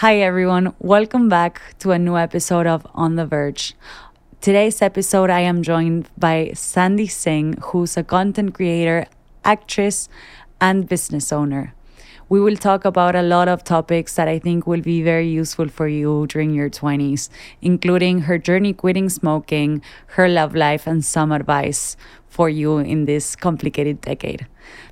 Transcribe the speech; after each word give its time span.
Hi, 0.00 0.18
everyone. 0.18 0.74
Welcome 0.78 1.30
back 1.30 1.62
to 1.78 1.92
a 1.92 1.98
new 1.98 2.18
episode 2.18 2.66
of 2.66 2.86
On 2.94 3.14
the 3.16 3.24
Verge. 3.24 3.72
Today's 4.42 4.82
episode, 4.82 5.30
I 5.30 5.40
am 5.40 5.62
joined 5.62 6.10
by 6.18 6.50
Sandy 6.52 7.06
Singh, 7.06 7.54
who's 7.62 7.96
a 7.96 8.04
content 8.04 8.52
creator, 8.52 9.06
actress, 9.42 10.10
and 10.60 10.86
business 10.86 11.32
owner. 11.32 11.72
We 12.28 12.40
will 12.40 12.56
talk 12.56 12.84
about 12.84 13.16
a 13.16 13.22
lot 13.22 13.48
of 13.48 13.64
topics 13.64 14.16
that 14.16 14.28
I 14.28 14.38
think 14.38 14.66
will 14.66 14.82
be 14.82 15.00
very 15.00 15.28
useful 15.28 15.68
for 15.68 15.88
you 15.88 16.26
during 16.26 16.52
your 16.52 16.68
20s, 16.68 17.30
including 17.62 18.18
her 18.28 18.36
journey 18.36 18.74
quitting 18.74 19.08
smoking, 19.08 19.80
her 20.08 20.28
love 20.28 20.54
life, 20.54 20.86
and 20.86 21.02
some 21.02 21.32
advice 21.32 21.96
for 22.28 22.50
you 22.50 22.76
in 22.76 23.06
this 23.06 23.34
complicated 23.34 24.02
decade. 24.02 24.46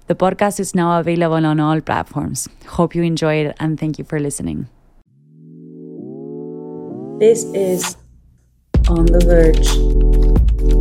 The 0.06 0.14
podcast 0.14 0.58
is 0.60 0.74
now 0.74 0.98
available 0.98 1.44
on 1.44 1.60
all 1.60 1.82
platforms. 1.82 2.48
Hope 2.68 2.94
you 2.94 3.02
enjoy 3.02 3.34
it 3.44 3.54
and 3.60 3.78
thank 3.78 3.98
you 3.98 4.06
for 4.06 4.18
listening. 4.18 4.68
This 7.18 7.44
is 7.54 7.96
On 8.88 9.06
the 9.06 9.20
Verge. 9.24 10.74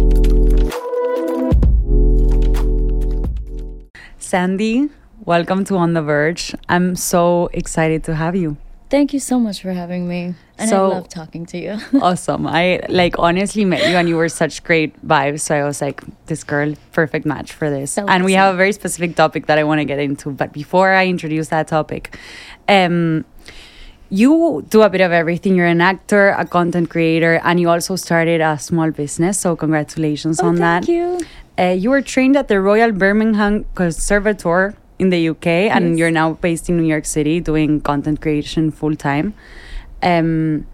Sandy, 4.17 4.89
welcome 5.25 5.63
to 5.65 5.75
On 5.77 5.93
the 5.93 6.01
Verge. 6.01 6.55
I'm 6.69 6.95
so 6.95 7.49
excited 7.53 8.03
to 8.05 8.15
have 8.15 8.35
you. 8.35 8.57
Thank 8.89 9.11
you 9.11 9.19
so 9.19 9.39
much 9.39 9.61
for 9.61 9.71
having 9.73 10.07
me. 10.07 10.35
And 10.59 10.69
So- 10.69 10.91
I 10.91 10.95
love 10.95 11.09
talking 11.09 11.45
to 11.47 11.57
you. 11.57 11.77
awesome. 12.01 12.45
I 12.45 12.79
like 12.89 13.17
honestly 13.17 13.65
met 13.65 13.81
you 13.89 13.95
and 13.95 14.07
you 14.07 14.15
were 14.15 14.29
such 14.29 14.63
great 14.63 14.93
vibes. 15.05 15.41
So 15.41 15.55
I 15.55 15.63
was 15.63 15.81
like, 15.81 16.03
this 16.27 16.43
girl, 16.43 16.75
perfect 16.91 17.25
match 17.25 17.53
for 17.53 17.69
this. 17.71 17.91
So 17.93 18.05
and 18.07 18.23
we 18.23 18.33
have 18.33 18.53
a 18.53 18.57
very 18.57 18.71
specific 18.71 19.15
topic 19.15 19.47
that 19.47 19.57
I 19.57 19.63
want 19.63 19.79
to 19.79 19.85
get 19.85 19.99
into. 19.99 20.29
But 20.31 20.53
before 20.53 20.91
I 20.93 21.07
introduce 21.07 21.47
that 21.49 21.67
topic, 21.67 22.17
um, 22.67 23.25
you 24.19 24.63
do 24.69 24.83
a 24.83 24.89
bit 24.89 25.01
of 25.01 25.11
everything. 25.11 25.55
You're 25.55 25.65
an 25.65 25.81
actor, 25.81 26.29
a 26.29 26.45
content 26.45 26.89
creator, 26.91 27.41
and 27.43 27.59
you 27.59 27.67
also 27.69 27.95
started 27.95 28.41
a 28.41 28.59
small 28.59 28.91
business. 28.91 29.39
So 29.39 29.55
congratulations 29.55 30.39
Oh, 30.39 30.47
on 30.49 30.57
thank 30.57 30.85
that. 30.85 30.85
Thank 30.85 30.89
you. 30.89 31.27
Uh, 31.57 31.71
you 31.83 31.89
were 31.89 32.01
trained 32.01 32.35
at 32.37 32.47
the 32.47 32.59
Royal 32.61 32.91
Birmingham 32.91 33.65
Conservatoire 33.75 34.75
in 34.99 35.09
the 35.09 35.29
UK, 35.29 35.47
and 35.75 35.97
you're 35.97 36.11
now 36.11 36.33
based 36.33 36.69
in 36.69 36.77
New 36.77 36.87
York 36.87 37.05
City 37.05 37.39
doing 37.39 37.81
content 37.81 38.21
creation 38.21 38.69
full 38.71 38.95
time. 38.95 39.33
Um, 40.03 40.65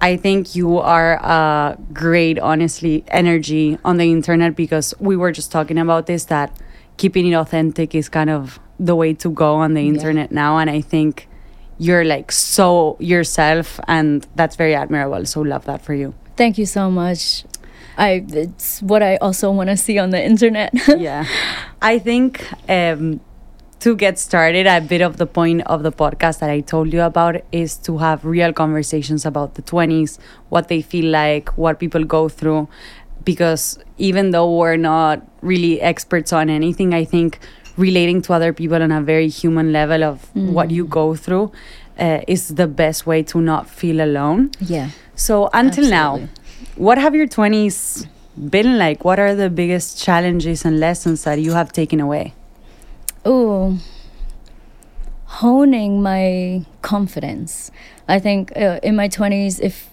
I 0.00 0.16
think 0.16 0.54
you 0.54 0.78
are 0.78 1.14
a 1.14 1.76
great, 1.92 2.38
honestly, 2.38 3.04
energy 3.08 3.78
on 3.84 3.96
the 3.96 4.12
internet 4.12 4.54
because 4.54 4.94
we 5.00 5.16
were 5.16 5.32
just 5.32 5.50
talking 5.50 5.78
about 5.78 6.06
this 6.06 6.26
that 6.26 6.52
keeping 6.98 7.26
it 7.26 7.34
authentic 7.34 7.94
is 7.94 8.08
kind 8.08 8.30
of 8.30 8.60
the 8.78 8.94
way 8.94 9.14
to 9.14 9.28
go 9.30 9.54
on 9.56 9.74
the 9.74 9.82
Yeah. 9.82 9.92
internet 9.94 10.30
now. 10.30 10.58
And 10.58 10.68
I 10.70 10.80
think 10.80 11.26
you're 11.78 12.04
like 12.04 12.32
so 12.32 12.96
yourself, 13.00 13.80
and 13.88 14.26
that's 14.34 14.56
very 14.56 14.74
admirable. 14.74 15.24
So, 15.26 15.40
love 15.40 15.64
that 15.66 15.82
for 15.82 15.94
you. 15.94 16.14
Thank 16.36 16.58
you 16.58 16.66
so 16.66 16.90
much. 16.90 17.44
I 17.96 18.24
it's 18.28 18.82
what 18.82 19.02
I 19.02 19.16
also 19.16 19.50
want 19.50 19.70
to 19.70 19.76
see 19.76 19.98
on 19.98 20.10
the 20.10 20.22
internet. 20.22 20.72
yeah 20.98 21.26
i 21.82 21.98
think 21.98 22.44
um 22.68 23.20
to 23.80 23.94
get 23.94 24.18
started 24.18 24.66
a 24.66 24.80
bit 24.80 25.02
of 25.02 25.18
the 25.18 25.26
point 25.26 25.62
of 25.66 25.82
the 25.82 25.92
podcast 25.92 26.38
that 26.40 26.50
i 26.50 26.60
told 26.60 26.92
you 26.92 27.02
about 27.02 27.36
is 27.52 27.76
to 27.76 27.98
have 27.98 28.24
real 28.24 28.52
conversations 28.52 29.26
about 29.26 29.54
the 29.54 29.62
20s 29.62 30.18
what 30.48 30.68
they 30.68 30.80
feel 30.80 31.10
like 31.10 31.56
what 31.58 31.78
people 31.78 32.04
go 32.04 32.28
through 32.28 32.66
because 33.24 33.78
even 33.98 34.30
though 34.30 34.50
we're 34.56 34.76
not 34.76 35.22
really 35.42 35.80
experts 35.80 36.32
on 36.32 36.48
anything 36.48 36.94
i 36.94 37.04
think 37.04 37.38
relating 37.76 38.22
to 38.22 38.32
other 38.32 38.52
people 38.52 38.82
on 38.82 38.92
a 38.92 39.00
very 39.00 39.28
human 39.28 39.72
level 39.72 40.04
of 40.04 40.34
what 40.34 40.70
you 40.70 40.84
go 40.84 41.14
through 41.14 41.50
uh, 41.98 42.20
is 42.28 42.48
the 42.54 42.66
best 42.66 43.06
way 43.06 43.22
to 43.22 43.40
not 43.40 43.68
feel 43.68 44.00
alone 44.00 44.50
yeah. 44.60 44.90
so 45.14 45.48
until 45.52 45.88
now, 45.88 46.28
what 46.76 46.98
have 46.98 47.14
your 47.14 47.26
20s 47.26 48.06
been 48.36 48.78
like? 48.78 49.04
What 49.04 49.18
are 49.18 49.34
the 49.34 49.50
biggest 49.50 50.02
challenges 50.02 50.64
and 50.64 50.80
lessons 50.80 51.24
that 51.24 51.40
you 51.40 51.52
have 51.52 51.72
taken 51.72 52.00
away? 52.00 52.34
Oh, 53.24 53.78
honing 55.26 56.02
my 56.02 56.64
confidence. 56.82 57.70
I 58.08 58.18
think 58.18 58.52
uh, 58.56 58.80
in 58.82 58.96
my 58.96 59.08
20s, 59.08 59.60
if 59.60 59.90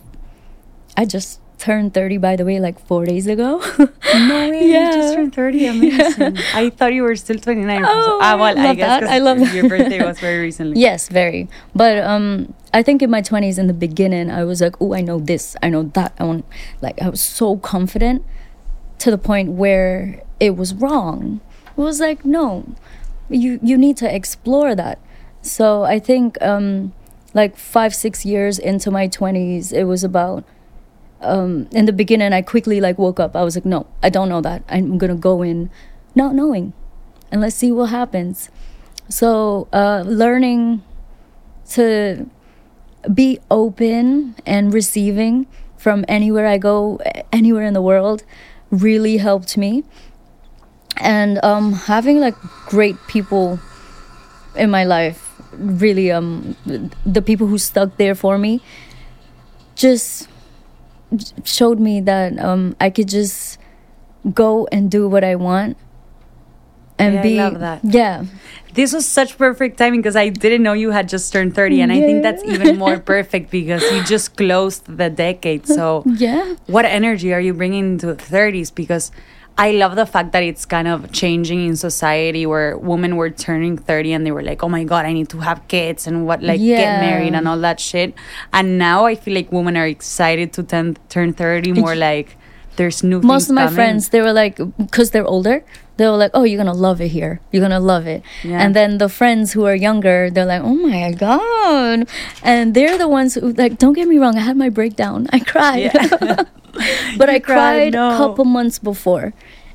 I 0.97 1.06
just 1.06 1.40
turned 1.62 1.94
30, 1.94 2.18
by 2.18 2.36
the 2.36 2.44
way, 2.44 2.60
like 2.60 2.80
four 2.88 3.06
days 3.06 3.28
ago. 3.28 3.62
No 4.14 4.50
way, 4.50 4.66
you 4.66 4.74
just 4.74 5.14
turned 5.14 5.34
30. 5.34 5.66
Amazing. 5.74 6.38
I 6.54 6.70
thought 6.70 6.94
you 6.94 7.04
were 7.04 7.16
still 7.16 7.38
29. 7.38 7.86
Oh, 7.86 8.20
ah, 8.22 8.36
well, 8.36 8.58
I 8.58 8.64
love 8.68 8.76
guess 8.76 9.04
I 9.04 9.20
love 9.20 9.40
your 9.54 9.70
birthday 9.70 10.04
was 10.04 10.20
very 10.20 10.40
recently. 10.50 10.82
Yes, 10.82 11.08
very. 11.08 11.48
But 11.74 12.00
um, 12.00 12.54
I 12.74 12.84
think 12.84 13.02
in 13.02 13.10
my 13.10 13.22
twenties, 13.22 13.58
in 13.58 13.68
the 13.68 13.74
beginning, 13.74 14.30
I 14.30 14.44
was 14.44 14.60
like, 14.60 14.76
"Oh, 14.82 14.94
I 14.94 15.00
know 15.00 15.20
this, 15.20 15.56
I 15.64 15.70
know 15.70 15.84
that." 15.96 16.14
I 16.20 16.26
want, 16.26 16.44
like, 16.82 17.02
I 17.02 17.08
was 17.08 17.22
so 17.22 17.56
confident 17.58 18.26
to 19.00 19.12
the 19.12 19.18
point 19.18 19.52
where 19.52 20.22
it 20.40 20.58
was 20.58 20.74
wrong. 20.74 21.40
It 21.78 21.82
was 21.82 22.00
like, 22.02 22.26
no, 22.26 22.76
you 23.30 23.60
you 23.64 23.78
need 23.78 23.96
to 23.98 24.14
explore 24.14 24.76
that. 24.76 25.00
So 25.42 25.84
I 25.84 26.00
think 26.00 26.42
um, 26.42 26.92
like 27.34 27.56
five, 27.56 27.96
six 27.96 28.26
years 28.26 28.60
into 28.60 28.92
my 28.92 29.08
twenties, 29.08 29.72
it 29.72 29.86
was 29.86 30.04
about. 30.04 30.44
Um, 31.22 31.68
in 31.72 31.86
the 31.86 31.94
beginning, 31.94 32.34
I 32.34 32.42
quickly 32.42 32.82
like 32.82 32.98
woke 32.98 33.20
up. 33.20 33.36
I 33.36 33.44
was 33.44 33.56
like, 33.56 33.66
no, 33.66 33.88
I 34.02 34.09
don't 34.09 34.30
know 34.30 34.42
that. 34.42 34.64
I'm 34.70 34.98
gonna 34.98 35.16
go 35.16 35.42
in, 35.42 35.70
not 36.16 36.34
knowing, 36.34 36.74
and 37.32 37.42
let's 37.42 37.56
see 37.56 37.72
what 37.72 37.90
happens. 37.90 38.50
So 39.09 39.68
uh, 39.72 40.04
learning 40.06 40.84
to 41.72 42.30
be 43.14 43.40
open 43.50 44.36
and 44.46 44.74
receiving 44.74 45.48
from 45.78 46.06
anywhere 46.08 46.48
I 46.48 46.58
go, 46.58 47.00
anywhere 47.32 47.66
in 47.66 47.74
the 47.74 47.82
world, 47.82 48.24
really 48.70 49.18
helped 49.18 49.58
me. 49.58 49.84
And 50.98 51.44
um, 51.44 51.74
having 51.74 52.20
like 52.20 52.36
great 52.68 52.96
people 53.08 53.59
in 54.56 54.70
my 54.70 54.84
life, 54.84 55.42
really, 55.53 56.12
um, 56.12 56.56
the 57.06 57.22
people 57.22 57.48
who 57.48 57.58
stuck 57.58 57.98
there 57.98 58.14
for 58.14 58.38
me, 58.38 58.62
just 59.76 60.28
showed 61.44 61.80
me 61.80 62.02
that 62.02 62.38
um, 62.40 62.76
I 62.80 62.90
could 62.90 63.08
just 63.10 63.58
go 64.34 64.68
and 64.72 64.90
do 64.90 65.08
what 65.08 65.24
I 65.24 65.36
want. 65.36 65.78
And 67.00 67.16
Yeah, 67.16 67.20
I 67.20 67.24
be 67.24 67.38
love 67.38 67.60
that. 67.60 67.80
yeah 67.84 68.26
This 68.74 68.94
was 68.94 69.08
such 69.08 69.38
perfect 69.38 69.78
timing 69.78 70.02
because 70.02 70.16
I 70.16 70.30
didn't 70.30 70.62
know 70.62 70.74
you 70.74 70.92
had 70.92 71.10
just 71.10 71.34
turned 71.34 71.56
30. 71.56 71.82
And 71.82 71.92
I 71.92 72.00
think 72.00 72.22
that's 72.24 72.44
even 72.44 72.78
more 72.78 73.00
perfect 73.14 73.50
because 73.50 73.82
you 73.92 74.04
just 74.04 74.38
closed 74.38 74.86
the 74.86 75.10
decade. 75.10 75.68
So, 75.68 76.04
yeah 76.06 76.56
what 76.68 76.86
energy 76.86 77.34
are 77.34 77.42
you 77.42 77.54
bringing 77.54 77.98
into 77.98 78.06
the 78.08 78.16
30s 78.16 78.74
because 78.74 79.12
i 79.58 79.72
love 79.72 79.96
the 79.96 80.06
fact 80.06 80.32
that 80.32 80.44
it's 80.44 80.66
kind 80.66 80.88
of 80.88 81.12
changing 81.12 81.66
in 81.68 81.76
society 81.76 82.46
where 82.46 82.78
women 82.78 83.16
were 83.16 83.30
turning 83.30 83.78
30 83.78 84.14
and 84.14 84.26
they 84.26 84.32
were 84.32 84.42
like 84.42 84.64
oh 84.64 84.70
my 84.70 84.84
god 84.84 85.06
i 85.06 85.14
need 85.14 85.30
to 85.30 85.40
have 85.40 85.68
kids 85.68 86.08
and 86.08 86.26
what 86.26 86.42
like 86.42 86.60
get 86.60 87.02
married 87.02 87.34
and 87.34 87.48
all 87.48 87.58
that 87.60 87.80
shit. 87.80 88.14
And 88.54 88.78
now 88.78 89.06
i 89.06 89.16
feel 89.16 89.34
like 89.36 89.52
women 89.52 89.78
are 89.78 89.88
excited 89.88 90.54
to 90.54 90.64
turn, 90.64 90.98
turn 91.10 91.34
30 91.34 91.74
more 91.74 91.96
like 91.96 92.38
there's 92.78 93.04
new 93.04 93.22
most 93.22 93.50
of 93.50 93.56
my 93.56 93.66
coming. 93.66 93.76
friends 93.76 94.10
they 94.10 94.22
were 94.22 94.34
like 94.34 94.58
because 94.78 95.12
they're 95.12 95.26
older 95.28 95.64
they 95.98 96.06
were 96.08 96.18
like 96.18 96.32
oh 96.34 96.44
you're 96.44 96.58
gonna 96.58 96.74
love 96.74 97.00
it 97.00 97.10
here. 97.10 97.42
You're 97.52 97.62
gonna 97.62 97.80
love 97.80 98.08
it. 98.08 98.24
Yeah. 98.44 98.60
and 98.60 98.76
then 98.76 98.98
the 98.98 99.10
friends 99.10 99.54
who 99.54 99.66
are 99.66 99.76
younger 99.76 100.32
they're 100.32 100.46
like 100.48 100.64
oh 100.64 100.74
my 100.74 101.12
god. 101.12 102.08
And 102.42 102.74
they're 102.74 102.98
the 102.98 103.08
ones 103.08 103.36
who 103.36 103.54
like 103.54 103.78
don't 103.78 103.94
get 103.94 104.08
me 104.08 104.18
wrong 104.18 104.36
i 104.36 104.40
had 104.40 104.58
my 104.58 104.70
breakdown. 104.70 105.28
I 105.32 105.40
cried. 105.40 105.92
Yeah. 105.94 106.44
but 107.18 107.30
i 107.30 107.40
cried, 107.40 107.94
cried 107.94 107.94
no. 107.94 108.14
a 108.14 108.18
couple 108.18 108.46
months 108.46 108.80
before 108.80 109.34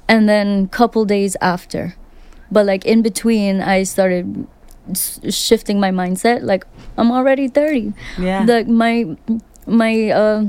and 0.09 0.29
then 0.29 0.65
a 0.65 0.69
couple 0.69 1.05
days 1.05 1.37
after. 1.41 1.95
But 2.51 2.65
like 2.65 2.84
in 2.84 3.03
between 3.03 3.61
i 3.61 3.83
started 3.83 4.47
s- 4.91 5.19
shifting 5.34 5.81
my 5.81 5.91
mindset 5.91 6.43
like 6.43 6.65
i'm 6.97 7.11
already 7.11 7.49
30 7.49 7.93
yeah. 8.19 8.45
Like 8.47 8.69
my 8.69 9.16
my 9.66 10.10
uh 10.10 10.45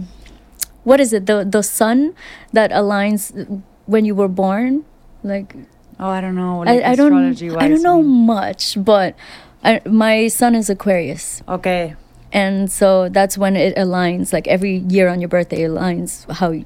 what 0.84 1.02
is 1.02 1.12
it? 1.12 1.26
The 1.26 1.44
the 1.44 1.64
sun 1.64 2.14
that 2.54 2.72
aligns 2.72 3.34
when 3.88 4.06
you 4.06 4.16
were 4.16 4.30
born? 4.30 4.86
Like 5.24 5.56
oh 6.00 6.08
i 6.08 6.22
don't 6.22 6.36
know. 6.36 6.60
Like 6.60 6.84
I, 6.84 6.92
I 6.92 6.96
don't 6.96 7.42
I 7.58 7.68
don't 7.68 7.82
know 7.82 8.02
mean. 8.02 8.26
much 8.26 8.78
but 8.78 9.16
I, 9.64 9.82
my 9.86 10.28
sun 10.30 10.54
is 10.56 10.70
Aquarius. 10.70 11.42
Okay 11.50 11.96
and 12.32 12.72
so 12.72 13.10
that's 13.10 13.38
when 13.38 13.56
it 13.56 13.76
aligns 13.76 14.34
like 14.34 14.48
every 14.48 14.78
year 14.78 15.08
on 15.08 15.22
your 15.22 15.30
birthday 15.30 15.62
aligns 15.62 16.30
how 16.32 16.52
you, 16.52 16.66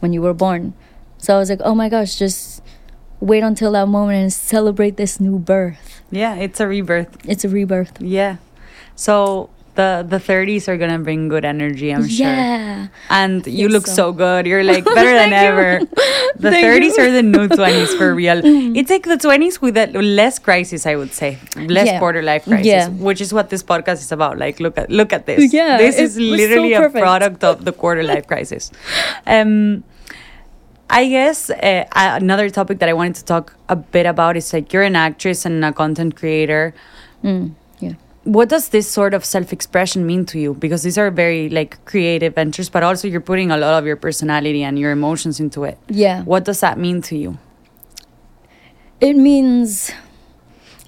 when 0.00 0.12
you 0.12 0.22
were 0.22 0.34
born. 0.34 0.74
So 1.18 1.36
I 1.36 1.38
was 1.38 1.50
like 1.50 1.60
oh 1.64 1.74
my 1.74 1.88
gosh 1.88 2.16
just 2.16 2.62
wait 3.20 3.42
until 3.42 3.72
that 3.72 3.88
moment 3.88 4.18
and 4.20 4.32
celebrate 4.32 4.96
this 4.96 5.20
new 5.20 5.38
birth. 5.38 6.02
Yeah 6.10 6.34
it's 6.36 6.60
a 6.60 6.66
rebirth. 6.68 7.16
It's 7.28 7.44
a 7.44 7.48
rebirth. 7.48 8.00
Yeah. 8.00 8.36
So 8.96 9.50
the 9.74 10.04
the 10.08 10.18
30s 10.18 10.68
are 10.68 10.76
gonna 10.76 10.98
bring 10.98 11.28
good 11.28 11.44
energy 11.44 11.90
i'm 11.90 12.06
sure 12.06 12.26
yeah 12.26 12.86
and 13.10 13.46
you 13.46 13.68
look 13.68 13.86
so. 13.86 13.94
so 13.94 14.12
good. 14.12 14.46
You're 14.46 14.64
like 14.64 14.84
better 14.98 15.12
than 15.12 15.30
you. 15.30 15.36
ever. 15.36 15.80
The 16.36 16.50
Thank 16.50 16.66
30s 16.66 16.96
you. 16.98 17.02
are 17.04 17.10
the 17.12 17.22
new 17.22 17.48
20s 17.48 17.96
for 17.96 18.14
real. 18.14 18.40
It's 18.76 18.90
like 18.90 19.04
the 19.04 19.16
20s 19.16 19.60
with 19.60 19.76
a 19.76 19.86
less 20.02 20.38
crisis, 20.38 20.84
I 20.84 20.96
would 20.96 21.12
say, 21.12 21.38
less 21.56 21.86
Yeah. 21.86 21.98
quarter 21.98 22.22
life 22.22 22.44
crisis, 22.44 22.66
Yeah. 22.66 22.88
which 22.88 23.20
is 23.20 23.32
what 23.32 23.50
this 23.50 23.62
podcast 23.62 24.00
is 24.06 24.10
about. 24.12 24.36
Like, 24.38 24.58
look 24.60 24.76
at 24.76 24.90
look 24.90 25.12
at 25.12 25.26
this. 25.26 25.52
Yeah, 25.52 25.78
this 25.78 25.96
is 25.96 26.16
was 26.16 26.26
so 26.28 26.36
literally 26.36 26.72
a 26.74 26.90
product 26.90 27.44
of 27.44 27.64
the 27.64 27.72
quarter 27.72 28.02
life 28.02 28.26
crisis. 28.26 28.70
Um, 29.26 29.84
I 30.90 31.08
guess 31.08 31.50
uh, 31.50 31.84
another 31.92 32.50
topic 32.50 32.78
that 32.80 32.88
I 32.88 32.92
wanted 32.92 33.14
to 33.16 33.24
talk 33.24 33.54
a 33.68 33.76
bit 33.76 34.06
about 34.06 34.36
is 34.36 34.52
like 34.52 34.72
you're 34.72 34.82
an 34.82 34.96
actress 34.96 35.46
and 35.46 35.64
a 35.64 35.72
content 35.72 36.16
creator. 36.16 36.74
Mm. 37.22 37.54
What 38.24 38.48
does 38.48 38.70
this 38.70 38.90
sort 38.90 39.12
of 39.12 39.22
self-expression 39.24 40.06
mean 40.06 40.24
to 40.26 40.38
you? 40.38 40.54
Because 40.54 40.82
these 40.82 40.96
are 40.96 41.10
very 41.10 41.50
like 41.50 41.84
creative 41.84 42.34
ventures, 42.34 42.70
but 42.70 42.82
also 42.82 43.06
you're 43.06 43.20
putting 43.20 43.50
a 43.50 43.56
lot 43.58 43.74
of 43.78 43.86
your 43.86 43.96
personality 43.96 44.62
and 44.62 44.78
your 44.78 44.92
emotions 44.92 45.40
into 45.40 45.64
it. 45.64 45.78
Yeah. 45.88 46.22
What 46.22 46.44
does 46.44 46.60
that 46.60 46.78
mean 46.78 47.02
to 47.02 47.18
you? 47.18 47.38
It 49.00 49.14
means 49.14 49.92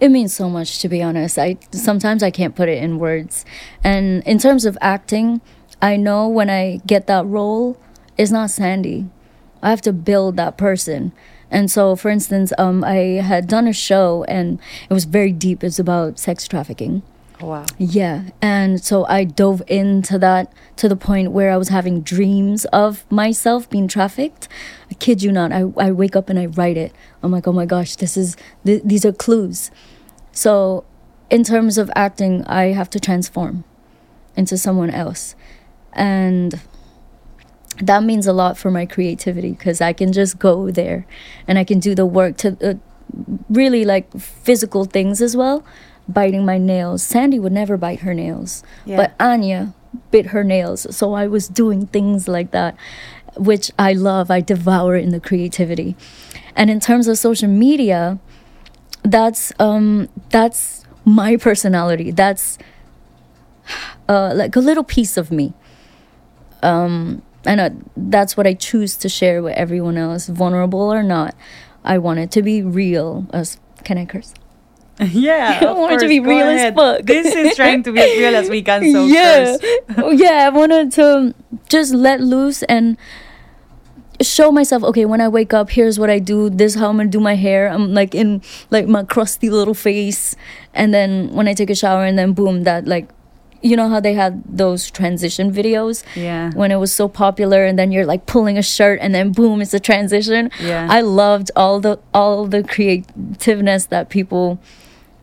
it 0.01 0.11
means 0.11 0.35
so 0.35 0.49
much 0.49 0.79
to 0.81 0.89
be 0.89 1.03
honest. 1.03 1.39
I 1.39 1.59
sometimes 1.73 2.23
I 2.23 2.31
can't 2.31 2.57
put 2.57 2.71
it 2.71 2.83
in 2.83 2.99
words. 2.99 3.45
And 3.85 4.23
in 4.25 4.39
terms 4.39 4.65
of 4.65 4.79
acting, 4.81 5.43
I 5.83 5.97
know 5.97 6.27
when 6.29 6.49
I 6.49 6.81
get 6.87 7.07
that 7.09 7.27
role, 7.27 7.79
it's 8.17 8.31
not 8.31 8.51
Sandy. 8.51 9.11
I 9.63 9.69
have 9.69 9.83
to 9.83 9.93
build 9.93 10.37
that 10.37 10.57
person. 10.57 11.13
And 11.51 11.71
so 11.71 11.97
for 11.97 12.09
instance, 12.09 12.55
um 12.57 12.83
I 12.83 13.21
had 13.21 13.47
done 13.47 13.69
a 13.69 13.75
show 13.75 14.25
and 14.27 14.59
it 14.89 14.95
was 14.95 15.05
very 15.05 15.33
deep. 15.33 15.63
It's 15.63 15.79
about 15.79 16.19
sex 16.19 16.49
trafficking. 16.49 17.03
Oh, 17.41 17.49
wow. 17.49 17.67
Yeah. 17.77 18.31
And 18.41 18.83
so 18.83 19.05
I 19.07 19.25
dove 19.25 19.63
into 19.67 20.19
that 20.19 20.53
to 20.77 20.89
the 20.89 20.97
point 20.97 21.33
where 21.33 21.53
I 21.53 21.57
was 21.57 21.69
having 21.69 22.01
dreams 22.01 22.65
of 22.67 23.11
myself 23.11 23.69
being 23.69 23.89
trafficked. 23.89 24.49
I 24.91 24.95
kid 24.95 25.23
you 25.23 25.31
not. 25.31 25.53
I, 25.53 25.65
I 25.77 25.91
wake 25.91 26.17
up 26.17 26.31
and 26.31 26.39
I 26.39 26.47
write 26.47 26.79
it. 26.79 26.93
I'm 27.23 27.33
like, 27.33 27.47
oh 27.47 27.53
my 27.53 27.67
gosh, 27.67 27.97
this 27.97 28.17
is, 28.17 28.37
th- 28.65 28.83
these 28.85 29.05
are 29.05 29.13
clues. 29.13 29.71
So 30.33 30.85
in 31.29 31.45
terms 31.45 31.77
of 31.77 31.91
acting, 31.95 32.45
I 32.47 32.73
have 32.73 32.89
to 32.91 33.01
transform 33.01 33.65
into 34.35 34.57
someone 34.57 34.91
else. 34.91 35.35
And 35.93 36.61
that 37.79 38.03
means 38.03 38.27
a 38.27 38.33
lot 38.33 38.57
for 38.57 38.71
my 38.71 38.87
creativity 38.87 39.51
because 39.51 39.81
I 39.81 39.93
can 39.93 40.13
just 40.13 40.39
go 40.39 40.71
there 40.71 41.07
and 41.47 41.59
I 41.59 41.65
can 41.65 41.81
do 41.81 41.95
the 41.95 42.07
work 42.07 42.39
to 42.39 42.57
uh, 42.63 42.75
really 43.51 43.85
like 43.85 44.11
physical 44.19 44.85
things 44.85 45.21
as 45.21 45.37
well. 45.37 45.65
Biting 46.09 46.45
my 46.45 46.59
nails. 46.59 47.03
Sandy 47.03 47.39
would 47.39 47.53
never 47.53 47.77
bite 47.77 48.01
her 48.01 48.15
nails, 48.15 48.63
Yeah. 48.85 48.97
but 48.97 49.15
Anya 49.19 49.75
bit 50.11 50.27
her 50.27 50.45
nails. 50.45 50.87
So 50.95 51.15
I 51.15 51.27
was 51.27 51.49
doing 51.49 51.87
things 51.87 52.29
like 52.29 52.51
that, 52.53 52.77
which 53.37 53.71
I 53.79 53.93
love. 53.93 54.31
I 54.31 54.41
devour 54.41 54.97
in 54.97 55.11
the 55.11 55.21
creativity. 55.21 55.97
And 56.55 56.71
in 56.71 56.81
terms 56.81 57.09
of 57.09 57.19
social 57.19 57.49
media, 57.49 58.19
that's 59.03 59.53
um 59.59 60.09
that's 60.31 60.85
my 61.05 61.37
personality. 61.37 62.11
That's 62.11 62.59
uh, 64.09 64.33
like 64.35 64.55
a 64.55 64.61
little 64.61 64.85
piece 64.85 65.17
of 65.17 65.31
me. 65.33 65.53
Um, 66.63 67.23
and 67.45 67.61
uh, 67.61 67.71
that's 67.97 68.37
what 68.37 68.47
I 68.47 68.55
choose 68.55 68.97
to 68.99 69.09
share 69.09 69.43
with 69.43 69.55
everyone 69.55 69.97
else, 69.97 70.27
vulnerable 70.29 70.93
or 70.93 71.03
not. 71.03 71.35
I 71.85 71.99
want 71.99 72.19
it 72.21 72.31
to 72.33 72.43
be 72.43 72.63
real. 72.63 73.27
As 73.33 73.59
can 73.85 73.99
I 73.99 74.05
curse? 74.05 74.35
yeah, 75.11 75.59
I 75.63 75.73
want 75.73 75.93
it 75.95 76.01
to 76.01 76.09
be 76.09 76.21
real 76.21 76.47
as 76.47 76.75
fuck. 76.75 77.03
This 77.03 77.35
is 77.35 77.55
trying 77.57 77.83
to 77.85 77.93
be 77.93 78.01
as 78.01 78.19
real 78.19 78.35
as 78.37 78.49
we 78.49 78.63
can. 78.63 78.81
So 78.93 79.05
yeah. 79.07 79.57
Oh, 79.99 80.11
yeah. 80.11 80.47
I 80.47 80.49
wanted 80.49 80.93
to 80.93 81.35
just 81.69 81.93
let 81.95 82.21
loose 82.21 82.63
and 82.65 82.97
show 84.23 84.51
myself. 84.51 84.83
Okay, 84.85 85.05
when 85.05 85.21
I 85.21 85.29
wake 85.29 85.53
up, 85.53 85.71
here's 85.71 85.99
what 85.99 86.09
I 86.09 86.19
do. 86.19 86.49
This 86.49 86.75
is 86.75 86.81
how 86.81 86.89
I'm 86.89 86.97
gonna 86.97 87.11
do 87.11 87.21
my 87.21 87.35
hair. 87.35 87.69
I'm 87.69 87.93
like 87.93 88.15
in 88.15 88.41
like 88.71 88.87
my 88.89 89.05
crusty 89.05 89.51
little 89.51 89.75
face, 89.75 90.35
and 90.73 90.95
then 90.95 91.31
when 91.33 91.47
I 91.49 91.53
take 91.55 91.69
a 91.71 91.75
shower, 91.75 92.05
and 92.05 92.19
then 92.19 92.33
boom, 92.33 92.65
that 92.65 92.87
like, 92.87 93.11
you 93.61 93.77
know 93.77 93.89
how 93.91 94.01
they 94.01 94.15
had 94.15 94.43
those 94.49 94.91
transition 94.91 95.53
videos 95.53 96.05
Yeah. 96.15 96.53
when 96.55 96.71
it 96.71 96.77
was 96.77 96.93
so 96.93 97.09
popular, 97.09 97.65
and 97.67 97.79
then 97.79 97.93
you're 97.93 98.07
like 98.07 98.25
pulling 98.25 98.57
a 98.57 98.63
shirt, 98.63 98.99
and 99.03 99.15
then 99.15 99.33
boom, 99.33 99.61
it's 99.61 99.75
a 99.75 99.81
transition. 99.81 100.51
Yeah. 100.59 100.87
I 100.91 101.03
loved 101.03 101.51
all 101.55 101.81
the 101.81 101.99
all 102.15 102.47
the 102.47 102.63
creativeness 102.63 103.87
that 103.87 104.09
people 104.09 104.59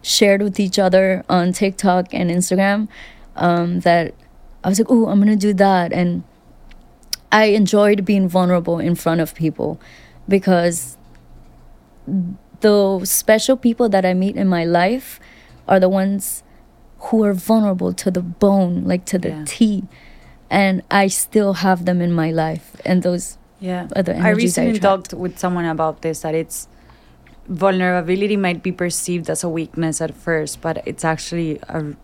shared 0.04 0.42
with 0.44 0.60
each 0.60 0.78
other 0.78 1.24
on 1.28 1.52
TikTok 1.54 2.14
and 2.14 2.30
Instagram. 2.30 2.88
Um, 3.36 3.80
that 3.80 4.14
I 4.64 4.70
was 4.70 4.78
like, 4.78 4.92
oh, 4.92 5.08
I'm 5.08 5.18
gonna 5.20 5.36
do 5.36 5.54
that, 5.56 5.92
and 5.92 6.24
I 7.32 7.46
enjoyed 7.46 8.06
being 8.06 8.30
vulnerable 8.30 8.78
in 8.78 8.94
front 8.94 9.22
of 9.22 9.34
people 9.34 9.80
because 10.30 10.98
the 12.62 13.02
special 13.06 13.58
people 13.58 13.90
that 13.90 14.06
I 14.06 14.14
meet 14.14 14.36
in 14.36 14.48
my 14.48 14.66
life 14.66 15.20
are 15.68 15.80
the 15.80 15.90
ones 15.90 16.44
who 17.10 17.24
are 17.24 17.34
vulnerable 17.34 17.92
to 17.94 18.12
the 18.12 18.22
bone, 18.22 18.84
like 18.86 19.06
to 19.06 19.18
the 19.18 19.30
Yeah. 19.30 19.44
T, 19.48 19.84
and 20.50 20.84
I 20.92 21.08
still 21.08 21.54
have 21.66 21.86
them 21.86 22.02
in 22.02 22.12
my 22.12 22.30
life, 22.32 22.76
and 22.86 23.02
those 23.04 23.38
Yeah. 23.60 23.88
I 23.96 24.00
energies 24.00 24.24
I, 24.26 24.30
recently 24.32 24.70
attract. 24.78 25.10
talked 25.10 25.14
with 25.20 25.40
someone 25.40 25.66
about 25.66 26.02
this 26.02 26.20
that 26.22 26.36
it's 26.36 26.68
vulnerability 27.48 28.38
might 28.38 28.64
be 28.64 28.72
perceived 28.72 29.30
as 29.30 29.44
a 29.44 29.50
weakness 29.50 30.02
at 30.02 30.16
first, 30.16 30.62
but 30.62 30.82
it's 30.86 31.04
actually 31.04 31.60
a 31.70 31.96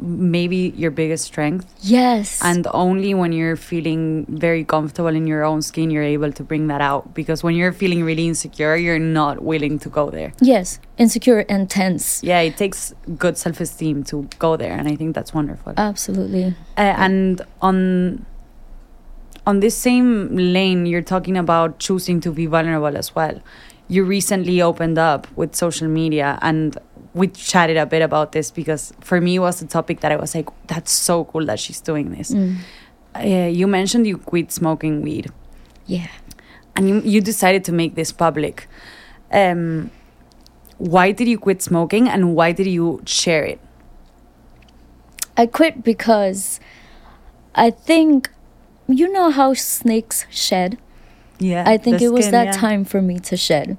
maybe 0.00 0.72
your 0.76 0.90
biggest 0.90 1.24
strength. 1.24 1.72
Yes. 1.80 2.40
And 2.42 2.66
only 2.72 3.14
when 3.14 3.32
you're 3.32 3.56
feeling 3.56 4.26
very 4.28 4.64
comfortable 4.64 5.14
in 5.14 5.26
your 5.26 5.44
own 5.44 5.62
skin, 5.62 5.90
you're 5.90 6.02
able 6.02 6.32
to 6.32 6.42
bring 6.42 6.68
that 6.68 6.80
out. 6.80 7.14
Because 7.14 7.42
when 7.42 7.54
you're 7.54 7.72
feeling 7.72 8.02
really 8.02 8.26
insecure, 8.26 8.76
you're 8.76 8.98
not 8.98 9.42
willing 9.42 9.78
to 9.80 9.88
go 9.88 10.10
there. 10.10 10.32
yes, 10.40 10.80
insecure 10.98 11.44
and 11.48 11.68
tense. 11.68 12.22
Yeah, 12.22 12.40
it 12.40 12.56
takes 12.56 12.94
good 13.18 13.36
self 13.36 13.60
esteem 13.60 14.04
to 14.04 14.28
go 14.38 14.56
there. 14.56 14.72
And 14.72 14.88
I 14.88 14.96
think 14.96 15.14
that's 15.14 15.34
wonderful. 15.34 15.74
Absolutely. 15.76 16.54
Uh, 16.76 16.94
and 16.96 17.42
on 17.60 18.24
on 19.46 19.60
this 19.60 19.74
same 19.74 20.36
lane 20.36 20.84
you're 20.84 21.02
talking 21.02 21.36
about 21.36 21.78
choosing 21.78 22.20
to 22.20 22.30
be 22.30 22.44
vulnerable 22.44 22.94
as 22.94 23.14
well 23.14 23.40
you 23.90 24.04
recently 24.04 24.62
opened 24.62 24.98
up 24.98 25.26
with 25.36 25.54
social 25.54 25.88
media 25.88 26.38
and 26.42 26.78
we 27.12 27.26
chatted 27.28 27.76
a 27.76 27.86
bit 27.86 28.02
about 28.02 28.30
this 28.32 28.50
because 28.52 28.92
for 29.00 29.20
me 29.20 29.34
it 29.36 29.38
was 29.40 29.60
a 29.62 29.66
topic 29.66 30.00
that 30.00 30.12
i 30.12 30.16
was 30.16 30.34
like 30.34 30.48
that's 30.68 30.92
so 30.92 31.24
cool 31.24 31.44
that 31.44 31.58
she's 31.58 31.80
doing 31.90 32.10
this 32.16 32.30
Mm. 32.30 32.56
uh, 33.16 33.48
you 33.60 33.66
mentioned 33.66 34.06
you 34.06 34.16
quit 34.32 34.52
smoking 34.52 35.02
weed 35.02 35.26
Yeah. 35.86 36.06
and 36.76 36.88
you, 36.88 37.00
you 37.14 37.20
decided 37.20 37.64
to 37.64 37.72
make 37.72 37.94
this 37.96 38.12
public 38.12 38.68
um, 39.32 39.90
why 40.78 41.10
did 41.12 41.26
you 41.28 41.38
quit 41.38 41.60
smoking 41.62 42.08
and 42.08 42.34
why 42.36 42.52
did 42.52 42.66
you 42.68 43.02
share 43.06 43.44
it 43.44 43.60
I 45.36 45.46
quit 45.46 45.82
because 45.82 46.60
I 47.54 47.70
think 47.70 48.30
you 48.88 49.10
know 49.12 49.30
how 49.30 49.54
snakes 49.54 50.26
shed. 50.30 50.76
Yeah 51.40 51.64
I 51.66 51.76
think 51.76 52.00
it 52.02 52.10
was 52.10 52.26
skin, 52.26 52.32
that 52.32 52.44
yeah. 52.46 52.52
time 52.52 52.84
for 52.84 53.02
me 53.02 53.18
to 53.20 53.36
shed. 53.36 53.76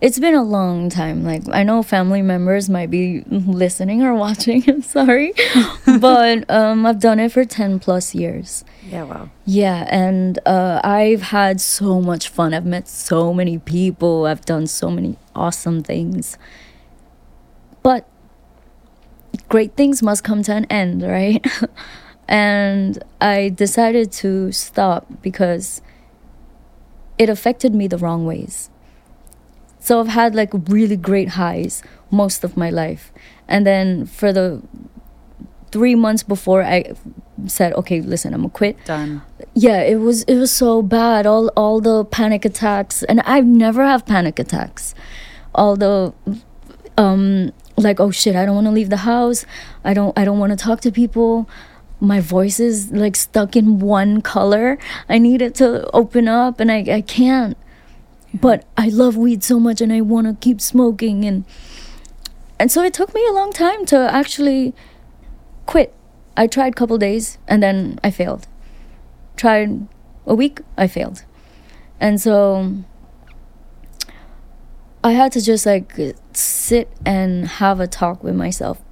It's 0.00 0.18
been 0.18 0.34
a 0.34 0.42
long 0.42 0.88
time. 0.88 1.24
Like 1.24 1.42
I 1.52 1.62
know 1.62 1.82
family 1.82 2.22
members 2.22 2.70
might 2.70 2.90
be 2.90 3.22
listening 3.28 4.02
or 4.02 4.14
watching. 4.14 4.64
I'm 4.68 4.80
sorry, 4.82 5.34
but 5.98 6.48
um, 6.50 6.86
I've 6.86 7.00
done 7.00 7.20
it 7.20 7.32
for 7.32 7.44
ten 7.44 7.78
plus 7.78 8.14
years. 8.14 8.64
yeah 8.82 9.02
wow 9.04 9.28
Yeah, 9.44 9.86
and 9.90 10.38
uh, 10.46 10.80
I've 10.82 11.22
had 11.22 11.60
so 11.60 12.00
much 12.00 12.28
fun. 12.28 12.54
I've 12.54 12.64
met 12.64 12.88
so 12.88 13.34
many 13.34 13.58
people. 13.58 14.24
I've 14.26 14.44
done 14.44 14.66
so 14.66 14.90
many 14.90 15.16
awesome 15.34 15.82
things. 15.82 16.38
But 17.82 18.06
great 19.48 19.76
things 19.76 20.02
must 20.02 20.24
come 20.24 20.42
to 20.44 20.52
an 20.52 20.64
end, 20.66 21.02
right? 21.02 21.44
and 22.28 23.02
I 23.20 23.50
decided 23.50 24.12
to 24.12 24.52
stop 24.52 25.06
because 25.22 25.82
it 27.20 27.28
affected 27.28 27.74
me 27.74 27.86
the 27.86 27.98
wrong 27.98 28.24
ways. 28.24 28.70
So 29.78 30.00
I've 30.00 30.08
had 30.08 30.34
like 30.34 30.50
really 30.68 30.96
great 30.96 31.30
highs 31.40 31.82
most 32.10 32.44
of 32.44 32.56
my 32.56 32.70
life. 32.70 33.12
And 33.46 33.66
then 33.66 34.06
for 34.06 34.32
the 34.32 34.62
three 35.70 35.94
months 35.94 36.22
before 36.22 36.62
I 36.62 36.94
said, 37.46 37.74
okay, 37.74 38.00
listen, 38.00 38.32
I'm 38.32 38.40
gonna 38.40 38.50
quit 38.62 38.82
done. 38.86 39.20
yeah 39.54 39.82
it 39.82 39.96
was 39.96 40.22
it 40.22 40.36
was 40.36 40.50
so 40.50 40.80
bad. 40.80 41.26
All 41.26 41.48
all 41.62 41.82
the 41.82 42.06
panic 42.06 42.46
attacks 42.46 43.02
and 43.02 43.20
I've 43.34 43.46
never 43.46 43.84
have 43.84 44.06
panic 44.06 44.38
attacks. 44.38 44.94
All 45.54 45.76
the 45.76 46.14
um 46.96 47.52
like 47.76 47.98
oh 47.98 48.10
shit 48.10 48.36
i 48.36 48.44
don't 48.44 48.54
want 48.54 48.66
to 48.66 48.72
leave 48.80 48.88
the 48.90 49.04
house. 49.12 49.44
I 49.84 49.92
don't 49.92 50.18
i 50.18 50.24
don't 50.24 50.38
want 50.38 50.52
to 50.56 50.60
talk 50.66 50.80
to 50.86 50.90
people 50.90 51.48
my 52.00 52.20
voice 52.20 52.58
is 52.58 52.90
like 52.90 53.14
stuck 53.16 53.56
in 53.56 53.78
one 53.78 54.22
color. 54.22 54.78
I 55.08 55.18
need 55.18 55.42
it 55.42 55.54
to 55.56 55.88
open 55.92 56.28
up 56.28 56.60
and 56.60 56.72
i 56.72 56.84
i 56.90 57.00
can't. 57.00 57.56
But 58.32 58.64
i 58.76 58.88
love 58.88 59.16
weed 59.16 59.42
so 59.44 59.60
much 59.60 59.80
and 59.80 59.92
i 59.92 60.00
want 60.00 60.26
to 60.26 60.34
keep 60.40 60.60
smoking 60.60 61.24
and 61.24 61.44
and 62.58 62.70
so 62.70 62.82
it 62.82 62.92
took 62.94 63.14
me 63.14 63.26
a 63.26 63.32
long 63.32 63.52
time 63.52 63.86
to 63.86 63.96
actually 64.12 64.74
quit. 65.66 65.94
I 66.36 66.46
tried 66.46 66.72
a 66.72 66.76
couple 66.76 66.98
days 66.98 67.38
and 67.48 67.62
then 67.62 67.98
i 68.04 68.10
failed. 68.10 68.46
Tried 69.36 69.86
a 70.26 70.34
week, 70.34 70.60
I 70.76 70.86
failed. 70.86 71.24
And 71.98 72.20
so 72.20 72.84
I 75.02 75.12
had 75.12 75.32
to 75.32 75.40
just 75.40 75.64
like 75.64 75.94
sit 76.34 76.90
and 77.06 77.46
have 77.46 77.80
a 77.80 77.86
talk 77.86 78.22
with 78.22 78.34
myself. 78.34 78.82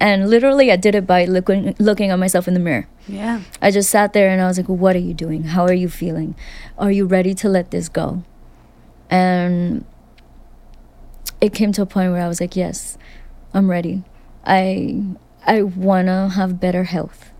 And 0.00 0.30
literally 0.30 0.72
I 0.72 0.76
did 0.76 0.94
it 0.94 1.06
by 1.06 1.26
looking 1.26 1.76
looking 1.78 2.10
at 2.10 2.18
myself 2.18 2.48
in 2.48 2.54
the 2.54 2.60
mirror. 2.60 2.88
Yeah. 3.06 3.42
I 3.60 3.70
just 3.70 3.90
sat 3.90 4.14
there 4.14 4.30
and 4.30 4.40
I 4.40 4.46
was 4.46 4.56
like, 4.56 4.66
"What 4.66 4.96
are 4.96 5.00
you 5.00 5.12
doing? 5.12 5.44
How 5.44 5.64
are 5.64 5.74
you 5.74 5.90
feeling? 5.90 6.34
Are 6.78 6.90
you 6.90 7.04
ready 7.04 7.34
to 7.34 7.48
let 7.48 7.70
this 7.70 7.90
go?" 7.90 8.22
And 9.10 9.84
it 11.40 11.52
came 11.52 11.72
to 11.72 11.82
a 11.82 11.86
point 11.86 12.12
where 12.12 12.22
I 12.22 12.28
was 12.28 12.40
like, 12.40 12.56
"Yes, 12.56 12.96
I'm 13.52 13.70
ready. 13.70 14.02
I 14.44 15.02
I 15.46 15.62
want 15.62 16.08
to 16.08 16.30
have 16.34 16.58
better 16.58 16.84
health." 16.84 17.30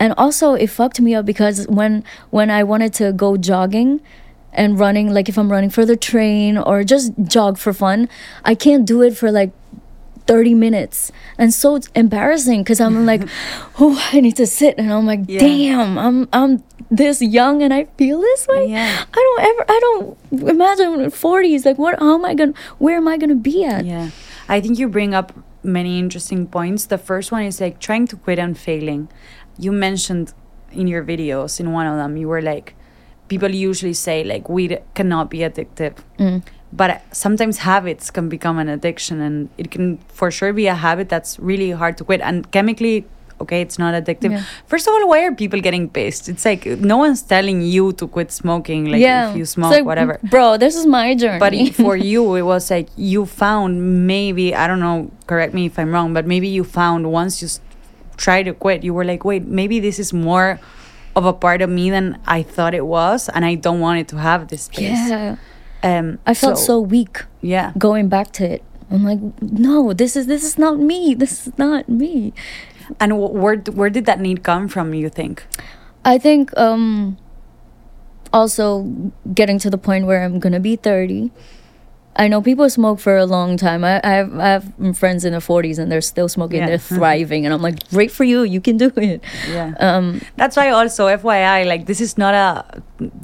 And 0.00 0.14
also 0.16 0.54
it 0.54 0.68
fucked 0.68 1.00
me 1.00 1.14
up 1.14 1.26
because 1.26 1.66
when 1.68 2.02
when 2.30 2.50
I 2.50 2.62
wanted 2.62 2.94
to 2.94 3.12
go 3.12 3.36
jogging 3.36 4.00
and 4.52 4.78
running 4.78 5.12
like 5.12 5.28
if 5.28 5.36
I'm 5.36 5.52
running 5.52 5.70
for 5.70 5.84
the 5.84 5.96
train 5.96 6.56
or 6.56 6.82
just 6.84 7.12
jog 7.24 7.58
for 7.58 7.72
fun, 7.72 8.08
I 8.44 8.54
can't 8.54 8.86
do 8.86 9.02
it 9.02 9.16
for 9.16 9.30
like 9.30 9.50
30 10.28 10.54
minutes 10.54 11.10
and 11.38 11.52
so 11.54 11.74
it's 11.74 11.88
embarrassing 11.94 12.62
because 12.62 12.80
i'm 12.80 13.06
like 13.06 13.22
oh 13.80 13.98
i 14.12 14.20
need 14.20 14.36
to 14.36 14.46
sit 14.46 14.76
and 14.78 14.92
i'm 14.92 15.06
like 15.06 15.20
Yeah. 15.26 15.40
damn 15.40 15.98
i'm 15.98 16.28
i'm 16.32 16.62
this 16.90 17.20
young 17.22 17.62
and 17.62 17.72
i 17.72 17.84
feel 17.96 18.20
this 18.20 18.46
way 18.46 18.68
Yeah. 18.70 19.04
i 19.12 19.20
don't 19.26 19.40
ever 19.50 19.64
i 19.68 19.78
don't 19.86 20.48
imagine 20.54 20.90
40s 21.10 21.64
like 21.64 21.78
what 21.78 21.98
how 21.98 22.14
am 22.14 22.24
i 22.26 22.34
gonna 22.34 22.52
where 22.78 22.96
am 22.98 23.08
i 23.08 23.16
gonna 23.16 23.34
be 23.34 23.64
at 23.64 23.84
Yeah. 23.84 24.10
I 24.50 24.60
think 24.62 24.78
you 24.78 24.88
bring 24.88 25.12
up 25.12 25.32
many 25.62 25.98
interesting 25.98 26.46
points. 26.46 26.86
The 26.86 26.96
first 26.96 27.30
one 27.30 27.42
is 27.42 27.60
like 27.60 27.80
trying 27.80 28.06
to 28.06 28.16
quit 28.16 28.38
and 28.38 28.56
failing. 28.56 29.08
You 29.58 29.72
mentioned 29.72 30.32
in 30.72 30.86
your 30.86 31.04
videos, 31.04 31.60
in 31.60 31.70
one 31.72 31.86
of 31.86 31.96
them, 31.98 32.16
you 32.16 32.28
were 32.28 32.40
like, 32.40 32.74
people 33.28 33.50
usually 33.50 33.92
say 33.92 34.24
like 34.24 34.48
weed 34.48 34.80
cannot 34.94 35.28
be 35.28 35.40
addictive. 35.40 35.96
Mm. 36.18 36.42
But 36.72 37.02
sometimes 37.12 37.58
habits 37.58 38.10
can 38.10 38.28
become 38.28 38.58
an 38.58 38.68
addiction 38.68 39.20
and 39.20 39.48
it 39.56 39.70
can 39.70 39.98
for 40.08 40.30
sure 40.30 40.52
be 40.52 40.66
a 40.66 40.74
habit 40.74 41.08
that's 41.08 41.38
really 41.38 41.70
hard 41.70 41.96
to 41.98 42.04
quit. 42.04 42.20
And 42.20 42.50
chemically, 42.50 43.06
okay, 43.40 43.62
it's 43.62 43.78
not 43.78 43.94
addictive. 43.94 44.32
Yeah. 44.32 44.44
First 44.66 44.86
of 44.86 44.94
all, 44.94 45.08
why 45.08 45.24
are 45.24 45.34
people 45.34 45.60
getting 45.60 45.88
pissed? 45.88 46.28
It's 46.28 46.44
like 46.44 46.66
no 46.66 46.98
one's 46.98 47.22
telling 47.22 47.62
you 47.62 47.92
to 47.94 48.06
quit 48.06 48.30
smoking. 48.32 48.86
Like 48.90 49.00
yeah 49.00 49.30
if 49.30 49.36
you 49.36 49.46
smoke, 49.46 49.70
like, 49.70 49.84
whatever. 49.84 50.18
bro 50.24 50.56
this 50.58 50.76
is 50.76 50.84
my 50.86 51.14
journey 51.14 51.38
But 51.38 51.54
for 51.74 51.96
you, 52.12 52.34
it 52.34 52.42
was 52.42 52.70
like 52.70 52.88
you 52.96 53.24
found 53.24 54.06
maybe 54.06 54.54
I 54.54 54.66
don't 54.66 54.80
know. 54.80 55.10
Correct 55.26 55.54
me 55.54 55.66
if 55.66 55.78
I'm 55.78 55.92
wrong, 55.92 56.12
but 56.12 56.26
maybe 56.26 56.48
you 56.48 56.64
found 56.64 57.10
once 57.10 57.40
you 57.42 57.48
try 58.16 58.42
to 58.42 58.52
quit, 58.52 58.82
you 58.84 58.92
were 58.92 59.04
like, 59.04 59.24
wait, 59.24 59.44
maybe 59.46 59.80
this 59.80 59.98
is 59.98 60.12
more 60.12 60.60
of 61.16 61.24
a 61.24 61.32
part 61.32 61.62
of 61.62 61.70
me 61.70 61.90
than 61.90 62.20
I 62.26 62.42
thought 62.42 62.74
it 62.74 62.84
was, 62.86 63.28
and 63.28 63.44
I 63.44 63.54
don't 63.54 63.80
want 63.80 64.00
it 64.00 64.08
to 64.08 64.16
have 64.18 64.48
this 64.48 64.64
space. 64.64 65.08
yeah 65.08 65.36
Um, 65.82 66.18
i 66.26 66.34
felt 66.34 66.58
so 66.58 66.80
weak 66.80 67.24
yeah. 67.40 67.72
going 67.78 68.08
back 68.08 68.32
to 68.32 68.44
it 68.44 68.64
i'm 68.90 69.04
like 69.04 69.20
no 69.40 69.92
this 69.92 70.16
is 70.16 70.26
this 70.26 70.42
is 70.42 70.58
not 70.58 70.78
me 70.78 71.14
this 71.14 71.46
is 71.46 71.58
not 71.58 71.88
me 71.88 72.32
And 73.00 73.12
wh- 73.12 73.34
where 73.34 73.56
where 73.56 73.90
did 73.90 74.06
that 74.06 74.20
need 74.20 74.42
come 74.42 74.68
from? 74.68 74.94
You 74.94 75.08
think? 75.10 75.44
I 76.04 76.16
think 76.18 76.56
um 76.56 77.18
also 78.32 78.84
getting 79.34 79.58
to 79.60 79.70
the 79.70 79.78
point 79.78 80.06
where 80.06 80.24
I'm 80.24 80.38
gonna 80.38 80.60
be 80.60 80.76
30. 80.76 81.30
I 82.18 82.26
know 82.26 82.42
people 82.42 82.68
smoke 82.68 82.98
for 82.98 83.16
a 83.16 83.24
long 83.24 83.56
time. 83.56 83.84
I, 83.84 84.00
I, 84.02 84.10
have, 84.10 84.38
I 84.38 84.48
have 84.48 84.98
friends 84.98 85.24
in 85.24 85.30
their 85.30 85.40
40s 85.40 85.78
and 85.78 85.90
they're 85.90 86.00
still 86.00 86.28
smoking. 86.28 86.58
Yeah. 86.58 86.66
They're 86.66 86.78
thriving, 86.98 87.44
and 87.46 87.54
I'm 87.54 87.62
like, 87.62 87.88
great 87.90 88.10
for 88.10 88.24
you. 88.24 88.42
You 88.42 88.60
can 88.60 88.76
do 88.76 88.90
it. 88.96 89.22
Yeah. 89.48 89.74
Um, 89.78 90.20
That's 90.36 90.56
why 90.56 90.70
also 90.70 91.06
FYI, 91.06 91.64
like 91.66 91.86
this 91.86 92.00
is 92.00 92.18
not 92.18 92.34
a 92.34 92.82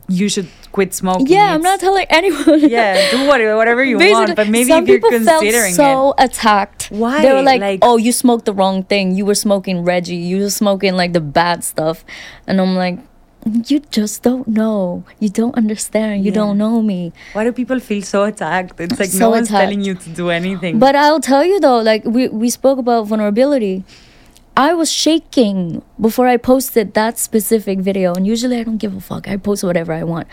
you 0.09 0.29
should 0.29 0.49
quit 0.71 0.95
smoking. 0.95 1.27
yeah, 1.27 1.55
I'm 1.55 1.63
not 1.63 1.81
telling 1.81 2.07
anyone. 2.09 2.61
yeah, 2.71 3.11
do 3.11 3.27
whatever 3.27 3.57
whatever 3.57 3.83
you 3.83 3.99
Basically, 3.99 4.27
want, 4.27 4.37
but 4.37 4.49
maybe 4.49 4.69
some 4.69 4.85
if 4.85 4.89
you're 4.89 4.99
people 4.99 5.11
considering 5.11 5.75
felt 5.75 6.17
so 6.19 6.25
attacked. 6.25 6.89
Why? 6.91 7.23
They 7.23 7.33
were 7.33 7.43
like, 7.43 7.61
Like- 7.61 7.81
"Oh, 7.83 7.97
you 7.97 8.13
smoked 8.13 8.45
the 8.45 8.53
wrong 8.55 8.85
thing. 8.85 9.15
You 9.17 9.25
were 9.27 9.35
smoking 9.35 9.83
Reggie. 9.85 10.17
You 10.17 10.43
were 10.43 10.51
smoking 10.51 10.95
like 10.95 11.13
the 11.13 11.21
bad 11.21 11.65
stuff," 11.65 12.05
and 12.47 12.61
I'm 12.61 12.77
like, 12.77 12.99
"You 13.45 13.81
just 13.91 14.23
don't 14.23 14.49
know. 14.49 15.05
You 15.21 15.29
don't 15.29 15.55
understand. 15.57 16.25
You 16.25 16.31
Yeah. 16.33 16.41
don't 16.41 16.59
know 16.59 16.81
me." 16.83 17.13
Why 17.35 17.45
do 17.45 17.53
people 17.53 17.81
feel 17.81 18.03
so 18.03 18.25
attacked? 18.25 18.81
It's 18.81 18.99
like 18.99 19.11
So 19.11 19.19
no 19.19 19.31
one's 19.31 19.49
telling 19.49 19.83
you 19.83 19.95
to 19.95 20.11
do 20.11 20.31
anything. 20.31 20.79
But 20.79 20.97
I'll 20.97 21.21
tell 21.21 21.45
you 21.45 21.61
though, 21.61 21.81
like 21.81 22.05
we 22.05 22.29
we 22.29 22.49
spoke 22.51 22.79
about 22.79 23.07
vulnerability. 23.07 23.85
I 24.57 24.73
was 24.73 24.91
shaking 24.91 25.83
before 26.01 26.29
I 26.29 26.37
posted 26.37 26.95
that 26.95 27.19
specific 27.19 27.81
video, 27.81 28.15
and 28.15 28.27
usually 28.27 28.59
I 28.59 28.63
don't 28.63 28.79
give 28.79 28.95
a 28.97 29.01
fuck. 29.01 29.29
I 29.29 29.37
post 29.37 29.65
whatever 29.65 29.93
I 29.93 30.05
want, 30.05 30.29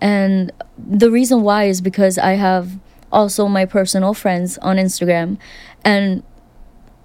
and 0.00 0.52
the 0.76 1.10
reason 1.10 1.42
why 1.42 1.64
is 1.64 1.80
because 1.80 2.18
I 2.18 2.32
have 2.32 2.76
also 3.10 3.48
my 3.48 3.64
personal 3.64 4.12
friends 4.14 4.58
on 4.58 4.76
Instagram, 4.76 5.38
and 5.84 6.22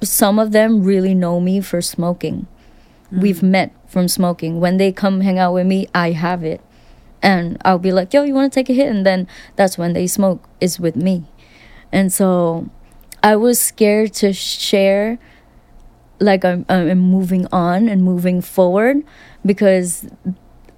some 0.04 0.40
of 0.40 0.52
them 0.52 0.84
really 0.84 1.16
know 1.16 1.40
me 1.40 1.62
for 1.62 1.82
smoking. 1.82 2.48
We've 3.12 3.40
mm. 3.40 3.50
met 3.50 3.74
from 3.88 4.08
smoking. 4.08 4.60
When 4.60 4.78
they 4.78 4.92
come 4.92 5.22
hang 5.22 5.40
out 5.40 5.54
with 5.54 5.66
me, 5.66 5.88
I 5.94 6.12
have 6.12 6.44
it. 6.44 6.62
And 7.22 7.58
I'll 7.64 7.80
be 7.80 7.92
like, 7.92 8.14
yo, 8.14 8.24
you 8.24 8.34
want 8.34 8.52
to 8.52 8.60
take 8.60 8.70
a 8.70 8.74
hit? 8.74 8.90
And 8.90 9.06
then 9.06 9.28
that's 9.56 9.78
when 9.78 9.94
they 9.94 10.08
smoke, 10.08 10.48
is 10.62 10.80
with 10.80 10.96
me. 10.96 11.26
And 11.92 12.12
so 12.12 12.70
I 13.24 13.36
was 13.36 13.60
scared 13.60 14.14
to 14.16 14.34
share, 14.34 15.18
like, 16.20 16.46
I'm, 16.46 16.66
I'm 16.70 17.00
moving 17.00 17.48
on 17.52 17.90
and 17.90 18.04
moving 18.04 18.42
forward 18.42 19.04
because 19.46 20.08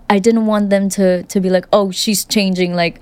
I 0.10 0.20
didn't 0.20 0.46
want 0.46 0.70
them 0.70 0.88
to, 0.90 1.24
to 1.24 1.42
be 1.42 1.50
like, 1.50 1.68
oh, 1.74 1.92
she's 1.92 2.24
changing. 2.24 2.74
Like, 2.74 3.02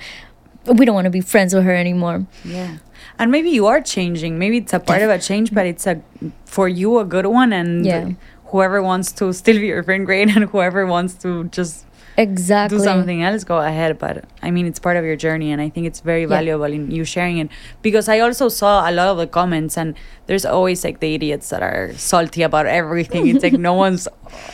we 0.65 0.85
don't 0.85 0.95
want 0.95 1.05
to 1.05 1.11
be 1.11 1.21
friends 1.21 1.53
with 1.53 1.63
her 1.63 1.75
anymore. 1.75 2.25
Yeah. 2.43 2.77
And 3.19 3.31
maybe 3.31 3.49
you 3.49 3.67
are 3.67 3.81
changing. 3.81 4.37
Maybe 4.37 4.57
it's 4.57 4.73
a 4.73 4.79
part 4.79 5.01
of 5.01 5.09
a 5.09 5.17
change, 5.17 5.53
but 5.53 5.65
it's 5.65 5.87
a 5.87 6.01
for 6.45 6.67
you 6.67 6.99
a 6.99 7.05
good 7.05 7.25
one 7.25 7.53
and 7.53 7.85
Yeah. 7.85 8.11
Whoever 8.51 8.81
wants 8.81 9.11
to 9.13 9.33
still 9.33 9.57
be 9.57 9.67
your 9.67 9.83
friend 9.83 10.05
great 10.05 10.29
and 10.35 10.45
whoever 10.45 10.85
wants 10.85 11.13
to 11.15 11.45
just 11.45 11.83
Exactly. 12.19 12.79
do 12.79 12.83
something 12.83 13.21
else 13.21 13.43
go 13.43 13.57
ahead 13.59 13.99
but 13.99 14.25
i 14.41 14.49
mean 14.49 14.65
it's 14.65 14.79
part 14.79 14.97
of 14.97 15.05
your 15.05 15.15
journey 15.15 15.51
and 15.51 15.61
i 15.61 15.69
think 15.69 15.85
it's 15.85 15.99
very 15.99 16.25
valuable 16.25 16.65
in 16.65 16.89
you 16.89 17.05
sharing 17.05 17.37
it 17.37 17.47
because 17.83 18.09
i 18.09 18.17
also 18.19 18.49
saw 18.49 18.89
a 18.89 18.91
lot 18.91 19.07
of 19.09 19.17
the 19.17 19.27
comments 19.27 19.77
and 19.77 19.93
there's 20.25 20.43
always 20.43 20.83
like 20.83 20.99
the 20.99 21.13
idiots 21.13 21.49
that 21.49 21.61
are 21.61 21.93
salty 21.95 22.41
about 22.41 22.65
everything 22.65 23.27
it's 23.27 23.43
like 23.43 23.53
no 23.53 23.73
one's 23.85 24.07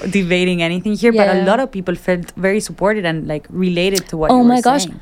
debating 0.09 0.61
anything 0.61 0.93
here 0.93 1.13
but 1.13 1.33
a 1.37 1.43
lot 1.45 1.61
of 1.61 1.71
people 1.71 1.95
felt 1.95 2.31
very 2.31 2.59
supported 2.59 3.05
and 3.05 3.27
like 3.27 3.47
related 3.49 4.09
to 4.09 4.17
what 4.17 4.29
Oh 4.29 4.37
you 4.39 4.43
were 4.43 4.49
my 4.55 4.61
gosh. 4.61 4.83
saying. 4.83 4.99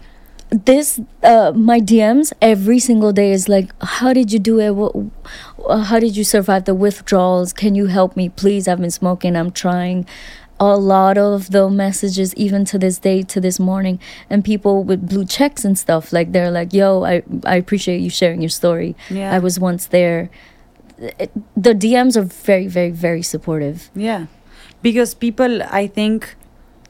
This 0.52 1.00
uh 1.24 1.54
my 1.56 1.80
dms 1.80 2.34
every 2.42 2.78
single 2.78 3.14
day 3.14 3.32
is 3.32 3.48
like 3.48 3.72
how 3.82 4.12
did 4.14 4.32
you 4.34 4.40
do 4.40 4.60
it? 4.60 4.72
What, 4.72 4.94
uh, 5.66 5.78
how 5.84 5.98
did 6.00 6.18
you 6.18 6.24
survive 6.26 6.66
the 6.66 6.76
withdrawals? 6.76 7.54
Can 7.54 7.74
you 7.76 7.86
help 7.88 8.18
me? 8.18 8.28
Please 8.30 8.68
i've 8.68 8.82
been 8.82 8.92
smoking. 8.92 9.36
I'm 9.36 9.52
trying. 9.52 10.06
A 10.60 10.78
lot 10.78 11.18
of 11.18 11.50
the 11.52 11.70
messages 11.72 12.36
even 12.36 12.66
to 12.66 12.78
this 12.78 13.00
day 13.00 13.24
to 13.24 13.42
this 13.42 13.60
morning 13.60 14.00
and 14.30 14.44
people 14.46 14.84
with 14.84 15.08
blue 15.10 15.26
checks 15.26 15.66
and 15.66 15.76
stuff 15.80 16.14
like 16.14 16.34
they're 16.34 16.52
like 16.52 16.72
yo 16.72 17.04
i 17.04 17.24
i 17.46 17.56
appreciate 17.56 18.00
you 18.02 18.10
sharing 18.10 18.42
your 18.42 18.50
story. 18.50 18.96
Yeah. 19.10 19.34
i 19.34 19.40
was 19.40 19.60
once 19.60 19.88
there. 19.88 20.30
It- 21.00 21.32
the 21.56 21.74
dms 21.74 22.16
are 22.18 22.22
very 22.24 22.68
very 22.68 22.92
very 22.92 23.24
supportive. 23.24 23.90
Yeah, 23.96 24.26
because 24.84 25.16
people, 25.16 25.64
I 25.64 25.88
think, 25.88 26.36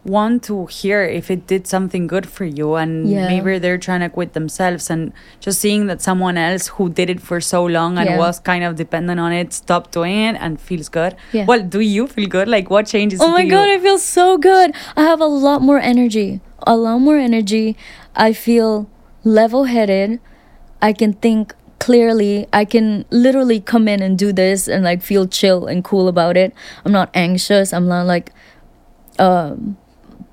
want 0.03 0.41
to 0.43 0.65
hear 0.65 1.03
if 1.03 1.29
it 1.29 1.46
did 1.46 1.67
something 1.67 2.08
good 2.08 2.25
for 2.27 2.43
you, 2.46 2.75
and 2.75 3.08
Yeah. 3.10 3.27
maybe 3.27 3.60
they're 3.60 3.77
trying 3.77 4.00
to 4.01 4.10
quit 4.10 4.34
themselves, 4.34 4.89
and 4.89 5.13
just 5.39 5.60
seeing 5.62 5.86
that 5.88 6.01
someone 6.01 6.38
else 6.38 6.67
who 6.67 6.89
did 6.89 7.10
it 7.10 7.22
for 7.22 7.39
so 7.39 7.63
long 7.63 7.98
and 7.98 8.10
Yeah. 8.10 8.17
was 8.17 8.39
kind 8.39 8.63
of 8.63 8.75
dependent 8.75 9.20
on 9.20 9.31
it 9.31 9.53
stopped 9.53 9.91
doing 9.91 10.17
it 10.29 10.38
and 10.39 10.60
feels 10.60 10.89
good. 10.89 11.15
Yeah. 11.31 11.46
Well, 11.46 11.62
do 11.62 11.79
you 11.79 12.08
feel 12.08 12.27
good? 12.27 12.48
Like, 12.48 12.70
what 12.70 12.88
changes? 12.88 13.22
Oh 13.22 13.29
my 13.31 13.46
god, 13.46 13.65
you? 13.70 13.75
I 13.75 13.79
feel 13.79 14.00
so 14.00 14.38
good. 14.38 14.74
I 14.98 15.03
have 15.03 15.22
a 15.22 15.25
lot 15.27 15.62
more 15.62 15.79
energy. 15.79 16.41
A 16.65 16.75
lot 16.75 17.00
more 17.00 17.17
energy. 17.17 17.77
I 18.15 18.34
feel 18.34 18.88
level 19.24 19.65
headed. 19.65 20.20
I 20.81 20.93
can 20.93 21.13
think 21.13 21.53
clearly. 21.79 22.48
I 22.51 22.65
can 22.65 23.05
literally 23.12 23.60
come 23.60 23.88
in 23.88 24.01
and 24.01 24.17
do 24.17 24.31
this 24.34 24.67
and 24.67 24.84
like 24.84 25.01
feel 25.03 25.27
chill 25.27 25.67
and 25.67 25.84
cool 25.84 26.08
about 26.08 26.38
it. 26.38 26.53
I'm 26.86 26.91
not 26.91 27.10
anxious. 27.13 27.72
I'm 27.72 27.88
not 27.88 28.05
like 28.08 28.31
um 29.20 29.77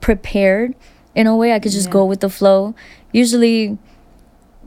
prepared 0.01 0.75
in 1.15 1.27
a 1.27 1.37
way. 1.37 1.53
I 1.55 1.59
could 1.59 1.73
just 1.73 1.87
Yeah. 1.89 1.93
go 1.93 2.05
with 2.05 2.21
the 2.21 2.31
flow. 2.31 2.75
Usually 3.13 3.79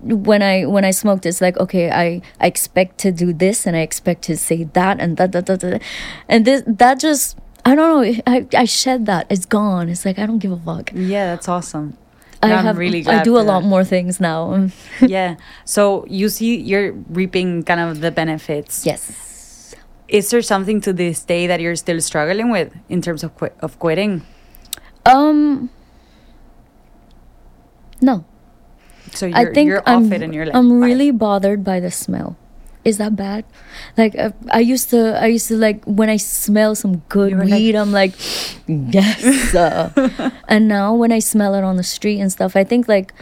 when 0.04 0.42
I 0.42 0.66
when 0.66 0.84
I 0.84 0.92
smoked, 0.92 1.26
it's 1.26 1.42
like 1.42 1.58
okay, 1.60 1.92
I 1.92 2.22
I 2.40 2.48
expect 2.48 2.98
to 3.00 3.12
do 3.12 3.34
this 3.34 3.68
and 3.68 3.76
I 3.76 3.82
expect 3.82 4.24
to 4.24 4.36
say 4.38 4.64
that 4.74 5.00
and 5.00 5.18
that 5.18 5.32
that 5.34 5.46
that, 5.46 5.60
that. 5.62 5.82
and 6.28 6.46
this 6.46 6.64
that 6.66 7.00
just 7.00 7.38
I 7.66 7.76
don't 7.76 7.90
know. 7.90 8.22
I 8.26 8.48
I 8.58 8.66
shed 8.66 9.06
that. 9.06 9.28
It's 9.30 9.46
gone. 9.46 9.90
It's 9.90 10.06
like 10.06 10.18
I 10.18 10.26
don't 10.26 10.40
give 10.40 10.52
a 10.52 10.58
fuck. 10.58 10.92
Yeah, 10.96 11.36
that's 11.36 11.48
awesome. 11.48 11.98
I 12.42 12.52
I'm 12.54 12.66
have 12.66 12.80
really 12.80 13.06
I 13.06 13.22
do 13.22 13.38
a 13.38 13.46
lot 13.46 13.64
more 13.64 13.84
things 13.86 14.20
now. 14.20 14.70
yeah. 15.06 15.36
So 15.66 16.06
you 16.10 16.28
see, 16.30 16.58
you're 16.58 16.94
reaping 17.14 17.62
kind 17.62 17.80
of 17.80 18.02
the 18.02 18.10
benefits. 18.12 18.84
yes. 18.86 19.28
Is 20.08 20.30
there 20.32 20.42
something 20.42 20.82
to 20.82 20.92
this 20.92 21.24
day 21.24 21.48
that 21.48 21.62
you're 21.62 21.78
still 21.78 22.02
struggling 22.02 22.50
with 22.52 22.74
in 22.90 23.02
terms 23.02 23.24
of 23.24 23.32
qui- 23.38 23.56
of 23.62 23.78
quitting? 23.80 24.24
Um. 25.06 25.70
No. 28.02 28.26
So 29.12 29.26
you're, 29.26 29.38
I 29.38 29.54
think 29.54 29.68
you're 29.68 29.84
I'm, 29.86 30.06
off 30.06 30.12
it 30.12 30.22
and 30.22 30.34
you're 30.34 30.46
like, 30.46 30.56
I'm 30.56 30.82
really 30.82 31.12
bothered 31.12 31.64
by 31.64 31.80
the 31.80 31.92
smell. 31.92 32.38
Is 32.84 32.98
that 32.98 33.16
bad? 33.16 33.46
Like 33.96 34.18
uh, 34.18 34.32
I 34.50 34.60
used 34.60 34.90
to, 34.90 35.20
I 35.22 35.28
used 35.28 35.48
to 35.50 35.58
like 35.58 35.84
when 35.86 36.10
I 36.10 36.18
smell 36.18 36.74
some 36.74 36.98
good 37.10 37.34
were 37.34 37.46
like- 37.46 37.52
weed, 37.52 37.76
I'm 37.76 37.92
like, 37.92 38.14
yes. 38.68 39.54
uh." 39.54 40.32
and 40.48 40.68
now 40.68 40.96
when 40.96 41.12
I 41.12 41.20
smell 41.20 41.54
it 41.54 41.64
on 41.64 41.78
the 41.78 41.84
street 41.84 42.20
and 42.20 42.32
stuff, 42.32 42.56
I 42.56 42.64
think 42.64 42.88
like, 42.88 43.14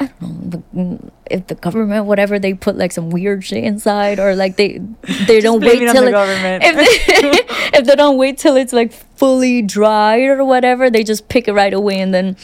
I 0.00 0.06
don't 0.06 0.22
know, 0.22 0.50
the, 0.50 0.62
mm, 0.74 1.10
if 1.30 1.46
the 1.48 1.54
government, 1.56 2.06
whatever, 2.06 2.38
they 2.38 2.54
put 2.54 2.76
like 2.76 2.92
some 2.92 3.10
weird 3.10 3.44
shit 3.44 3.64
inside, 3.64 4.20
or 4.20 4.34
like 4.36 4.56
they 4.56 4.80
they 5.26 5.40
don't 5.40 5.60
wait 5.60 5.82
it 5.82 5.92
till 5.92 6.06
it, 6.06 6.12
government. 6.12 6.62
if 6.64 6.76
they, 6.76 7.78
if 7.78 7.86
they 7.86 7.96
don't 7.96 8.16
wait 8.16 8.38
till 8.38 8.56
it's 8.56 8.72
like 8.72 8.92
fully 8.92 9.62
dried 9.62 10.28
or 10.28 10.44
whatever, 10.44 10.88
they 10.88 11.02
just 11.02 11.28
pick 11.28 11.48
it 11.48 11.52
right 11.52 11.72
away 11.72 11.98
and 11.98 12.14
then 12.14 12.36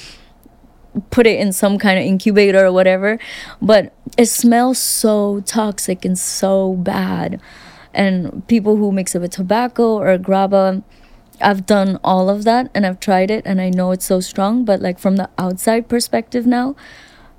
put 1.11 1.26
it 1.26 1.38
in 1.38 1.52
some 1.52 1.78
kind 1.78 1.99
of 1.99 2.04
incubator 2.04 2.66
or 2.66 2.73
whatever. 2.73 3.18
But 3.61 3.92
it 4.16 4.26
smells 4.26 4.78
so 4.78 5.42
toxic 5.46 6.04
and 6.04 6.18
so 6.18 6.75
bad. 6.75 7.40
And 7.92 8.46
people 8.49 8.76
who 8.76 8.90
mix 8.92 9.14
it 9.14 9.20
with 9.20 9.30
tobacco 9.30 9.99
or 9.99 10.18
grabba, 10.18 10.82
I've 11.40 11.66
done 11.66 11.99
all 12.02 12.28
of 12.28 12.44
that 12.44 12.70
and 12.75 12.87
I've 12.87 13.00
tried 13.00 13.30
it 13.30 13.44
and 13.46 13.61
I 13.61 13.70
know 13.70 13.92
it's 13.92 14.04
so 14.04 14.20
strong. 14.20 14.64
But 14.64 14.80
like 14.80 14.99
from 14.99 15.16
the 15.16 15.30
outside 15.38 15.88
perspective 15.88 16.46
now, 16.46 16.75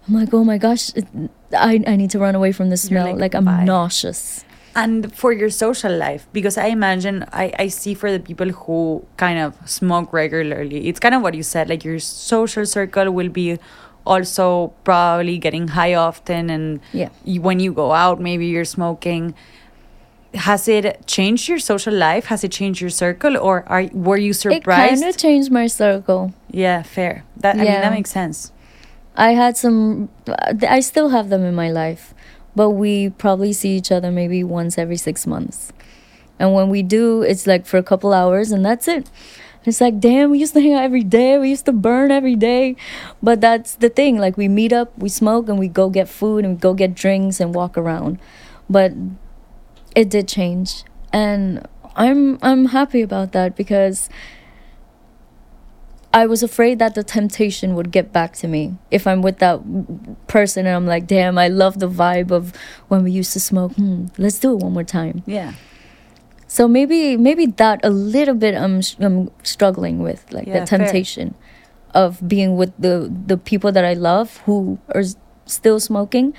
I'm 0.08 0.14
like, 0.14 0.34
oh 0.34 0.44
my 0.44 0.58
gosh, 0.58 0.92
it, 0.96 1.06
I, 1.58 1.84
I 1.88 1.96
need 1.96 2.12
to 2.12 2.20
run 2.20 2.36
away 2.36 2.52
from 2.52 2.70
the 2.70 2.78
smell. 2.78 3.06
like, 3.08 3.20
Like, 3.20 3.36
I'm 3.36 3.46
"Bye." 3.46 3.64
nauseous. 3.66 4.44
and 4.78 5.14
for 5.16 5.32
your 5.32 5.50
social 5.50 5.94
life 6.06 6.24
because 6.38 6.56
i 6.58 6.66
imagine 6.68 7.24
I, 7.32 7.46
I 7.64 7.68
see 7.70 7.94
for 7.94 8.10
the 8.12 8.20
people 8.20 8.50
who 8.62 8.78
kind 9.16 9.40
of 9.40 9.56
smoke 9.66 10.12
regularly 10.12 10.80
it's 10.90 11.00
kind 11.00 11.16
of 11.16 11.22
what 11.26 11.34
you 11.34 11.44
said 11.44 11.70
like 11.70 11.86
your 11.90 11.98
social 11.98 12.66
circle 12.66 13.08
will 13.18 13.30
be 13.30 13.58
also 14.06 14.74
probably 14.84 15.38
getting 15.46 15.70
high 15.70 15.94
often 15.94 16.50
and 16.50 16.82
Yeah. 16.92 17.08
you, 17.24 17.40
when 17.48 17.62
you 17.62 17.72
go 17.72 17.94
out 17.94 18.20
maybe 18.20 18.48
you're 18.48 18.66
smoking 18.78 19.34
has 20.34 20.68
it 20.68 21.08
changed 21.08 21.48
your 21.48 21.60
social 21.60 21.94
life 21.94 22.26
has 22.26 22.44
it 22.44 22.52
changed 22.52 22.82
your 22.82 22.90
circle 22.90 23.38
or 23.38 23.64
are 23.68 23.86
were 23.94 24.18
you 24.18 24.34
surprised? 24.34 24.92
It 24.94 25.06
kind 25.06 25.10
of 25.10 25.18
changed 25.18 25.52
my 25.52 25.68
circle. 25.68 26.34
yeah 26.52 26.84
fair 26.84 27.24
that 27.38 27.56
i 27.56 27.60
mean 27.60 27.66
that 27.86 27.94
makes 27.94 28.12
sense 28.12 28.52
I 29.16 29.32
had 29.32 29.58
some, 29.58 30.10
I 30.68 30.80
still 30.82 31.10
have 31.10 31.30
them 31.30 31.44
in 31.44 31.56
my 31.56 31.72
life, 31.72 32.14
but 32.56 32.72
we 32.72 33.10
probably 33.10 33.54
see 33.54 33.76
each 33.78 33.92
other 33.92 34.12
maybe 34.12 34.44
once 34.44 34.78
every 34.78 34.98
six 34.98 35.26
months. 35.26 35.72
And 36.38 36.54
when 36.54 36.70
we 36.70 36.84
do, 36.84 37.22
it's 37.22 37.48
like 37.48 37.66
for 37.66 37.78
a 37.78 37.84
couple 37.84 38.14
hours 38.14 38.52
and 38.52 38.66
that's 38.66 38.88
it. 38.88 39.10
It's 39.66 39.82
like, 39.82 40.00
damn, 40.00 40.30
we 40.30 40.40
used 40.40 40.54
to 40.54 40.62
hang 40.62 40.74
out 40.74 40.84
every 40.84 41.04
day. 41.04 41.40
We 41.40 41.50
used 41.50 41.66
to 41.66 41.72
burn 41.72 42.12
every 42.12 42.36
day. 42.36 42.76
But 43.24 43.42
that's 43.42 43.76
the 43.76 43.90
thing. 43.90 44.20
Like, 44.20 44.38
we 44.38 44.48
meet 44.48 44.72
up, 44.72 44.96
we 44.98 45.10
smoke, 45.10 45.50
and 45.50 45.58
we 45.58 45.68
go 45.68 45.90
get 45.90 46.08
food 46.08 46.46
and 46.46 46.54
we 46.54 46.60
go 46.60 46.76
get 46.76 46.94
drinks 46.94 47.40
and 47.40 47.56
walk 47.56 47.76
around. 47.76 48.20
But 48.70 48.94
it 49.96 50.10
did 50.10 50.28
change. 50.28 50.84
And 51.12 51.68
I'm 51.96 52.38
I'm 52.42 52.66
happy 52.66 53.02
about 53.02 53.32
that 53.32 53.56
because 53.56 54.10
I 56.22 56.26
was 56.28 56.42
afraid 56.50 56.80
that 56.80 56.96
the 56.96 57.04
temptation 57.04 57.76
would 57.76 57.92
get 57.92 58.14
back 58.14 58.32
to 58.42 58.48
me 58.48 58.62
if 58.90 59.06
I'm 59.06 59.22
with 59.22 59.38
that 59.40 59.60
person 60.28 60.66
and 60.66 60.74
I'm 60.78 60.88
like, 60.88 61.06
damn, 61.08 61.38
I 61.38 61.50
love 61.50 61.80
the 61.80 61.90
vibe 61.90 62.32
of 62.32 62.54
when 62.88 63.04
we 63.04 63.12
used 63.12 63.34
to 63.34 63.40
smoke. 63.42 63.74
Hmm, 63.76 64.06
let's 64.18 64.40
do 64.40 64.54
it 64.54 64.60
one 64.64 64.74
more 64.74 64.88
time. 65.00 65.24
yeah 65.38 65.52
So 66.48 66.68
maybe 66.78 67.18
maybe 67.18 67.46
that 67.60 67.84
a 67.84 67.90
little 67.90 68.36
bit 68.44 68.54
I'm 68.56 68.80
I'm 69.06 69.18
struggling 69.44 70.00
with 70.08 70.22
like 70.32 70.48
Yeah, 70.48 70.54
the 70.64 70.66
fair. 70.68 70.78
temptation 70.78 71.36
of 72.04 72.10
being 72.34 72.56
with 72.60 72.72
the 72.80 73.12
the 73.32 73.36
people 73.52 73.72
that 73.76 73.84
I 73.84 73.94
love 73.94 74.28
who 74.46 74.80
are 74.96 75.04
still 75.58 75.80
smoking 75.90 76.32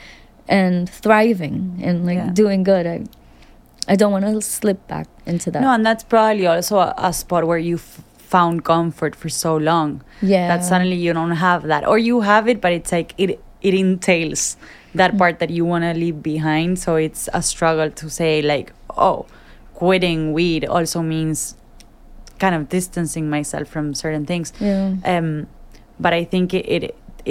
and 0.49 0.89
thriving 0.89 1.81
and 1.87 2.07
like 2.09 2.17
Yeah. 2.23 2.31
doing 2.43 2.65
good. 2.65 2.87
I 2.87 2.97
I 3.93 3.95
don't 4.01 4.13
want 4.17 4.25
to 4.25 4.41
slip 4.41 4.81
back 4.89 5.07
into 5.27 5.51
that. 5.53 5.61
no 5.61 5.71
and 5.77 5.85
that's 5.85 6.05
probably 6.15 6.47
also 6.47 6.79
a, 6.79 6.95
a 6.97 7.13
spot 7.13 7.43
where 7.51 7.61
you 7.71 7.77
f- 7.77 8.01
found 8.37 8.65
comfort 8.71 9.15
for 9.21 9.29
so 9.43 9.53
long 9.57 9.91
yeah. 10.33 10.47
that 10.51 10.65
suddenly 10.71 10.97
you 11.07 11.13
don't 11.19 11.37
have 11.49 11.63
that 11.73 11.87
or 11.91 11.97
you 12.09 12.17
have 12.31 12.49
it 12.53 12.61
but 12.65 12.73
it's 12.79 12.93
like 12.99 13.15
it 13.25 13.31
it 13.69 13.75
entails 13.85 14.57
that 15.01 15.13
Mm. 15.13 15.19
part 15.21 15.39
that 15.41 15.51
you 15.57 15.65
want 15.73 15.85
to 15.89 15.93
leave 16.03 16.19
behind 16.23 16.79
so 16.85 16.91
it's 17.07 17.29
a 17.41 17.43
struggle 17.53 17.91
to 18.01 18.07
say 18.19 18.33
like 18.53 18.73
oh 19.07 19.27
quitting 19.81 20.33
weed 20.37 20.65
also 20.77 21.03
means 21.03 21.55
kind 22.39 22.55
of 22.59 22.63
distancing 22.69 23.29
myself 23.37 23.69
from 23.69 23.95
certain 23.95 24.25
things 24.31 24.53
yeah. 24.61 24.95
um 25.15 25.29
but 26.05 26.13
i 26.21 26.23
think 26.33 26.55
it, 26.55 26.65
it 26.77 26.83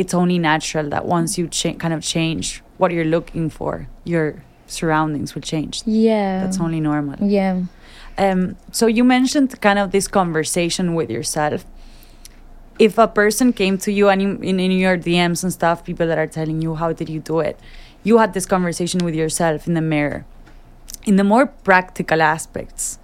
it's 0.01 0.13
only 0.13 0.37
natural 0.51 0.85
that 0.89 1.03
once 1.17 1.37
you 1.39 1.47
cha- 1.47 1.73
kind 1.83 1.93
of 1.97 2.01
change 2.15 2.61
what 2.77 2.91
you're 2.91 3.11
looking 3.17 3.49
for 3.49 3.87
your 4.03 4.25
surroundings 4.67 5.33
will 5.35 5.41
change 5.53 5.81
Yeah. 5.85 6.41
that's 6.43 6.59
only 6.59 6.79
normal 6.91 7.17
Yeah. 7.37 7.55
Um, 8.17 8.55
so 8.71 8.87
you 8.87 9.03
mentioned 9.03 9.59
kind 9.61 9.79
of 9.79 9.91
this 9.91 10.07
conversation 10.07 10.95
with 10.95 11.09
yourself. 11.09 11.65
If 12.77 12.97
a 12.97 13.07
person 13.07 13.53
came 13.53 13.77
to 13.79 13.91
you 13.91 14.09
and 14.09 14.21
you, 14.21 14.29
in, 14.41 14.59
in 14.59 14.71
your 14.71 14.97
DMs 14.97 15.43
and 15.43 15.51
stuff, 15.51 15.83
people 15.83 16.07
that 16.07 16.17
are 16.17 16.27
telling 16.27 16.61
you 16.61 16.75
how 16.75 16.91
did 16.93 17.09
you 17.09 17.19
do 17.19 17.39
it, 17.39 17.59
you 18.03 18.17
had 18.17 18.33
this 18.33 18.45
conversation 18.45 19.03
with 19.03 19.15
yourself 19.15 19.67
in 19.67 19.73
the 19.73 19.81
mirror. 19.81 20.25
In 21.05 21.15
the 21.15 21.23
more 21.23 21.45
practical 21.47 22.21
aspects, 22.21 22.99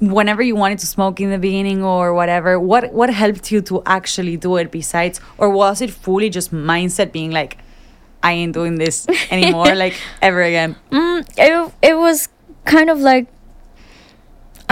whenever 0.00 0.42
you 0.42 0.56
wanted 0.56 0.78
to 0.80 0.86
smoke 0.86 1.20
in 1.20 1.30
the 1.30 1.38
beginning 1.38 1.84
or 1.84 2.12
whatever, 2.12 2.58
what 2.58 2.92
what 2.92 3.10
helped 3.10 3.52
you 3.52 3.60
to 3.62 3.82
actually 3.86 4.36
do 4.36 4.56
it 4.56 4.70
besides, 4.70 5.20
or 5.38 5.48
was 5.50 5.80
it 5.80 5.90
fully 5.90 6.30
just 6.30 6.52
mindset 6.52 7.12
being 7.12 7.30
like, 7.30 7.58
I 8.22 8.32
ain't 8.32 8.52
doing 8.52 8.76
this 8.76 9.06
anymore, 9.30 9.74
like 9.74 9.94
ever 10.20 10.42
again? 10.42 10.76
Mm, 10.90 11.28
it, 11.36 11.72
it 11.82 11.96
was 11.96 12.28
kind 12.64 12.90
of 12.90 12.98
like 13.00 13.28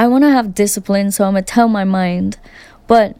I 0.00 0.06
want 0.06 0.24
to 0.24 0.30
have 0.30 0.54
discipline, 0.54 1.10
so 1.10 1.24
I'm 1.24 1.34
gonna 1.34 1.42
tell 1.42 1.68
my 1.68 1.84
mind. 1.84 2.38
But 2.86 3.18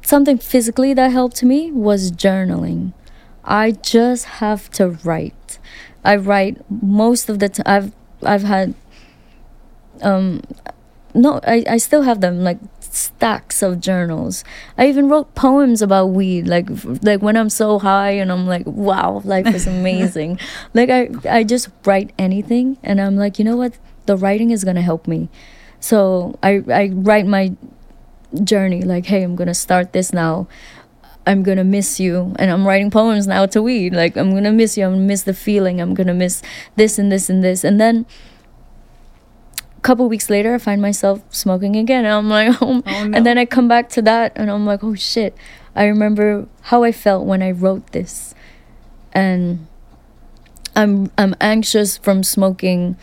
something 0.00 0.38
physically 0.38 0.94
that 0.94 1.12
helped 1.12 1.42
me 1.42 1.70
was 1.70 2.10
journaling. 2.10 2.94
I 3.44 3.72
just 3.72 4.24
have 4.40 4.70
to 4.70 4.88
write. 5.04 5.58
I 6.02 6.16
write 6.16 6.64
most 6.70 7.28
of 7.28 7.40
the 7.40 7.50
time. 7.50 7.66
I've 7.66 7.92
I've 8.22 8.42
had 8.42 8.72
um 10.00 10.40
no 11.12 11.40
I, 11.46 11.62
I 11.68 11.76
still 11.76 12.04
have 12.04 12.22
them 12.22 12.42
like 12.42 12.58
stacks 12.80 13.62
of 13.62 13.80
journals 13.80 14.44
i 14.78 14.86
even 14.88 15.08
wrote 15.08 15.34
poems 15.34 15.82
about 15.82 16.06
weed 16.06 16.46
like 16.46 16.68
like 17.02 17.22
when 17.22 17.36
i'm 17.36 17.50
so 17.50 17.78
high 17.78 18.10
and 18.10 18.30
i'm 18.32 18.46
like 18.46 18.66
wow 18.66 19.20
life 19.24 19.46
is 19.46 19.66
amazing 19.78 20.38
like 20.74 20.90
i 20.90 21.08
i 21.28 21.44
just 21.44 21.68
write 21.84 22.12
anything 22.18 22.78
and 22.82 23.00
i'm 23.00 23.16
like 23.16 23.38
you 23.38 23.44
know 23.44 23.56
what 23.56 23.76
the 24.06 24.16
writing 24.16 24.50
is 24.50 24.64
gonna 24.64 24.82
help 24.82 25.06
me 25.06 25.28
so 25.84 25.98
i 26.42 26.52
i 26.72 26.84
write 27.08 27.26
my 27.26 27.44
journey 28.42 28.80
like 28.82 29.04
hey 29.06 29.22
i'm 29.22 29.36
gonna 29.36 29.54
start 29.66 29.92
this 29.92 30.12
now. 30.12 30.46
I'm 31.26 31.42
gonna 31.42 31.64
miss 31.64 31.98
you. 32.04 32.34
And 32.38 32.50
i'm 32.50 32.66
writing 32.68 32.90
poems 32.90 33.26
now 33.26 33.46
to 33.54 33.62
weed. 33.62 33.94
Like 33.94 34.16
i'm 34.20 34.34
gonna 34.36 34.52
miss 34.52 34.76
you. 34.76 34.84
I'm 34.84 34.92
gonna 34.94 35.10
miss 35.12 35.22
the 35.22 35.32
feeling. 35.32 35.80
I'm 35.80 35.94
gonna 35.94 36.12
miss 36.24 36.42
this 36.76 36.98
and 36.98 37.10
this 37.12 37.30
and 37.30 37.42
this. 37.42 37.64
And 37.64 37.80
then 37.80 38.04
a 39.78 39.80
couple 39.80 40.08
weeks 40.08 40.28
later, 40.28 40.54
I 40.54 40.58
find 40.58 40.80
myself 40.82 41.22
smoking 41.30 41.76
again. 41.76 42.04
And 42.04 42.12
I'm 42.14 42.28
like, 42.28 42.48
oh, 42.62 42.82
Oh, 42.86 43.04
no. 43.04 43.16
and 43.16 43.24
then 43.24 43.38
I 43.38 43.46
come 43.46 43.68
back 43.68 43.88
to 43.96 44.02
that, 44.02 44.32
and 44.36 44.50
I'm 44.50 44.66
like, 44.66 44.84
oh 44.84 44.94
shit. 44.94 45.32
I 45.74 45.84
remember 45.86 46.46
how 46.68 46.82
I 46.84 46.92
felt 46.92 47.24
when 47.26 47.42
I 47.42 47.50
wrote 47.52 47.84
this, 47.92 48.34
and 49.12 49.66
I'm 50.76 51.10
I'm 51.16 51.34
anxious 51.40 51.96
from 51.96 52.22
smoking 52.22 52.96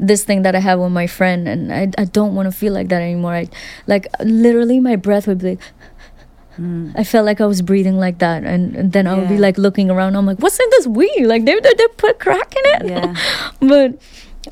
this 0.00 0.24
thing 0.24 0.42
that 0.42 0.54
I 0.56 0.60
have 0.60 0.80
with 0.80 0.92
my 0.92 1.06
friend, 1.06 1.46
and 1.46 1.72
I 1.72 1.90
I 1.98 2.04
don't 2.04 2.34
want 2.34 2.46
to 2.46 2.52
feel 2.52 2.72
like 2.72 2.88
that 2.88 3.02
anymore. 3.02 3.34
I 3.34 3.48
like 3.86 4.06
literally 4.20 4.80
my 4.80 4.96
breath 4.96 5.26
would 5.26 5.38
be. 5.38 5.50
Like, 5.50 5.60
Mm. 6.58 6.92
I 6.94 7.04
felt 7.04 7.24
like 7.24 7.40
I 7.40 7.46
was 7.46 7.62
breathing 7.62 7.96
like 7.96 8.18
that, 8.18 8.44
and, 8.44 8.76
and 8.76 8.92
then 8.92 9.06
I 9.06 9.14
would 9.14 9.28
be 9.28 9.38
like 9.38 9.56
looking 9.56 9.88
around. 9.88 10.16
I'm 10.16 10.26
like, 10.26 10.38
"What's 10.40 10.58
in 10.58 10.66
this 10.72 10.86
weed? 10.86 11.24
Like 11.24 11.44
they 11.46 11.54
they, 11.58 11.74
they 11.78 11.86
put 11.96 12.18
crack 12.18 12.52
in 12.54 12.62
it." 12.74 12.90
Yeah. 12.90 13.14
but 13.60 13.96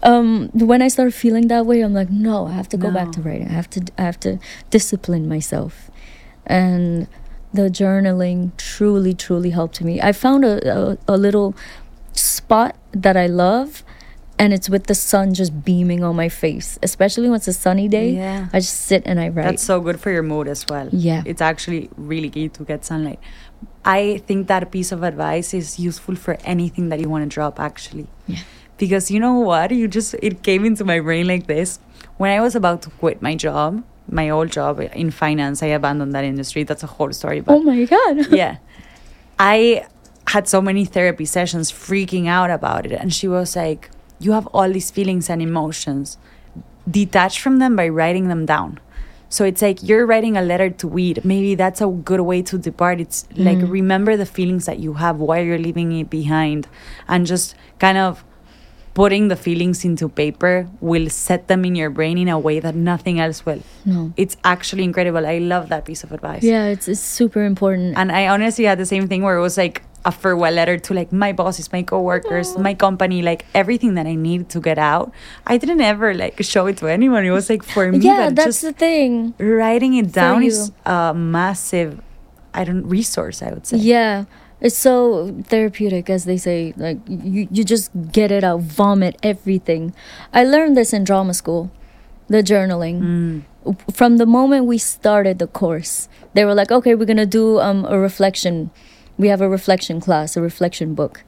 um 0.03 0.51
when 0.53 0.83
i 0.83 0.89
started 0.89 1.15
feeling 1.15 1.49
that 1.49 1.65
way 1.65 1.81
i'm 1.81 1.95
like 1.95 2.11
no 2.11 2.47
i 2.47 2.53
have 2.53 2.69
to 2.69 2.77
go 2.77 2.91
back 2.91 3.11
to 3.11 3.23
writing 3.23 3.49
i 3.49 3.53
have 3.53 3.71
to 3.71 3.81
i 3.97 4.03
have 4.03 4.21
to 4.21 4.39
discipline 4.69 5.27
myself 5.27 5.91
and 6.45 7.09
the 7.55 7.71
journaling 7.71 8.55
truly 8.59 9.15
truly 9.15 9.49
helped 9.49 9.81
me 9.81 9.99
i 10.03 10.13
found 10.13 10.45
a, 10.45 10.55
a, 10.71 10.99
a 11.09 11.17
little 11.17 11.55
spot 12.13 12.77
that 12.93 13.17
i 13.17 13.27
love 13.27 13.83
and 14.38 14.53
it's 14.53 14.68
with 14.70 14.85
the 14.87 14.94
sun 14.94 15.35
just 15.35 15.64
beaming 15.64 16.03
on 16.05 16.14
my 16.16 16.29
face 16.29 16.79
especially 16.83 17.29
when 17.29 17.37
it's 17.37 17.48
a 17.48 17.53
sunny 17.53 17.88
day 17.88 18.11
Yeah. 18.12 18.48
i 18.53 18.61
just 18.61 18.83
sit 18.90 19.03
and 19.05 19.18
i 19.20 19.29
write 19.29 19.44
That's 19.44 19.62
so 19.62 19.81
good 19.81 19.98
for 20.01 20.11
your 20.11 20.22
mood 20.22 20.46
as 20.48 20.64
well. 20.68 20.88
Yeah. 20.92 21.22
It's 21.27 21.40
actually 21.42 21.90
really 21.96 22.31
key 22.31 22.48
to 22.51 22.64
get 22.64 22.85
sunlight. 22.85 23.18
I 23.85 24.22
think 24.27 24.46
that 24.48 24.70
piece 24.70 24.92
of 24.92 25.03
advice 25.03 25.53
is 25.55 25.79
useful 25.79 26.14
for 26.14 26.37
anything 26.44 26.88
that 26.90 27.01
you 27.01 27.09
want 27.09 27.24
to 27.24 27.35
drop 27.35 27.59
actually. 27.59 28.07
Yeah. 28.27 28.42
Because 28.77 29.11
you 29.11 29.18
know 29.18 29.38
what? 29.40 29.70
You 29.72 29.88
just 29.88 30.14
it 30.22 30.42
came 30.42 30.64
into 30.64 30.85
my 30.85 31.01
brain 31.01 31.27
like 31.27 31.46
this. 31.46 31.79
When 32.16 32.31
I 32.31 32.40
was 32.40 32.55
about 32.55 32.83
to 32.83 32.90
quit 32.90 33.20
my 33.22 33.35
job, 33.35 33.83
my 34.20 34.31
old 34.31 34.51
job 34.53 34.81
in 35.03 35.11
finance, 35.11 35.62
I 35.62 35.68
abandoned 35.79 36.12
that 36.14 36.24
industry. 36.24 36.62
That's 36.64 36.83
a 36.85 36.87
whole 36.96 37.12
story, 37.12 37.40
but 37.40 37.55
oh 37.55 37.62
my 37.62 37.85
god 37.85 38.31
yeah. 38.42 38.59
I 39.38 39.87
had 40.29 40.46
so 40.48 40.61
many 40.61 40.85
therapy 40.85 41.24
sessions 41.24 41.72
freaking 41.72 42.27
out 42.29 42.51
about 42.51 42.85
it. 42.87 42.92
And 42.92 43.12
she 43.12 43.27
was 43.29 43.57
like, 43.57 43.90
You 44.19 44.33
have 44.33 44.47
all 44.49 44.71
these 44.71 44.91
feelings 44.91 45.31
and 45.31 45.41
emotions. 45.41 46.19
Detach 46.91 47.41
from 47.41 47.59
them 47.59 47.77
by 47.77 47.89
writing 47.89 48.29
them 48.29 48.47
down. 48.47 48.81
So 49.29 49.45
it's 49.45 49.61
like 49.61 49.83
you're 49.83 50.07
writing 50.07 50.37
a 50.37 50.43
letter 50.43 50.71
to 50.71 50.89
weed. 50.89 51.25
Maybe 51.25 51.55
that's 51.55 51.81
a 51.81 51.87
good 51.87 52.21
way 52.21 52.41
to 52.43 52.57
depart. 52.57 53.01
It's 53.01 53.29
like 53.37 53.59
mm. 53.59 53.71
remember 53.71 54.17
the 54.17 54.25
feelings 54.25 54.65
that 54.67 54.79
you 54.79 54.95
have 54.95 55.19
while 55.19 55.43
you're 55.43 55.59
leaving 55.59 55.93
it 55.93 56.09
behind 56.09 56.67
and 57.07 57.27
just 57.27 57.55
kind 57.79 57.99
of 57.99 58.25
putting 58.95 59.29
the 59.29 59.37
feelings 59.37 59.85
into 59.85 60.09
paper 60.09 60.69
will 60.81 61.09
set 61.09 61.47
them 61.47 61.65
in 61.65 61.77
your 61.77 61.89
brain 61.89 62.19
in 62.19 62.29
a 62.29 62.39
way 62.39 62.59
that 62.59 62.75
nothing 62.75 63.21
else 63.21 63.47
will. 63.47 63.63
No. 63.85 64.13
It's 64.17 64.37
actually 64.43 64.83
incredible. 64.83 65.25
I 65.25 65.39
love 65.39 65.69
that 65.69 65.85
piece 65.85 66.03
of 66.03 66.11
advice. 66.11 66.43
Yeah, 66.43 66.67
it's, 66.67 66.89
it's 66.89 67.01
super 67.01 67.45
important. 67.45 67.97
And 67.97 68.11
I 68.11 68.27
honestly 68.27 68.65
had 68.65 68.79
the 68.79 68.87
same 68.87 69.07
thing 69.07 69.23
where 69.23 69.37
it 69.37 69.41
was 69.41 69.57
like 69.57 69.83
a 70.05 70.13
farewell 70.13 70.53
letter 70.53 70.79
to 70.79 70.95
like 70.95 71.13
my 71.13 71.33
bosses, 71.33 71.73
my 71.73 71.83
coworkers, 71.83 72.57
my 72.57 72.75
company, 72.75 73.23
like 73.23 73.45
everything 73.55 73.95
that 73.95 74.07
I 74.07 74.15
need 74.15 74.49
to 74.51 74.61
get 74.61 74.79
out. 74.79 75.13
I 75.47 75.59
didn't 75.59 75.81
ever 75.81 76.15
like 76.15 76.43
show 76.43 76.67
it 76.67 76.77
to 76.79 76.87
anyone. 76.87 77.25
It 77.25 77.31
was 77.31 77.51
like 77.51 77.63
for 77.63 77.91
me, 77.91 77.99
yeah, 77.99 78.31
that 78.31 78.37
that's 78.37 78.61
the 78.61 78.73
thing. 78.73 79.35
writing 79.39 79.95
it 79.95 80.13
down 80.13 80.43
is 80.43 80.73
a 80.87 81.13
massive, 81.15 82.01
I 82.55 82.65
don't 82.65 82.87
resource. 82.87 83.43
I 83.43 83.51
would 83.51 83.67
say. 83.67 83.79
Yeah. 83.79 84.25
It's 84.61 84.77
so 84.77 85.31
therapeutic, 85.45 86.11
as 86.11 86.25
they 86.25 86.37
say. 86.37 86.75
Like, 86.77 86.99
you, 87.07 87.47
you 87.51 87.63
just 87.63 87.91
get 88.11 88.33
it 88.33 88.43
out, 88.43 88.61
vomit 88.61 89.17
everything. 89.23 89.95
I 90.35 90.43
learned 90.43 90.77
this 90.77 90.93
in 90.93 91.05
drama 91.05 91.35
school, 91.35 91.71
the 92.27 92.43
journaling. 92.43 93.45
Mm. 93.65 93.77
From 93.95 94.17
the 94.17 94.27
moment 94.27 94.67
we 94.67 94.79
started 94.79 95.39
the 95.39 95.47
course, 95.47 96.09
they 96.35 96.45
were 96.45 96.55
like, 96.55 96.73
okay, 96.73 96.97
we're 96.97 97.05
going 97.05 97.19
to 97.19 97.27
do 97.27 97.61
um, 97.61 97.85
a 97.85 97.99
reflection. 97.99 98.71
We 99.19 99.29
have 99.29 99.41
a 99.41 99.49
reflection 99.49 100.01
class, 100.01 100.37
a 100.37 100.41
reflection 100.43 100.95
book. 100.95 101.23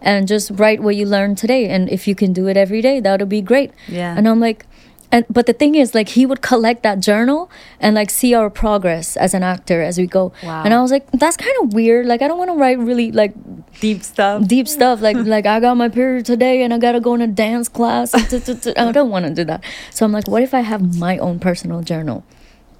And 0.00 0.28
just 0.28 0.50
write 0.54 0.82
what 0.82 0.94
you 0.96 1.06
learned 1.06 1.38
today. 1.38 1.68
And 1.68 1.88
if 1.90 2.06
you 2.06 2.14
can 2.14 2.32
do 2.32 2.46
it 2.48 2.56
every 2.56 2.80
day, 2.82 3.00
that'll 3.00 3.26
be 3.26 3.40
great. 3.42 3.72
Yeah. 3.88 4.14
And 4.16 4.28
I'm 4.28 4.40
like, 4.40 4.66
and 5.12 5.24
but 5.30 5.46
the 5.46 5.52
thing 5.52 5.74
is, 5.76 5.94
like, 5.94 6.08
he 6.10 6.26
would 6.26 6.42
collect 6.42 6.82
that 6.82 6.98
journal 7.00 7.48
and 7.80 7.94
like 7.94 8.10
see 8.10 8.34
our 8.34 8.50
progress 8.50 9.16
as 9.16 9.34
an 9.34 9.42
actor 9.42 9.80
as 9.80 9.98
we 9.98 10.06
go. 10.06 10.32
Wow. 10.42 10.64
And 10.64 10.74
I 10.74 10.82
was 10.82 10.90
like, 10.90 11.10
that's 11.12 11.36
kind 11.36 11.54
of 11.62 11.72
weird. 11.74 12.06
Like, 12.06 12.22
I 12.22 12.28
don't 12.28 12.38
want 12.38 12.50
to 12.50 12.56
write 12.56 12.78
really 12.78 13.12
like 13.12 13.32
Deep 13.80 14.02
stuff. 14.02 14.46
deep 14.48 14.66
stuff. 14.66 15.00
Like, 15.00 15.16
like 15.34 15.46
I 15.46 15.60
got 15.60 15.76
my 15.76 15.88
period 15.88 16.26
today 16.26 16.62
and 16.62 16.74
I 16.74 16.78
gotta 16.78 17.00
go 17.00 17.14
in 17.14 17.20
a 17.20 17.26
dance 17.28 17.68
class. 17.68 18.14
I 18.76 18.92
don't 18.92 19.10
want 19.10 19.26
to 19.26 19.34
do 19.34 19.44
that. 19.44 19.62
So 19.90 20.04
I'm 20.04 20.12
like, 20.12 20.26
what 20.28 20.42
if 20.42 20.52
I 20.54 20.60
have 20.60 20.98
my 20.98 21.18
own 21.18 21.38
personal 21.38 21.82
journal? 21.82 22.24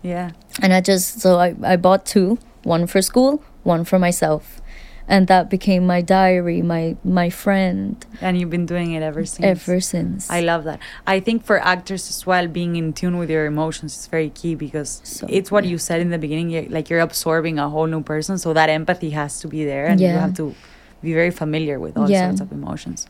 Yeah. 0.02 0.32
And 0.60 0.72
I 0.72 0.80
just 0.80 1.20
so 1.20 1.38
I 1.38 1.54
I 1.62 1.76
bought 1.76 2.06
two, 2.06 2.38
one 2.64 2.86
for 2.86 3.00
school, 3.02 3.42
one 3.66 3.84
for 3.84 3.98
myself, 3.98 4.60
and 5.08 5.26
that 5.28 5.50
became 5.50 5.82
my 5.86 6.00
diary, 6.00 6.62
my 6.62 6.96
my 7.04 7.28
friend 7.30 7.94
And 8.20 8.38
you've 8.38 8.50
been 8.50 8.66
doing 8.66 8.92
it 8.96 9.02
ever 9.02 9.24
since. 9.24 9.44
ever 9.44 9.80
since. 9.80 10.30
I 10.30 10.40
love 10.40 10.64
that. 10.64 10.78
I 11.06 11.20
think 11.20 11.44
for 11.44 11.58
actors 11.74 12.08
as 12.08 12.26
well, 12.26 12.46
being 12.48 12.76
in 12.76 12.92
tune 12.92 13.18
with 13.20 13.30
your 13.30 13.44
emotions 13.46 13.92
is 13.98 14.06
very 14.16 14.30
key 14.30 14.54
because 14.54 15.00
So, 15.04 15.26
it's 15.28 15.50
what 15.50 15.64
yeah. 15.64 15.70
you 15.72 15.78
said 15.78 16.00
in 16.00 16.10
the 16.10 16.18
beginning. 16.18 16.48
You're, 16.50 16.68
like 16.76 16.86
you're 16.90 17.04
absorbing 17.10 17.58
a 17.58 17.68
whole 17.68 17.86
new 17.94 18.02
person, 18.02 18.38
so 18.38 18.52
that 18.54 18.68
empathy 18.70 19.10
has 19.10 19.38
to 19.42 19.48
be 19.48 19.64
there, 19.72 19.86
and 19.90 20.00
you 20.00 20.08
have 20.08 20.34
to 20.42 20.54
be 21.02 21.12
very 21.12 21.30
familiar 21.42 21.76
with 21.78 21.94
all 21.98 22.08
Yeah. 22.10 22.26
sorts 22.26 22.40
of 22.40 22.50
emotions. 22.52 23.06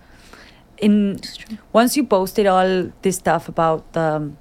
In 0.87 1.21
once 1.73 1.97
you 1.97 2.05
posted 2.05 2.47
all 2.47 2.91
this 3.03 3.17
stuff 3.17 3.49
about 3.49 3.81
the 3.93 4.33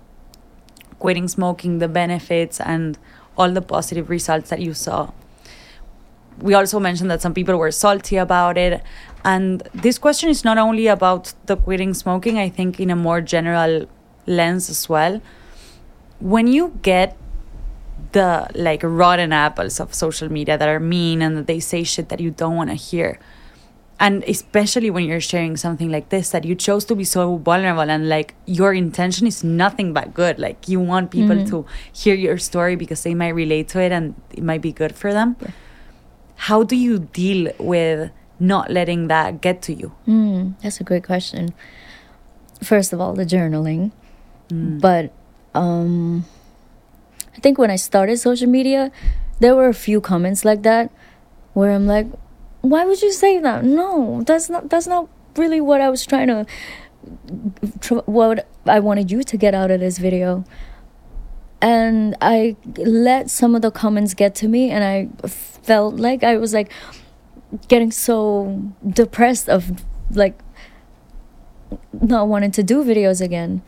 quitting 0.99 1.27
smoking, 1.27 1.79
the 1.79 1.87
benefits, 1.87 2.59
and 2.59 2.97
all 3.37 3.51
the 3.51 3.61
positive 3.61 4.09
results 4.09 4.49
that 4.49 4.59
you 4.59 4.73
saw, 4.73 5.11
we 6.41 6.53
also 6.53 6.79
mentioned 6.79 7.09
that 7.11 7.21
some 7.21 7.33
people 7.33 7.55
were 7.57 7.71
salty 7.71 8.17
about 8.17 8.57
it. 8.57 8.81
And 9.23 9.61
this 9.73 9.97
question 9.97 10.29
is 10.29 10.43
not 10.43 10.57
only 10.57 10.87
about 10.87 11.33
the 11.45 11.55
quitting 11.57 11.93
smoking, 11.93 12.37
I 12.37 12.49
think, 12.49 12.79
in 12.79 12.89
a 12.89 12.95
more 12.95 13.21
general 13.21 13.87
lens 14.27 14.69
as 14.69 14.87
well. 14.89 15.21
When 16.19 16.47
you 16.47 16.77
get 16.81 17.17
the 18.11 18.47
like 18.55 18.81
rotten 18.83 19.33
apples 19.33 19.79
of 19.79 19.93
social 19.93 20.31
media 20.31 20.57
that 20.57 20.69
are 20.69 20.79
mean 20.79 21.21
and 21.21 21.37
that 21.37 21.47
they 21.47 21.59
say 21.59 21.83
shit 21.83 22.09
that 22.09 22.19
you 22.19 22.31
don't 22.31 22.55
want 22.55 22.69
to 22.69 22.75
hear, 22.75 23.19
and 23.99 24.23
especially 24.27 24.89
when 24.89 25.05
you're 25.05 25.21
sharing 25.21 25.55
something 25.57 25.89
like 25.89 26.09
this 26.09 26.29
that 26.31 26.43
you 26.45 26.53
chose 26.55 26.85
to 26.85 26.95
be 26.95 27.03
so 27.03 27.37
vulnerable 27.37 27.89
and 27.89 28.09
like 28.09 28.35
your 28.45 28.73
intention 28.73 29.25
is 29.25 29.43
nothing 29.43 29.93
but 29.93 30.13
good 30.13 30.37
like 30.37 30.67
you 30.67 30.79
want 30.81 31.11
people 31.11 31.35
Mhm. 31.37 31.47
to 31.49 31.65
hear 31.93 32.13
your 32.13 32.37
story 32.37 32.75
because 32.75 33.03
they 33.03 33.13
might 33.15 33.29
relate 33.35 33.69
to 33.69 33.79
it 33.81 33.93
and 33.93 34.13
it 34.33 34.43
might 34.43 34.61
be 34.61 34.73
good 34.73 34.93
for 34.93 35.13
them 35.13 35.37
Yeah. 35.41 35.47
How 36.35 36.63
do 36.63 36.75
you 36.75 36.99
deal 36.99 37.51
with 37.59 38.11
not 38.39 38.69
letting 38.69 39.07
that 39.07 39.41
get 39.41 39.61
to 39.61 39.73
you 39.73 39.93
Mm, 40.07 40.55
that's 40.61 40.79
a 40.81 40.83
great 40.83 41.03
question. 41.03 41.53
First 42.63 42.93
of 42.93 43.01
all, 43.01 43.13
the 43.13 43.25
journaling. 43.25 43.91
Mm. 44.49 44.79
But 44.79 45.11
um, 45.53 46.25
I 47.35 47.39
think 47.39 47.57
when 47.57 47.71
I 47.71 47.75
started 47.75 48.17
social 48.17 48.47
media, 48.47 48.91
there 49.39 49.55
were 49.55 49.67
a 49.67 49.73
few 49.73 49.99
comments 50.01 50.45
like 50.45 50.63
that 50.63 50.91
where 51.53 51.71
I'm 51.71 51.87
like, 51.87 52.07
why 52.61 52.85
would 52.85 53.01
you 53.01 53.11
say 53.11 53.39
that? 53.39 53.63
No, 53.63 54.23
that's 54.25 54.49
not 54.49 54.69
that's 54.69 54.87
not 54.87 55.07
really 55.35 55.61
what 55.61 55.81
I 55.81 55.89
was 55.89 56.05
trying 56.05 56.27
to 56.27 56.45
what 58.05 58.47
I 58.65 58.79
wanted 58.79 59.11
you 59.11 59.23
to 59.23 59.37
get 59.37 59.53
out 59.53 59.71
of 59.71 59.79
this 59.79 59.97
video. 59.97 60.43
And 61.65 62.15
I 62.21 62.57
let 62.77 63.31
some 63.31 63.55
of 63.55 63.63
the 63.63 63.71
comments 63.71 64.13
get 64.13 64.35
to 64.35 64.47
me 64.47 64.69
and 64.69 64.83
I 64.83 65.27
felt 65.27 65.95
like 65.95 66.23
I 66.23 66.37
was 66.37 66.53
like 66.53 66.71
getting 67.67 67.89
so 67.89 68.71
depressed 68.87 69.49
of 69.49 69.83
like 70.11 70.37
not 71.91 72.27
wanting 72.27 72.51
to 72.51 72.61
do 72.61 72.83
videos 72.83 73.19
again. 73.19 73.63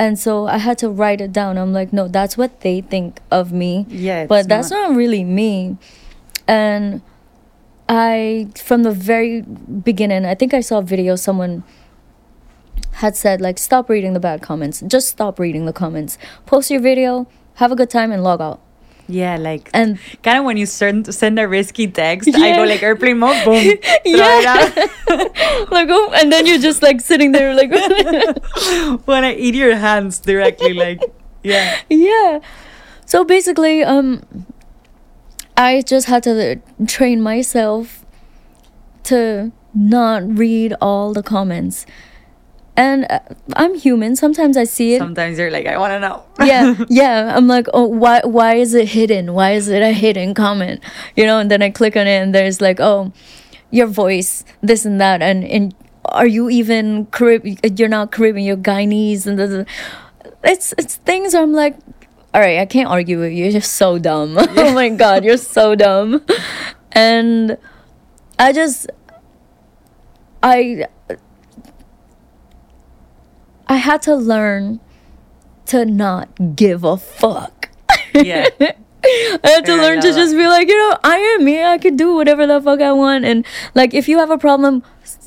And 0.00 0.18
so 0.18 0.48
I 0.48 0.58
had 0.58 0.78
to 0.78 0.90
write 0.90 1.20
it 1.20 1.32
down. 1.32 1.58
I'm 1.58 1.72
like, 1.72 1.92
no, 1.92 2.08
that's 2.08 2.36
what 2.36 2.62
they 2.62 2.80
think 2.80 3.20
of 3.30 3.52
me. 3.52 3.86
yeah 3.88 4.26
but 4.26 4.48
that's 4.48 4.72
not 4.72 4.96
really 4.96 5.22
me. 5.22 5.76
And 6.48 7.02
I, 7.88 8.48
from 8.56 8.82
the 8.82 8.90
very 8.90 9.42
beginning, 9.42 10.24
I 10.24 10.34
think 10.34 10.54
I 10.54 10.60
saw 10.60 10.78
a 10.78 10.82
video 10.82 11.14
someone 11.14 11.62
had 13.02 13.14
said, 13.16 13.40
like, 13.40 13.58
stop 13.58 13.88
reading 13.90 14.14
the 14.14 14.20
bad 14.20 14.40
comments. 14.42 14.82
Just 14.86 15.08
stop 15.08 15.38
reading 15.38 15.66
the 15.66 15.72
comments. 15.72 16.16
Post 16.46 16.70
your 16.70 16.80
video, 16.80 17.26
have 17.56 17.70
a 17.70 17.76
good 17.76 17.90
time, 17.90 18.10
and 18.12 18.22
log 18.24 18.40
out. 18.40 18.60
yeah 19.08 19.36
like 19.36 19.68
And 19.74 19.98
kind 20.22 20.38
of 20.38 20.44
when 20.46 20.56
you 20.56 20.64
send 20.64 21.10
send 21.12 21.34
a 21.44 21.46
risky 21.48 21.86
text 21.90 22.30
i 22.44 22.54
go 22.56 22.62
like 22.72 22.82
airplane 22.88 23.18
mode 23.18 23.38
boom 23.44 23.58
yeah, 24.06 24.62
like, 25.76 25.88
oh, 25.98 26.06
and 26.18 26.30
then 26.32 26.46
you're 26.46 26.62
just 26.62 26.80
like 26.86 27.00
sitting 27.10 27.32
there, 27.36 27.50
like, 27.60 27.70
when 29.10 29.24
i 29.30 29.32
eat 29.34 29.54
your 29.58 29.74
hands 29.76 30.20
directly 30.20 30.72
like 30.84 31.00
yeah. 31.42 31.80
Yeah. 31.90 32.38
So 33.04 33.24
basically 33.24 33.82
um 33.82 34.22
i 35.56 35.82
just 35.92 36.06
had 36.06 36.22
to 36.28 36.60
train 36.86 37.18
myself 37.20 38.06
to 39.10 39.50
not 39.74 40.22
read 40.38 40.70
all 40.80 41.12
the 41.12 41.22
comments 41.22 41.84
and 42.76 43.06
uh, 43.10 43.20
i'm 43.54 43.74
human. 43.74 44.16
Sometimes 44.16 44.56
i 44.56 44.64
see 44.64 44.94
it. 44.94 44.98
Sometimes 44.98 45.38
you're 45.38 45.50
like 45.50 45.66
i 45.66 45.76
want 45.78 45.92
to 45.92 46.00
know. 46.00 46.24
Yeah 46.44 46.74
yeah. 46.88 47.36
I'm 47.36 47.46
like 47.46 47.66
oh 47.74 47.84
why 47.84 48.20
why 48.24 48.54
is 48.54 48.74
it 48.74 48.88
hidden? 48.88 49.34
Why 49.34 49.52
is 49.52 49.68
it 49.68 49.82
a 49.82 49.92
hidden 49.92 50.34
comment? 50.34 50.80
You 51.16 51.26
know 51.26 51.38
and 51.38 51.50
then 51.50 51.62
i 51.62 51.70
click 51.70 51.96
on 51.96 52.06
it 52.06 52.18
and 52.22 52.34
there's 52.34 52.60
like 52.60 52.80
oh 52.80 53.12
your 53.70 53.86
voice 53.86 54.44
this 54.62 54.84
and 54.84 55.00
that. 55.00 55.22
And 55.22 55.44
and 55.44 55.74
are 56.06 56.26
you 56.26 56.50
even 56.50 57.06
Carib- 57.06 57.46
you're 57.78 57.88
not 57.88 58.10
caribbean 58.10 58.44
you're 58.44 58.56
guyanese 58.56 59.26
and 59.26 59.38
the, 59.38 59.66
it's 60.42 60.74
it's 60.76 60.96
things 60.96 61.32
i'm 61.32 61.52
like 61.52 61.76
all 62.34 62.40
right 62.40 62.58
i 62.58 62.66
can't 62.66 62.88
argue 62.88 63.20
with 63.20 63.32
you. 63.32 63.44
You're 63.44 63.52
just 63.52 63.74
so 63.74 63.98
dumb. 63.98 64.36
Oh 64.56 64.72
my 64.74 64.88
god 64.88 65.24
you're 65.24 65.36
so 65.36 65.74
dumb. 65.74 66.24
And 66.92 67.56
i 68.38 68.52
just 68.52 68.90
i 70.42 70.86
i 73.72 73.76
had 73.76 74.02
to 74.02 74.14
learn 74.14 74.80
to 75.64 75.84
not 75.84 76.56
give 76.56 76.84
a 76.84 76.96
fuck 76.96 77.70
yeah 78.14 78.48
I 79.04 79.48
had 79.48 79.66
to 79.66 79.74
learn 79.74 80.00
to 80.00 80.12
just 80.12 80.36
be 80.36 80.46
like, 80.46 80.68
you 80.68 80.78
know, 80.78 80.96
I 81.02 81.16
am 81.16 81.44
me. 81.44 81.60
I 81.60 81.76
could 81.78 81.96
do 81.96 82.14
whatever 82.14 82.46
the 82.46 82.60
fuck 82.60 82.80
I 82.80 82.92
want. 82.92 83.24
And 83.24 83.44
like, 83.74 83.94
if 83.94 84.08
you 84.08 84.18
have 84.18 84.30
a 84.30 84.38
problem, 84.38 84.84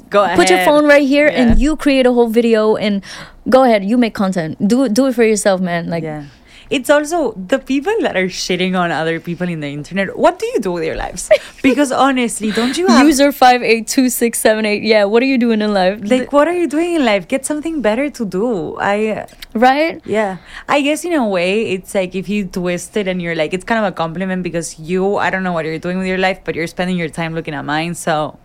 go 0.10 0.24
ahead 0.24 0.38
put 0.38 0.50
your 0.50 0.64
phone 0.64 0.86
right 0.86 1.06
here 1.06 1.28
and 1.28 1.60
you 1.60 1.76
create 1.76 2.06
a 2.06 2.14
whole 2.14 2.30
video 2.30 2.78
and 2.78 3.04
go 3.50 3.64
ahead. 3.66 3.84
You 3.84 3.98
make 3.98 4.14
content. 4.14 4.56
Do 4.66 4.88
do 4.88 5.08
it 5.08 5.14
for 5.14 5.26
yourself, 5.26 5.60
man. 5.60 5.90
Like, 5.90 6.04
yeah 6.04 6.32
it's 6.70 6.90
also 6.90 7.32
the 7.34 7.60
people 7.60 7.94
that 8.02 8.16
are 8.16 8.28
shitting 8.28 8.78
on 8.80 8.92
other 8.92 9.20
people 9.20 9.48
in 9.48 9.60
the 9.60 9.68
internet. 9.68 10.18
What 10.18 10.40
do 10.40 10.46
you 10.48 10.60
do 10.60 10.72
with 10.72 10.84
your 10.84 10.96
lives? 10.96 11.30
Because 11.62 11.92
honestly, 11.92 12.52
don't 12.52 12.78
you 12.78 12.86
have 12.88 13.08
User 13.08 13.32
five 13.32 13.64
eight 13.64 13.88
two 13.88 14.10
six 14.10 14.40
seven 14.40 14.66
eight. 14.66 14.84
Yeah, 14.84 15.06
what 15.06 15.24
are 15.24 15.26
you 15.26 15.38
doing 15.38 15.62
in 15.62 15.74
life? 15.74 16.00
like 16.04 16.32
what 16.32 16.48
are 16.48 16.54
you 16.54 16.68
doing 16.68 16.94
in 16.96 17.06
life? 17.06 17.28
Get 17.28 17.46
something 17.46 17.82
better 17.82 18.10
to 18.12 18.26
do. 18.26 18.78
I 18.78 19.28
right? 19.54 20.00
yeah. 20.06 20.38
I 20.70 20.82
guess 20.82 21.04
in 21.06 21.14
a 21.14 21.28
way 21.28 21.72
it's 21.72 21.96
like 21.96 22.14
if 22.14 22.30
you 22.30 22.46
twist 22.46 22.96
it 22.98 23.08
and 23.08 23.22
you're 23.22 23.36
like 23.36 23.54
it's 23.54 23.64
kind 23.64 23.84
of 23.84 23.92
a 23.92 23.96
compliment 23.96 24.44
because 24.44 24.78
you 24.80 25.18
I 25.18 25.30
don't 25.32 25.44
know 25.44 25.54
what 25.54 25.66
you're 25.66 25.80
doing 25.80 25.98
with 25.98 26.08
your 26.08 26.20
life, 26.20 26.42
but 26.44 26.54
you're 26.56 26.68
spending 26.68 26.98
your 26.98 27.10
time 27.10 27.34
looking 27.34 27.56
at 27.56 27.66
mine, 27.66 27.96
so 27.96 28.38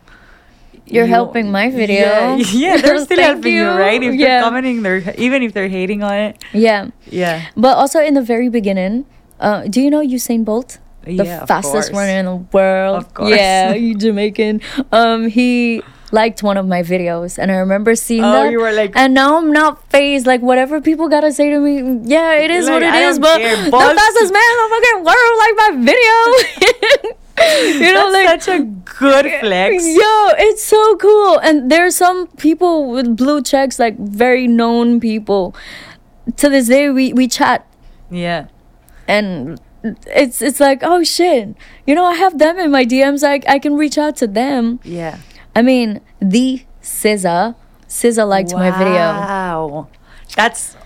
You're 0.90 1.06
you- 1.06 1.10
helping 1.14 1.50
my 1.50 1.70
video. 1.70 2.36
Yeah, 2.36 2.36
yeah 2.52 2.76
they're 2.82 2.98
still 3.04 3.20
helping 3.20 3.52
you, 3.54 3.62
you. 3.62 3.78
right? 3.78 4.02
If 4.02 4.14
Yeah. 4.14 4.26
they're 4.26 4.42
commenting, 4.42 4.82
they're 4.82 5.02
even 5.16 5.42
if 5.42 5.52
they're 5.54 5.68
hating 5.68 6.02
on 6.02 6.14
it. 6.14 6.44
Yeah, 6.52 6.90
Yeah. 7.08 7.46
but 7.56 7.76
also 7.76 8.00
in 8.00 8.14
the 8.14 8.22
very 8.22 8.48
beginning, 8.48 9.06
uh, 9.40 9.64
do 9.68 9.80
you 9.80 9.90
know 9.90 10.00
Usain 10.02 10.44
Bolt? 10.44 10.78
The 11.04 11.24
Yeah, 11.24 11.46
fastest 11.46 11.90
course. 11.90 11.96
runner 11.96 12.12
in 12.18 12.26
the 12.26 12.36
world. 12.52 12.96
Of 12.98 13.14
course. 13.14 13.30
Yeah, 13.32 13.72
Jamaican. 14.02 14.60
Um, 14.92 15.28
he 15.28 15.80
liked 16.12 16.42
one 16.42 16.58
of 16.58 16.66
my 16.66 16.82
videos, 16.82 17.38
and 17.38 17.50
I 17.50 17.56
remember 17.56 17.94
seeing 17.94 18.24
Oh, 18.24 18.32
that. 18.32 18.50
you 18.52 18.60
were 18.60 18.72
like- 18.72 18.92
and 18.98 19.14
now 19.14 19.38
I'm 19.38 19.50
not 19.50 19.80
phased. 19.88 20.26
Like 20.26 20.42
whatever 20.42 20.80
people 20.82 21.08
gotta 21.08 21.32
say 21.32 21.48
to 21.54 21.58
me, 21.58 22.02
yeah, 22.04 22.34
it 22.34 22.50
is 22.50 22.68
what 22.68 22.82
Like, 22.82 22.92
it 22.92 23.00
I 23.00 23.08
is. 23.08 23.18
But 23.18 23.38
care. 23.40 23.56
the 23.64 23.70
fastest 23.72 24.30
man 24.34 24.48
in 24.52 24.56
the 24.60 24.68
fucking 24.74 25.00
world 25.08 25.34
like 25.44 25.54
my 25.62 25.70
video. 25.88 27.14
you 27.64 27.92
know, 27.92 28.10
like 28.10 28.26
That's 28.26 28.44
such 28.46 28.60
a 28.60 28.64
good 28.64 29.26
flex. 29.40 29.84
Yo, 29.86 30.28
it's 30.38 30.62
so 30.64 30.96
cool. 30.96 31.38
And 31.38 31.70
there's 31.70 31.96
some 31.96 32.26
people 32.36 32.90
with 32.90 33.16
blue 33.16 33.42
checks, 33.42 33.78
like 33.78 33.98
very 33.98 34.46
known 34.46 35.00
people. 35.00 35.54
To 36.36 36.48
this 36.48 36.68
day, 36.68 36.90
we, 36.90 37.12
we 37.12 37.26
chat 37.28 37.66
Yeah. 38.10 38.46
and 39.08 39.60
it's 40.06 40.42
it's 40.42 40.60
like, 40.60 40.80
oh 40.82 41.02
shit. 41.02 41.56
You 41.86 41.94
know, 41.94 42.04
I 42.04 42.14
have 42.14 42.38
them 42.38 42.58
in 42.58 42.70
my 42.70 42.84
DMs. 42.84 43.24
I, 43.26 43.40
I 43.50 43.58
can 43.58 43.76
reach 43.76 43.96
out 43.96 44.16
to 44.16 44.26
them. 44.26 44.78
Yeah. 44.84 45.18
I 45.56 45.62
mean, 45.62 46.00
the 46.20 46.64
SZA. 46.82 47.54
SZA 47.88 48.28
liked 48.28 48.52
my 48.52 48.70
video. 48.70 48.94
Wow. 48.94 49.88
That's 50.36 50.76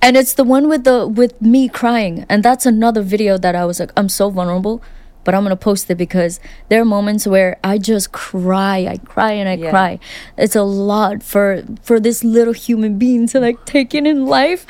And 0.00 0.16
it's 0.16 0.32
the 0.34 0.42
one 0.44 0.68
with 0.68 0.84
the 0.84 1.06
with 1.06 1.40
me 1.40 1.68
crying. 1.68 2.24
And 2.28 2.42
that's 2.42 2.64
another 2.66 3.02
video 3.02 3.36
that 3.38 3.54
I 3.54 3.64
was 3.66 3.78
like, 3.78 3.92
I'm 3.96 4.08
so 4.08 4.30
vulnerable. 4.30 4.82
But 5.24 5.34
I'm 5.34 5.42
gonna 5.44 5.56
post 5.56 5.88
it 5.90 5.96
because 5.96 6.40
there 6.68 6.80
are 6.80 6.84
moments 6.84 7.26
where 7.26 7.56
I 7.62 7.78
just 7.78 8.12
cry, 8.12 8.86
I 8.88 8.96
cry 8.98 9.32
and 9.32 9.48
I 9.48 9.54
Yeah. 9.54 9.70
cry. 9.70 9.98
It's 10.36 10.56
a 10.56 10.62
lot 10.64 11.22
for 11.22 11.62
for 11.82 12.00
this 12.00 12.24
little 12.24 12.54
human 12.54 12.98
being 12.98 13.26
to 13.28 13.38
like 13.40 13.64
take 13.64 13.94
in 13.94 14.06
in 14.06 14.26
life. 14.26 14.66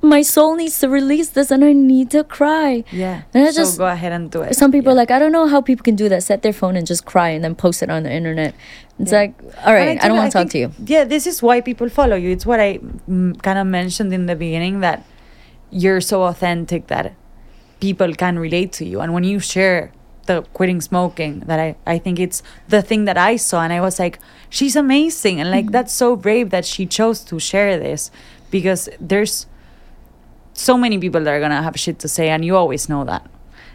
My 0.00 0.22
soul 0.22 0.54
needs 0.54 0.78
to 0.78 0.88
release 0.88 1.30
this, 1.30 1.50
and 1.50 1.64
I 1.64 1.72
need 1.72 2.10
to 2.12 2.22
cry. 2.22 2.84
yeah. 2.92 3.22
And 3.34 3.42
I 3.48 3.50
so 3.50 3.62
just- 3.62 3.78
go 3.78 3.86
ahead 3.88 4.12
and 4.12 4.30
do 4.30 4.42
it. 4.42 4.54
Some 4.54 4.70
people 4.70 4.92
Yeah. 4.92 4.94
are 4.94 5.02
like, 5.02 5.10
I 5.10 5.18
don't 5.18 5.32
know 5.32 5.48
how 5.48 5.60
people 5.60 5.82
can 5.82 5.96
do 5.96 6.08
that. 6.08 6.22
Set 6.22 6.42
their 6.42 6.52
phone 6.52 6.76
and 6.76 6.86
just 6.86 7.04
cry 7.04 7.30
and 7.30 7.42
then 7.42 7.56
post 7.56 7.82
it 7.82 7.90
on 7.90 8.04
the 8.04 8.12
internet. 8.12 8.54
It's 9.00 9.10
Yeah. 9.10 9.18
like, 9.18 9.34
all 9.66 9.74
right, 9.74 9.88
I, 9.98 10.02
do- 10.02 10.06
don't 10.08 10.16
want 10.16 10.30
to 10.30 10.38
talk 10.38 10.50
to 10.50 10.58
you. 10.58 10.70
Yeah, 10.86 11.02
this 11.02 11.26
is 11.26 11.42
why 11.42 11.60
people 11.60 11.88
follow 11.88 12.14
you. 12.14 12.30
It's 12.30 12.46
what 12.46 12.60
I 12.60 12.78
mm, 13.10 13.42
kind 13.42 13.58
of 13.58 13.66
mentioned 13.66 14.14
in 14.14 14.26
the 14.26 14.36
beginning 14.36 14.78
that 14.86 15.02
you're 15.72 16.00
so 16.00 16.22
authentic 16.30 16.86
that 16.86 17.12
people 17.80 18.14
can 18.14 18.38
relate 18.38 18.72
to 18.74 18.84
you. 18.84 19.00
And 19.00 19.12
when 19.12 19.24
you 19.24 19.40
share 19.40 19.92
the 20.26 20.42
quitting 20.52 20.80
smoking, 20.80 21.40
that 21.40 21.58
I, 21.58 21.76
I 21.86 21.98
think 21.98 22.18
it's 22.18 22.42
the 22.68 22.82
thing 22.82 23.04
that 23.06 23.16
I 23.16 23.36
saw, 23.36 23.62
and 23.62 23.72
I 23.72 23.80
was 23.80 23.98
like, 23.98 24.18
she's 24.50 24.76
amazing. 24.76 25.40
And 25.40 25.50
like, 25.50 25.66
Mm-hmm. 25.66 25.72
that's 25.72 25.92
so 25.92 26.16
brave 26.16 26.50
that 26.50 26.64
she 26.64 26.84
chose 26.86 27.20
to 27.24 27.38
share 27.38 27.78
this 27.78 28.10
because 28.50 28.88
there's 29.00 29.46
so 30.52 30.76
many 30.76 30.98
people 30.98 31.22
that 31.22 31.30
are 31.32 31.38
going 31.38 31.50
to 31.52 31.62
have 31.62 31.78
shit 31.78 31.98
to 32.00 32.08
say, 32.08 32.28
and 32.28 32.44
you 32.44 32.56
always 32.56 32.88
know 32.88 33.04
that. 33.04 33.28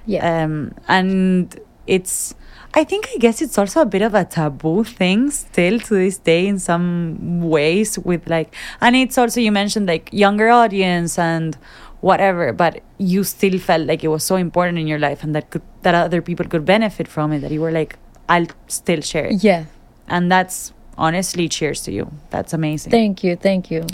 Yeah. 0.05 0.43
Um, 0.43 0.73
and 0.87 1.57
it's, 1.87 2.35
I 2.75 2.83
think, 2.83 3.07
I 3.15 3.17
guess 3.19 3.41
it's 3.41 3.57
also 3.57 3.81
a 3.81 3.85
bit 3.85 4.01
of 4.01 4.13
a 4.13 4.25
taboo 4.25 4.83
thing 4.83 5.31
still 5.31 5.79
to 5.79 5.93
this 5.95 6.17
day 6.17 6.45
in 6.47 6.59
some 6.59 7.41
ways 7.41 7.97
with 7.99 8.27
like, 8.27 8.53
and 8.81 8.95
it's 8.95 9.17
also, 9.17 9.39
you 9.39 9.51
mentioned 9.51 9.87
like 9.87 10.09
younger 10.11 10.49
audience 10.49 11.17
and 11.17 11.57
whatever, 12.03 12.51
but 12.51 12.81
you 12.97 13.23
still 13.23 13.57
felt 13.57 13.87
like 13.87 14.03
it 14.03 14.09
was 14.09 14.25
so 14.25 14.35
important 14.35 14.77
in 14.77 14.87
your 14.87 14.99
life 14.99 15.23
and 15.23 15.33
that 15.33 15.49
could, 15.49 15.61
that 15.83 15.95
other 15.95 16.21
people 16.21 16.45
could 16.45 16.65
benefit 16.65 17.07
from 17.07 17.31
it 17.31 17.39
that 17.39 17.49
you 17.49 17.61
were 17.61 17.71
like, 17.71 17.97
I'll 18.27 18.47
still 18.67 18.99
share 18.99 19.27
it. 19.27 19.43
yeah. 19.43 19.65
And 20.09 20.29
that's 20.29 20.73
honestly, 20.97 21.47
cheers 21.47 21.81
to 21.83 21.93
you. 21.93 22.11
That's 22.29 22.51
amazing. 22.51 22.91
Thank 22.91 23.23
you. 23.23 23.37
Thank 23.37 23.71
you. 23.71 23.87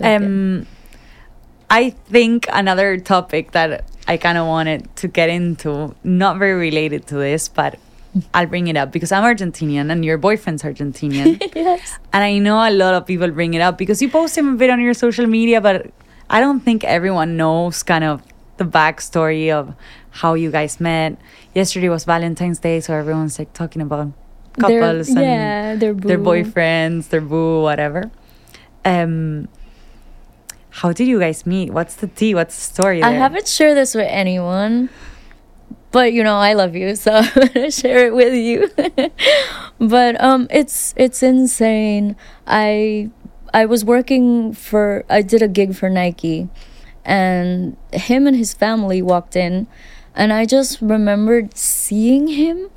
Um, 0.00 0.66
I 1.70 1.90
think 1.90 2.46
another 2.52 2.98
topic 2.98 3.52
that 3.52 3.88
I 4.06 4.18
kind 4.18 4.36
of 4.36 4.46
wanted 4.46 4.94
to 4.96 5.08
get 5.08 5.30
into, 5.30 5.94
not 6.04 6.36
very 6.38 6.60
related 6.60 7.06
to 7.06 7.14
this, 7.14 7.48
but 7.48 7.78
I'll 8.34 8.46
bring 8.46 8.68
it 8.68 8.76
up 8.76 8.92
because 8.92 9.12
I'm 9.12 9.24
Argentinian 9.24 9.90
and 9.90 10.04
your 10.04 10.18
boyfriend's 10.18 10.62
Argentinian. 10.62 11.40
yes. 11.54 11.98
and 12.12 12.22
I 12.22 12.36
know 12.36 12.58
a 12.58 12.70
lot 12.70 12.92
of 12.92 13.06
people 13.06 13.30
bring 13.30 13.54
it 13.54 13.60
up 13.60 13.78
because 13.78 14.02
you 14.02 14.10
post 14.10 14.36
him 14.36 14.54
a 14.54 14.56
bit 14.56 14.68
on 14.68 14.78
your 14.78 14.92
social 14.92 15.26
media, 15.26 15.62
but 15.62 15.90
I 16.28 16.40
don't 16.40 16.60
think 16.60 16.84
everyone 16.84 17.36
knows 17.36 17.82
kind 17.82 18.04
of 18.04 18.22
the 18.56 18.64
backstory 18.64 19.52
of 19.52 19.74
how 20.10 20.34
you 20.34 20.50
guys 20.50 20.80
met. 20.80 21.18
Yesterday 21.54 21.88
was 21.88 22.04
Valentine's 22.04 22.58
Day, 22.58 22.80
so 22.80 22.94
everyone's 22.94 23.38
like 23.38 23.52
talking 23.52 23.82
about 23.82 24.12
Their- 24.56 24.80
couples 24.80 25.08
and 25.08 25.20
yeah, 25.20 25.74
their 25.76 25.94
their 25.94 26.18
boyfriends, 26.18 27.08
their 27.08 27.20
boo, 27.20 27.62
whatever. 27.62 28.10
Um, 28.84 29.48
how 30.70 30.92
did 30.92 31.06
you 31.06 31.18
guys 31.18 31.46
meet? 31.46 31.72
What's 31.72 31.96
the 31.96 32.06
tea? 32.06 32.34
What's 32.34 32.54
the 32.56 32.74
story? 32.74 33.02
I 33.02 33.10
haven't 33.10 33.48
shared 33.48 33.76
this 33.76 33.94
with 33.94 34.08
anyone, 34.08 34.90
but 35.90 36.12
you 36.12 36.22
know 36.22 36.36
I 36.36 36.52
love 36.54 36.76
you, 36.76 36.94
so 36.96 37.12
I'm 37.14 37.48
gonna 37.52 37.70
share 37.70 38.06
it 38.06 38.14
with 38.14 38.34
you. 38.34 38.70
but 39.78 40.20
um, 40.22 40.46
it's 40.50 40.94
it's 40.96 41.22
insane. 41.22 42.16
I 42.46 43.10
I 43.56 43.64
was 43.64 43.86
working 43.86 44.52
for 44.52 45.06
I 45.08 45.22
did 45.22 45.40
a 45.40 45.48
gig 45.48 45.74
for 45.74 45.88
Nike, 45.88 46.50
and 47.06 47.74
him 47.90 48.26
and 48.26 48.36
his 48.36 48.52
family 48.52 49.00
walked 49.00 49.34
in, 49.34 49.66
and 50.14 50.30
I 50.30 50.44
just 50.44 50.82
remembered 50.82 51.56
seeing 51.56 52.28
him 52.28 52.68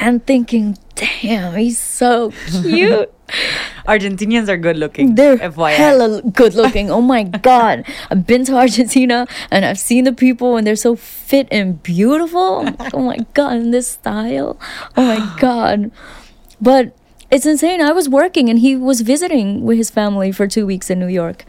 and 0.00 0.26
thinking, 0.26 0.76
"Damn, 0.96 1.54
he's 1.54 1.78
so 1.78 2.32
cute." 2.60 3.12
Argentinians 3.86 4.48
are 4.48 4.56
good 4.56 4.76
looking. 4.76 5.14
They're 5.14 5.36
FYI. 5.36 5.74
hella 5.76 6.22
good 6.22 6.54
looking. 6.58 6.90
Oh 6.90 7.00
my 7.00 7.22
god. 7.50 7.86
I've 8.10 8.26
been 8.26 8.44
to 8.46 8.56
Argentina 8.56 9.28
and 9.52 9.64
I've 9.64 9.78
seen 9.78 10.02
the 10.02 10.12
people 10.12 10.56
and 10.56 10.66
they're 10.66 10.74
so 10.74 10.96
fit 10.96 11.46
and 11.52 11.80
beautiful. 11.84 12.64
Like, 12.64 12.94
oh 12.94 13.06
my 13.06 13.18
god, 13.34 13.58
in 13.62 13.70
this 13.70 13.86
style. 13.86 14.58
Oh 14.96 15.06
my 15.06 15.22
god. 15.40 15.92
But 16.60 16.95
it's 17.30 17.46
insane. 17.46 17.80
I 17.80 17.92
was 17.92 18.08
working 18.08 18.48
and 18.48 18.58
he 18.58 18.76
was 18.76 19.00
visiting 19.00 19.64
with 19.64 19.78
his 19.78 19.90
family 19.90 20.32
for 20.32 20.46
two 20.46 20.66
weeks 20.66 20.90
in 20.90 20.98
New 20.98 21.08
York. 21.08 21.44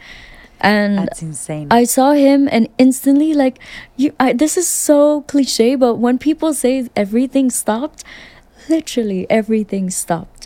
And 0.60 0.98
That's 0.98 1.22
insane. 1.22 1.68
I 1.70 1.84
saw 1.84 2.12
him 2.12 2.48
and 2.50 2.68
instantly 2.78 3.32
like 3.32 3.58
you 3.96 4.12
I, 4.18 4.32
this 4.32 4.56
is 4.56 4.66
so 4.66 5.22
cliche 5.22 5.76
but 5.76 5.94
when 5.96 6.18
people 6.18 6.52
say 6.52 6.88
everything 6.96 7.48
stopped 7.48 8.02
literally 8.68 9.24
everything 9.30 9.88
stopped 9.88 10.37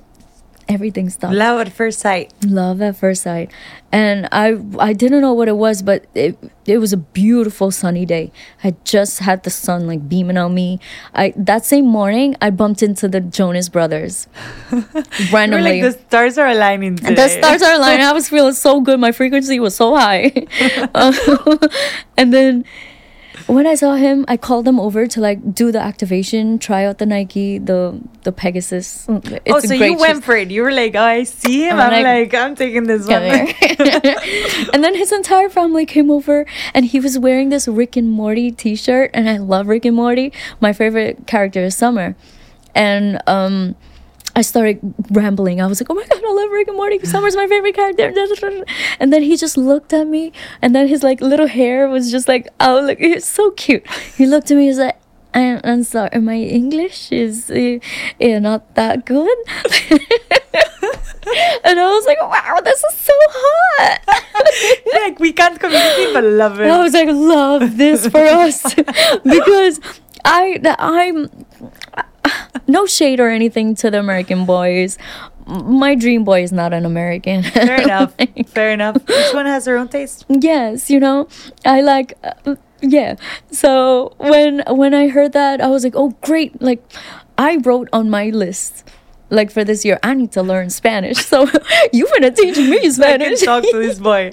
everything 0.72 1.10
stopped 1.10 1.34
Love 1.34 1.60
at 1.60 1.72
first 1.72 2.00
sight. 2.00 2.32
love 2.46 2.80
at 2.82 2.96
first 2.96 3.22
sight 3.22 3.50
and 3.92 4.28
i 4.32 4.56
i 4.78 4.92
didn't 4.92 5.20
know 5.20 5.32
what 5.32 5.48
it 5.48 5.56
was 5.56 5.82
but 5.82 6.06
it 6.14 6.38
it 6.66 6.78
was 6.78 6.92
a 6.92 6.96
beautiful 6.96 7.70
sunny 7.70 8.06
day 8.06 8.30
i 8.64 8.74
just 8.84 9.18
had 9.18 9.42
the 9.42 9.50
sun 9.50 9.86
like 9.86 10.08
beaming 10.08 10.36
on 10.36 10.54
me 10.54 10.78
i 11.14 11.32
that 11.36 11.64
same 11.64 11.86
morning 11.86 12.34
i 12.40 12.48
bumped 12.50 12.82
into 12.82 13.06
the 13.08 13.20
jonas 13.20 13.68
brothers 13.68 14.28
randomly 15.32 15.82
like 15.82 15.92
the 15.92 15.98
stars 16.06 16.38
are 16.38 16.48
aligning 16.48 16.96
today. 16.96 17.14
the 17.14 17.28
stars 17.28 17.62
are 17.62 17.74
aligning. 17.74 18.04
I 18.04 18.12
was 18.20 18.28
feeling 18.28 18.54
so 18.54 18.80
good. 18.80 18.98
My 19.00 19.12
frequency 19.12 19.58
was 19.60 19.74
so 19.74 19.94
high. 19.96 20.32
Um, 20.94 21.14
and 22.16 22.32
then 22.32 22.64
when 23.54 23.66
I 23.66 23.74
saw 23.74 23.94
him, 23.94 24.24
I 24.28 24.36
called 24.36 24.66
him 24.66 24.80
over 24.80 25.06
to 25.06 25.20
like 25.20 25.54
do 25.54 25.72
the 25.72 25.80
activation, 25.80 26.58
try 26.58 26.84
out 26.84 26.98
the 26.98 27.06
Nike, 27.06 27.58
the 27.58 28.00
the 28.22 28.32
Pegasus. 28.32 29.06
It's 29.08 29.42
oh, 29.48 29.56
a 29.56 29.60
so 29.60 29.74
you 29.74 29.96
went 29.96 30.24
for 30.24 30.36
it. 30.36 30.50
You 30.50 30.62
were 30.62 30.72
like, 30.72 30.94
oh, 30.94 31.02
I 31.02 31.24
see 31.24 31.64
him. 31.68 31.78
I'm 31.78 31.92
I'm, 31.92 32.02
like, 32.02 32.32
like, 32.32 32.34
I'm 32.34 32.54
taking 32.54 32.84
this 32.84 33.06
one. 33.06 33.22
and 34.72 34.84
then 34.84 34.94
his 34.94 35.12
entire 35.12 35.48
family 35.48 35.86
came 35.86 36.10
over 36.10 36.46
and 36.74 36.86
he 36.86 37.00
was 37.00 37.18
wearing 37.18 37.48
this 37.48 37.68
Rick 37.68 37.96
and 37.96 38.10
Morty 38.10 38.50
t-shirt 38.50 39.10
and 39.14 39.28
I 39.28 39.38
love 39.38 39.66
Rick 39.68 39.84
and 39.84 39.96
Morty. 39.96 40.32
My 40.60 40.72
favorite 40.72 41.26
character 41.26 41.64
is 41.64 41.76
Summer. 41.76 42.16
And 42.74 43.20
um 43.26 43.76
I 44.34 44.42
started 44.42 44.80
rambling. 45.10 45.60
I 45.60 45.66
was 45.66 45.80
like, 45.80 45.90
"Oh 45.90 45.94
my 45.94 46.06
god, 46.06 46.22
I 46.24 46.32
love 46.32 46.50
Rick 46.50 46.68
and 46.68 46.76
Morty. 46.76 46.98
Summer's 47.04 47.36
my 47.36 47.46
favorite 47.46 47.74
character." 47.74 48.12
And 48.98 49.12
then 49.12 49.22
he 49.22 49.36
just 49.36 49.56
looked 49.56 49.92
at 49.92 50.06
me, 50.06 50.32
and 50.60 50.74
then 50.74 50.88
his 50.88 51.02
like 51.02 51.20
little 51.20 51.46
hair 51.48 51.88
was 51.88 52.10
just 52.10 52.28
like, 52.28 52.48
"Oh, 52.60 52.80
look, 52.86 52.98
it's 53.00 53.26
so 53.26 53.50
cute." 53.52 53.86
He 54.16 54.26
looked 54.26 54.50
at 54.50 54.56
me. 54.56 54.66
He's 54.66 54.78
like, 54.78 54.96
"I'm, 55.34 55.60
I'm 55.64 55.82
sorry, 55.82 56.18
my 56.20 56.36
English 56.36 57.12
is 57.12 57.50
uh, 57.50 57.78
uh, 58.20 58.38
not 58.38 58.74
that 58.74 59.04
good." 59.04 59.36
and 61.64 61.78
I 61.78 61.88
was 61.88 62.06
like, 62.06 62.20
wow, 62.20 62.60
this 62.64 62.82
is 62.82 62.94
so 62.98 63.12
hot. 63.16 64.00
like 65.02 65.20
we 65.20 65.32
can't 65.32 65.58
communicate, 65.58 66.14
but 66.14 66.24
love 66.24 66.60
it. 66.60 66.68
I 66.68 66.78
was 66.82 66.92
like, 66.92 67.08
love 67.08 67.76
this 67.76 68.06
for 68.08 68.24
us 68.24 68.74
because 69.24 69.80
I 70.24 70.60
I'm 70.78 71.28
no 72.66 72.86
shade 72.86 73.20
or 73.20 73.28
anything 73.28 73.74
to 73.76 73.90
the 73.90 73.98
American 73.98 74.44
boys. 74.46 74.98
My 75.46 75.94
dream 75.94 76.24
boy 76.24 76.42
is 76.42 76.52
not 76.52 76.72
an 76.72 76.84
American. 76.86 77.42
Fair 77.42 77.82
enough. 77.82 78.14
Fair 78.46 78.70
enough. 78.72 78.96
Each 79.08 79.34
one 79.34 79.46
has 79.46 79.64
their 79.64 79.76
own 79.76 79.88
taste. 79.88 80.24
yes, 80.28 80.88
you 80.90 81.00
know, 81.00 81.28
I 81.64 81.80
like. 81.80 82.16
Uh, 82.22 82.56
yeah. 82.80 83.16
So 83.50 84.14
when 84.18 84.62
when 84.68 84.94
I 84.94 85.08
heard 85.08 85.32
that, 85.32 85.60
I 85.60 85.68
was 85.68 85.84
like, 85.84 85.94
oh 85.96 86.16
great! 86.20 86.60
Like, 86.62 86.82
I 87.38 87.56
wrote 87.56 87.88
on 87.92 88.08
my 88.10 88.26
list. 88.30 88.88
Like 89.30 89.50
for 89.50 89.64
this 89.64 89.84
year, 89.84 89.98
I 90.02 90.12
need 90.14 90.30
to 90.32 90.42
learn 90.42 90.68
Spanish. 90.68 91.24
So 91.24 91.48
you're 91.92 92.08
gonna 92.12 92.30
teach 92.30 92.58
me 92.58 92.88
Spanish. 92.90 93.42
I 93.42 93.60
can 93.60 93.62
talk 93.62 93.70
to 93.70 93.78
this 93.78 93.98
boy. 93.98 94.32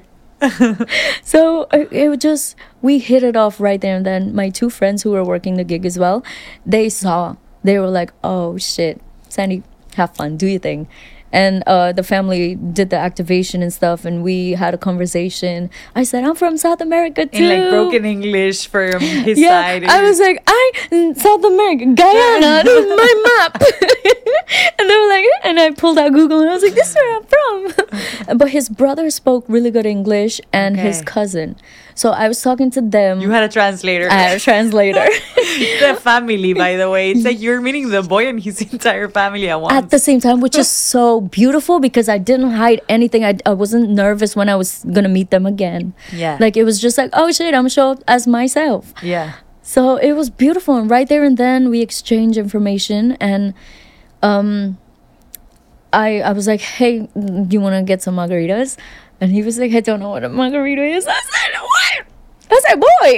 So 1.23 1.63
it 1.71 2.09
was 2.09 2.17
just 2.19 2.55
we 2.81 2.99
hit 2.99 3.23
it 3.23 3.35
off 3.35 3.59
right 3.59 3.79
there 3.79 3.95
and 3.95 4.05
then. 4.05 4.35
My 4.35 4.49
two 4.49 4.69
friends 4.69 5.03
who 5.03 5.11
were 5.11 5.23
working 5.23 5.55
the 5.55 5.63
gig 5.63 5.85
as 5.85 5.97
well, 5.97 6.23
they 6.65 6.89
saw. 6.89 7.35
They 7.69 7.77
were 7.77 7.93
like, 8.01 8.11
"Oh 8.23 8.57
shit, 8.57 8.99
Sandy, 9.29 9.61
have 9.93 10.15
fun, 10.15 10.37
do 10.37 10.47
your 10.47 10.57
thing." 10.57 10.87
And 11.31 11.61
uh, 11.67 11.91
the 11.91 12.01
family 12.01 12.55
did 12.55 12.89
the 12.89 12.95
activation 12.95 13.61
and 13.61 13.71
stuff, 13.71 14.05
and 14.05 14.23
we 14.23 14.53
had 14.53 14.73
a 14.73 14.77
conversation. 14.79 15.69
I 15.93 16.01
said, 16.01 16.23
"I'm 16.23 16.33
from 16.33 16.57
South 16.57 16.81
America 16.81 17.27
too." 17.27 17.43
In 17.43 17.61
like 17.61 17.69
broken 17.69 18.05
English 18.05 18.65
from 18.65 18.99
his 19.27 19.37
yeah, 19.37 19.49
side. 19.49 19.83
I 19.83 20.01
was 20.01 20.19
like, 20.19 20.41
I 20.47 20.71
mm, 20.89 21.15
South 21.15 21.43
America, 21.43 21.85
Guyana, 21.93 22.63
my 22.65 23.13
map. 23.29 23.61
and 24.79 24.89
they 24.89 24.97
were 24.97 25.09
like, 25.09 25.25
and 25.43 25.59
I 25.59 25.69
pulled 25.77 25.99
out 25.99 26.11
Google 26.11 26.41
and 26.41 26.49
I 26.49 26.53
was 26.53 26.63
like, 26.63 26.73
this 26.73 26.89
is 26.89 26.95
where 26.95 27.17
I'm 27.17 27.25
from. 27.35 28.37
but 28.39 28.49
his 28.49 28.67
brother 28.67 29.11
spoke 29.11 29.45
really 29.47 29.69
good 29.69 29.85
English 29.85 30.41
and 30.51 30.75
his 30.75 31.03
cousin. 31.03 31.55
So 31.99 32.11
I 32.11 32.29
was 32.29 32.41
talking 32.41 32.71
to 32.71 32.81
them. 32.81 33.19
you 33.19 33.29
had 33.29 33.43
a 33.43 33.49
translator. 33.49 34.07
I 34.09 34.13
had 34.13 34.37
a 34.37 34.39
translator. 34.39 35.03
the 35.35 35.99
family, 35.99 36.53
by 36.53 36.77
the 36.77 36.89
way. 36.89 37.11
It's 37.11 37.25
like 37.25 37.41
you're 37.41 37.59
meeting 37.59 37.89
the 37.89 38.01
boy 38.01 38.25
and 38.29 38.39
his 38.39 38.61
entire 38.71 39.09
family 39.09 39.49
at 39.49 39.59
once. 39.59 39.73
At 39.73 39.89
the 39.89 39.99
same 39.99 40.21
time, 40.21 40.39
which 40.39 40.55
is 40.55 40.69
so 40.69 41.19
beautiful 41.19 41.81
because 41.81 42.07
I 42.07 42.17
didn't 42.17 42.51
hide 42.51 42.79
anything. 42.87 43.25
I, 43.25 43.37
I 43.45 43.51
wasn't 43.51 43.89
nervous 43.89 44.33
when 44.33 44.47
I 44.47 44.55
was 44.55 44.85
gonna 44.85 45.09
meet 45.09 45.29
them 45.29 45.45
again. 45.45 45.93
Yeah. 46.13 46.37
Like 46.39 46.55
it 46.55 46.63
was 46.63 46.79
just 46.79 46.97
like, 46.97 47.09
oh 47.11 47.33
shit, 47.33 47.53
I'm 47.53 47.67
show 47.67 47.91
up 47.91 48.03
as 48.07 48.25
myself. 48.25 48.93
yeah. 49.03 49.33
So 49.61 49.97
it 49.97 50.13
was 50.13 50.29
beautiful, 50.29 50.77
and 50.77 50.89
right 50.89 51.07
there 51.07 51.25
and 51.25 51.37
then 51.37 51.69
we 51.69 51.81
exchanged 51.81 52.37
information, 52.37 53.17
and 53.19 53.53
um, 54.23 54.77
I 55.91 56.21
I 56.21 56.31
was 56.31 56.47
like, 56.47 56.61
"Hey, 56.61 57.09
do 57.13 57.49
you 57.51 57.61
want 57.61 57.75
to 57.75 57.83
get 57.83 58.01
some 58.01 58.15
margaritas?" 58.15 58.77
And 59.21 59.31
he 59.31 59.43
was 59.43 59.57
like, 59.59 59.73
"I 59.73 59.81
don't 59.81 59.99
know 59.99 60.09
what 60.11 60.23
a 60.23 60.29
margarita 60.29 60.83
is." 60.83 61.05
I 61.07 61.19
said, 61.31 61.51
"What?" 61.61 62.05
I 62.51 62.59
said, 62.65 62.79
"Boy, 62.81 63.11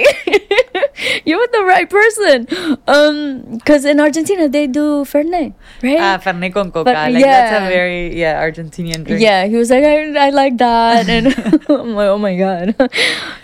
you're 1.24 1.38
with 1.38 1.52
the 1.52 1.64
right 1.64 1.88
person." 1.88 2.46
Um, 2.86 3.56
because 3.56 3.84
in 3.84 4.00
Argentina 4.00 4.48
they 4.48 4.66
do 4.66 5.04
Fernet, 5.04 5.54
right? 5.82 5.98
Ah, 6.00 6.18
Fernet 6.22 6.52
con 6.52 6.70
coca. 6.70 6.84
But, 6.84 7.12
like 7.12 7.22
that's 7.24 7.64
a 7.64 7.68
very 7.70 8.14
yeah 8.18 8.42
Argentinian 8.42 9.04
drink. 9.04 9.22
yeah, 9.22 9.46
he 9.46 9.56
was 9.56 9.70
like, 9.70 9.84
I, 9.84 10.26
I 10.26 10.30
like 10.30 10.58
that, 10.58 11.08
and 11.08 11.28
I'm 11.70 11.94
like, 11.94 12.08
oh 12.08 12.18
my 12.18 12.36
god. 12.36 12.74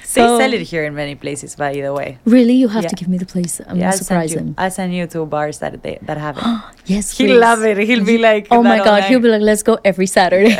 They 0.09 0.25
So- 0.25 0.39
sell 0.39 0.53
it 0.55 0.63
here 0.63 0.85
in 0.85 0.95
many 0.97 1.15
places, 1.15 1.55
by 1.55 1.73
the 1.75 1.93
way. 1.93 2.17
Really, 2.25 2.55
you 2.55 2.69
have 2.69 2.83
Yeah. 2.85 2.89
to 2.89 2.97
give 2.97 3.09
me 3.09 3.19
the 3.19 3.27
place. 3.27 3.61
I'm 3.61 3.77
Yeah, 3.77 3.93
gonna 3.93 3.97
I'll 4.01 4.09
send 4.09 4.31
you. 4.31 4.39
him. 4.39 4.55
I'll 4.57 4.71
send 4.73 4.95
you 4.97 5.07
to 5.15 5.27
bars 5.27 5.59
that 5.61 5.83
they 5.85 5.99
that 6.03 6.17
have 6.17 6.39
it. 6.39 6.45
Yes, 6.87 7.13
He'll 7.17 7.29
please. 7.37 7.41
love 7.41 7.63
it. 7.63 7.77
He'll 7.87 8.05
be 8.05 8.17
like, 8.19 8.49
oh 8.51 8.63
my 8.65 8.79
god, 8.79 9.05
he'll 9.05 9.21
be 9.21 9.29
like, 9.29 9.43
let's 9.45 9.63
go 9.63 9.79
every 9.85 10.07
Saturday. 10.09 10.57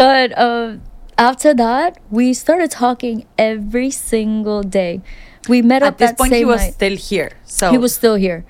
But 0.00 0.32
uh, 0.38 0.80
after 1.18 1.52
that, 1.52 2.00
we 2.10 2.32
started 2.32 2.70
talking 2.72 3.26
every 3.36 3.90
single 3.90 4.62
day. 4.64 5.02
We 5.46 5.60
met 5.60 5.82
up 5.82 5.94
At 5.94 5.98
this 5.98 6.10
that 6.10 6.18
point, 6.18 6.32
he 6.32 6.44
was 6.44 6.60
night. 6.60 6.72
still 6.72 6.96
here. 6.96 7.32
So 7.44 7.70
he 7.70 7.76
was 7.76 7.92
still 7.94 8.14
here, 8.16 8.44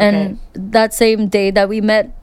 and 0.00 0.40
that 0.54 0.94
same 0.94 1.28
day 1.28 1.50
that 1.52 1.68
we 1.68 1.80
met 1.84 2.16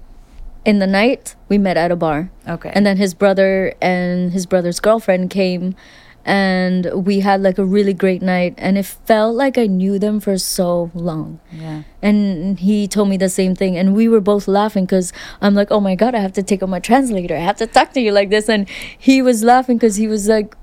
in 0.66 0.80
the 0.80 0.88
night, 0.88 1.36
we 1.50 1.58
met 1.58 1.78
at 1.78 1.92
a 1.92 1.96
bar. 1.96 2.30
okay. 2.48 2.72
And 2.74 2.86
then 2.86 2.98
his 2.98 3.14
brother 3.14 3.74
and 3.82 4.32
his 4.34 4.46
brother's 4.46 4.80
girlfriend 4.80 5.30
came 5.30 5.76
and 6.26 6.86
we 6.94 7.20
had 7.22 7.42
like 7.42 7.58
a 7.58 7.66
really 7.66 7.94
great 7.94 8.22
night 8.22 8.54
and 8.58 8.78
it 8.78 8.86
felt 8.86 9.36
like 9.36 9.58
I 9.58 9.66
knew 9.68 9.98
them 10.00 10.20
for 10.20 10.38
so 10.38 10.92
long. 10.94 11.40
yeah. 11.52 11.84
And 12.02 12.60
he 12.60 12.88
told 12.88 13.10
me 13.10 13.18
the 13.18 13.30
same 13.30 13.56
thing 13.56 13.78
and 13.78 13.96
we 13.96 14.08
were 14.08 14.22
both 14.22 14.48
laughing 14.48 14.86
cuz 14.88 15.12
I'm 15.42 15.54
like, 15.56 15.72
"Oh 15.72 15.80
my 15.80 15.96
god, 15.96 16.16
I 16.16 16.20
have 16.20 16.34
to 16.34 16.44
take 16.44 16.62
out 16.64 16.70
my 16.70 16.80
translator. 16.80 17.36
I 17.36 17.40
have 17.40 17.58
to 17.58 17.68
talk 17.68 17.94
to 17.94 18.02
you 18.02 18.12
like 18.12 18.30
this." 18.30 18.50
And 18.50 18.68
he 18.98 19.22
was 19.22 19.44
laughing 19.44 19.80
cuz 19.80 19.96
he 19.98 20.08
was 20.08 20.28
like 20.28 20.56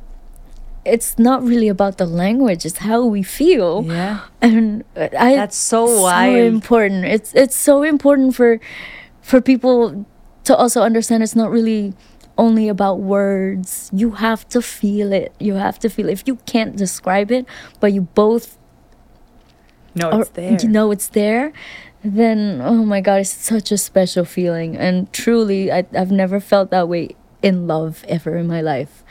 it's 0.84 1.18
not 1.18 1.42
really 1.44 1.68
about 1.68 1.98
the 1.98 2.06
language, 2.06 2.64
it's 2.64 2.78
how 2.78 3.04
we 3.04 3.22
feel. 3.22 3.84
Yeah. 3.86 4.20
And 4.40 4.84
I 4.96 5.34
That's 5.36 5.56
so 5.56 5.84
wild. 6.02 6.36
important. 6.54 7.04
It's 7.04 7.34
it's 7.34 7.56
so 7.56 7.82
important 7.82 8.34
for 8.34 8.58
for 9.20 9.40
people 9.40 10.06
to 10.44 10.56
also 10.56 10.80
understand 10.82 11.22
it's 11.22 11.36
not 11.36 11.50
really 11.50 11.92
only 12.38 12.68
about 12.68 13.00
words. 13.00 13.90
You 13.92 14.12
have 14.12 14.48
to 14.50 14.62
feel 14.62 15.12
it. 15.12 15.34
You 15.40 15.54
have 15.54 15.78
to 15.80 15.90
feel 15.90 16.08
it. 16.08 16.12
If 16.12 16.24
you 16.26 16.36
can't 16.46 16.76
describe 16.76 17.30
it, 17.32 17.46
but 17.80 17.92
you 17.92 18.02
both 18.02 18.56
No, 19.94 20.10
or 20.12 20.20
it's 20.22 20.30
there. 20.30 20.56
you 20.62 20.68
know 20.68 20.90
it's 20.90 21.08
there, 21.08 21.52
then 22.04 22.60
oh 22.62 22.84
my 22.84 23.00
god, 23.00 23.20
it's 23.20 23.30
such 23.30 23.72
a 23.72 23.78
special 23.78 24.24
feeling. 24.24 24.76
And 24.76 25.12
truly, 25.12 25.72
I, 25.72 25.84
I've 25.96 26.12
never 26.12 26.40
felt 26.40 26.70
that 26.70 26.88
way 26.88 27.16
in 27.42 27.66
love 27.66 28.04
ever 28.08 28.36
in 28.36 28.46
my 28.46 28.60
life. 28.60 29.02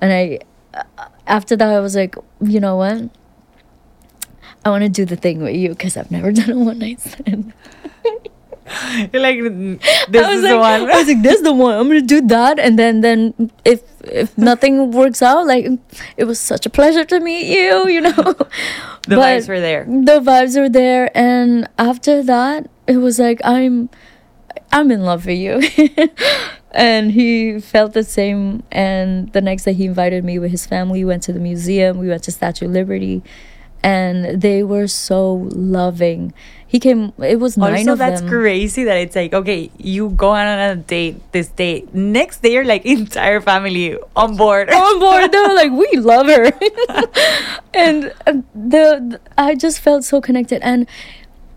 And 0.00 0.12
I, 0.12 0.38
uh, 0.74 0.84
after 1.26 1.56
that, 1.56 1.68
I 1.72 1.80
was 1.80 1.96
like, 1.96 2.14
you 2.40 2.60
know 2.60 2.76
what? 2.76 3.10
I 4.64 4.70
want 4.70 4.82
to 4.82 4.88
do 4.90 5.04
the 5.04 5.16
thing 5.16 5.42
with 5.42 5.54
you 5.54 5.70
because 5.70 5.96
I've 5.96 6.10
never 6.10 6.32
done 6.38 6.50
a 6.50 6.58
one 6.58 6.78
night 6.78 7.00
stand. 7.00 7.52
You're 9.12 9.22
like, 9.28 9.38
"Mm, 9.38 9.80
this 10.08 10.28
is 10.28 10.42
like, 10.42 10.52
the 10.52 10.58
one. 10.58 10.90
I 10.90 10.98
was 10.98 11.08
like, 11.08 11.22
"This 11.22 11.36
is 11.36 11.42
the 11.42 11.52
one. 11.52 11.74
I'm 11.76 11.88
gonna 11.88 12.00
do 12.00 12.20
that." 12.28 12.58
And 12.58 12.78
then, 12.78 13.00
then 13.00 13.50
if 13.64 13.82
if 14.04 14.36
nothing 14.50 14.90
works 14.92 15.22
out, 15.22 15.46
like 15.46 15.66
it 16.16 16.24
was 16.24 16.40
such 16.40 16.66
a 16.66 16.70
pleasure 16.70 17.04
to 17.04 17.20
meet 17.20 17.46
you. 17.46 17.88
You 17.88 18.00
know, 18.02 18.10
the 18.12 18.46
But 19.08 19.18
vibes 19.18 19.48
were 19.48 19.60
there. 19.60 19.84
The 19.84 20.20
vibes 20.20 20.58
were 20.58 20.68
there, 20.68 21.10
and 21.16 21.68
after 21.78 22.22
that, 22.22 22.68
it 22.86 22.98
was 22.98 23.18
like 23.18 23.40
I'm, 23.44 23.90
I'm 24.72 24.90
in 24.90 25.02
love 25.02 25.26
with 25.26 25.38
you. 25.38 25.60
and 26.72 27.12
he 27.12 27.60
felt 27.60 27.92
the 27.92 28.04
same. 28.04 28.62
And 28.70 29.32
the 29.32 29.40
next 29.40 29.64
day, 29.64 29.72
he 29.72 29.86
invited 29.86 30.24
me 30.24 30.38
with 30.38 30.50
his 30.50 30.66
family. 30.66 31.00
We 31.00 31.04
went 31.06 31.22
to 31.24 31.32
the 31.32 31.40
museum. 31.40 31.98
We 31.98 32.08
went 32.08 32.24
to 32.24 32.32
Statue 32.32 32.66
of 32.66 32.72
Liberty, 32.72 33.22
and 33.82 34.40
they 34.40 34.62
were 34.62 34.86
so 34.86 35.48
loving. 35.52 36.32
He 36.66 36.78
came. 36.78 37.12
It 37.18 37.40
was 37.40 37.56
nine 37.56 37.88
Also, 37.88 37.92
of 37.92 37.98
that's 37.98 38.20
them. 38.20 38.28
crazy 38.28 38.84
that 38.84 38.96
it's 38.98 39.16
like, 39.16 39.32
okay, 39.32 39.70
you 39.78 40.10
go 40.10 40.30
on 40.30 40.46
a 40.46 40.76
date 40.76 41.16
this 41.32 41.48
date. 41.48 41.94
Next 41.94 42.42
day, 42.42 42.52
you're 42.52 42.64
like 42.64 42.84
entire 42.98 43.40
family 43.40 43.96
on 44.14 44.36
board. 44.36 44.70
on 44.72 45.00
board. 45.00 45.32
They 45.32 45.38
were 45.40 45.54
like, 45.54 45.72
we 45.72 45.88
love 45.98 46.26
her, 46.26 46.52
and 47.74 48.12
uh, 48.26 48.32
the, 48.54 49.00
the 49.16 49.20
I 49.38 49.54
just 49.54 49.80
felt 49.80 50.04
so 50.04 50.20
connected. 50.20 50.60
And 50.62 50.86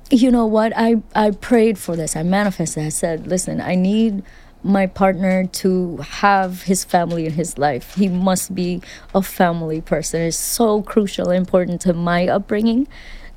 you 0.10 0.32
know 0.32 0.46
what? 0.46 0.72
I 0.76 1.02
I 1.14 1.32
prayed 1.32 1.78
for 1.78 1.96
this. 1.96 2.16
I 2.16 2.24
manifested. 2.24 2.86
I 2.86 2.90
said, 2.90 3.28
listen, 3.28 3.60
I 3.60 3.76
need 3.76 4.24
my 4.64 4.86
partner 4.88 5.46
to 5.48 5.98
have 5.98 6.64
his 6.64 6.84
family 6.84 7.26
in 7.26 7.34
his 7.34 7.58
life. 7.58 7.96
He 7.96 8.08
must 8.08 8.54
be 8.54 8.82
a 9.16 9.22
family 9.22 9.82
person. 9.82 10.22
It's 10.22 10.38
so 10.38 10.82
crucial, 10.84 11.30
and 11.30 11.38
important 11.38 11.82
to 11.82 11.94
my 11.94 12.28
upbringing 12.28 12.88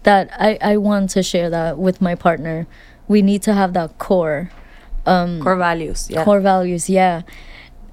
that 0.02 0.28
I 0.38 0.58
I 0.60 0.76
want 0.76 1.10
to 1.10 1.22
share 1.22 1.48
that 1.50 1.78
with 1.78 2.00
my 2.00 2.14
partner. 2.14 2.66
We 3.08 3.22
need 3.22 3.42
to 3.42 3.52
have 3.54 3.72
that 3.74 3.98
core. 3.98 4.50
Um, 5.06 5.40
Core 5.42 5.56
values. 5.56 6.08
Yeah. 6.10 6.24
core 6.24 6.40
values 6.40 6.88
yeah 6.88 7.22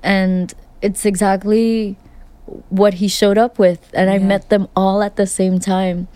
and 0.02 0.54
it's 0.82 1.06
exactly 1.06 1.98
what 2.70 2.96
he 2.96 3.08
showed 3.10 3.38
up 3.38 3.60
with 3.60 3.80
and 3.94 4.10
i 4.10 4.18
met 4.18 4.48
them 4.50 4.68
all 4.76 5.04
at 5.04 5.16
the 5.18 5.28
same 5.28 5.60
time 5.60 6.08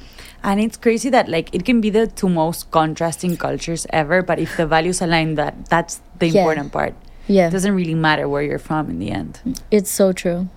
And 0.46 0.62
it's 0.62 0.78
crazy 0.78 1.10
that 1.10 1.28
like 1.28 1.50
it 1.58 1.66
can 1.66 1.82
be 1.82 1.90
the 1.90 2.06
two 2.08 2.30
most 2.30 2.70
contrasting 2.70 3.34
cultures 3.36 3.88
ever, 3.90 4.22
but 4.22 4.38
if 4.38 4.56
the 4.62 4.68
values 4.70 5.02
align, 5.02 5.36
that 5.42 5.54
that's 5.74 6.02
the 6.22 6.30
Yeah. 6.30 6.42
important 6.46 6.70
part. 6.72 6.94
Yeah 7.28 7.48
It 7.48 7.52
doesn't 7.52 7.76
really 7.76 7.96
matter 7.96 8.28
where 8.30 8.42
you're 8.44 8.60
from 8.60 8.90
in 8.90 9.00
the 9.00 9.12
end. 9.12 9.40
it's 9.72 9.90
so 9.92 10.12
true 10.14 10.48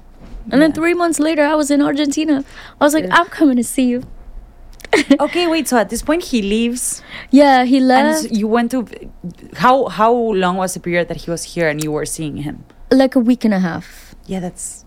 and 0.50 0.62
then 0.62 0.72
three 0.72 0.94
months 0.94 1.18
later 1.20 1.42
i 1.44 1.54
was 1.54 1.70
in 1.70 1.80
argentina 1.82 2.44
i 2.80 2.84
was 2.84 2.94
like 2.94 3.04
Yeah. 3.04 3.16
i'm 3.18 3.26
coming 3.26 3.56
to 3.56 3.64
see 3.64 3.84
you 3.88 4.02
okay, 5.20 5.46
wait. 5.46 5.68
So 5.68 5.76
at 5.76 5.90
this 5.90 6.00
point, 6.00 6.24
he 6.24 6.40
leaves, 6.40 7.02
yeah 7.30 7.64
he 7.64 7.78
left 7.78 8.24
s- 8.24 8.32
you 8.32 8.48
went 8.48 8.70
to. 8.70 8.86
How 9.56 9.86
how 9.88 10.12
long 10.14 10.56
was 10.56 10.72
the 10.72 10.80
period 10.80 11.08
that 11.08 11.18
he 11.18 11.30
was 11.30 11.42
here 11.54 11.68
and 11.68 11.84
you 11.84 11.92
were 11.92 12.06
seeing 12.06 12.38
him? 12.38 12.64
like 12.90 13.14
a 13.14 13.18
week 13.20 13.44
and 13.44 13.52
a 13.52 13.58
half 13.58 14.14
Yeah, 14.26 14.40
that's 14.40 14.86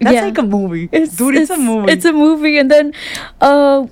That's 0.00 0.14
Yeah. 0.14 0.24
like 0.24 0.38
a 0.38 0.42
movie. 0.42 0.88
Dude, 0.88 1.36
it's, 1.36 1.50
a 1.50 1.56
movie. 1.56 1.90
It's 1.92 2.04
a 2.04 2.12
movie. 2.12 2.58
And 2.58 2.70
then 2.70 2.92
uh, 3.40 3.82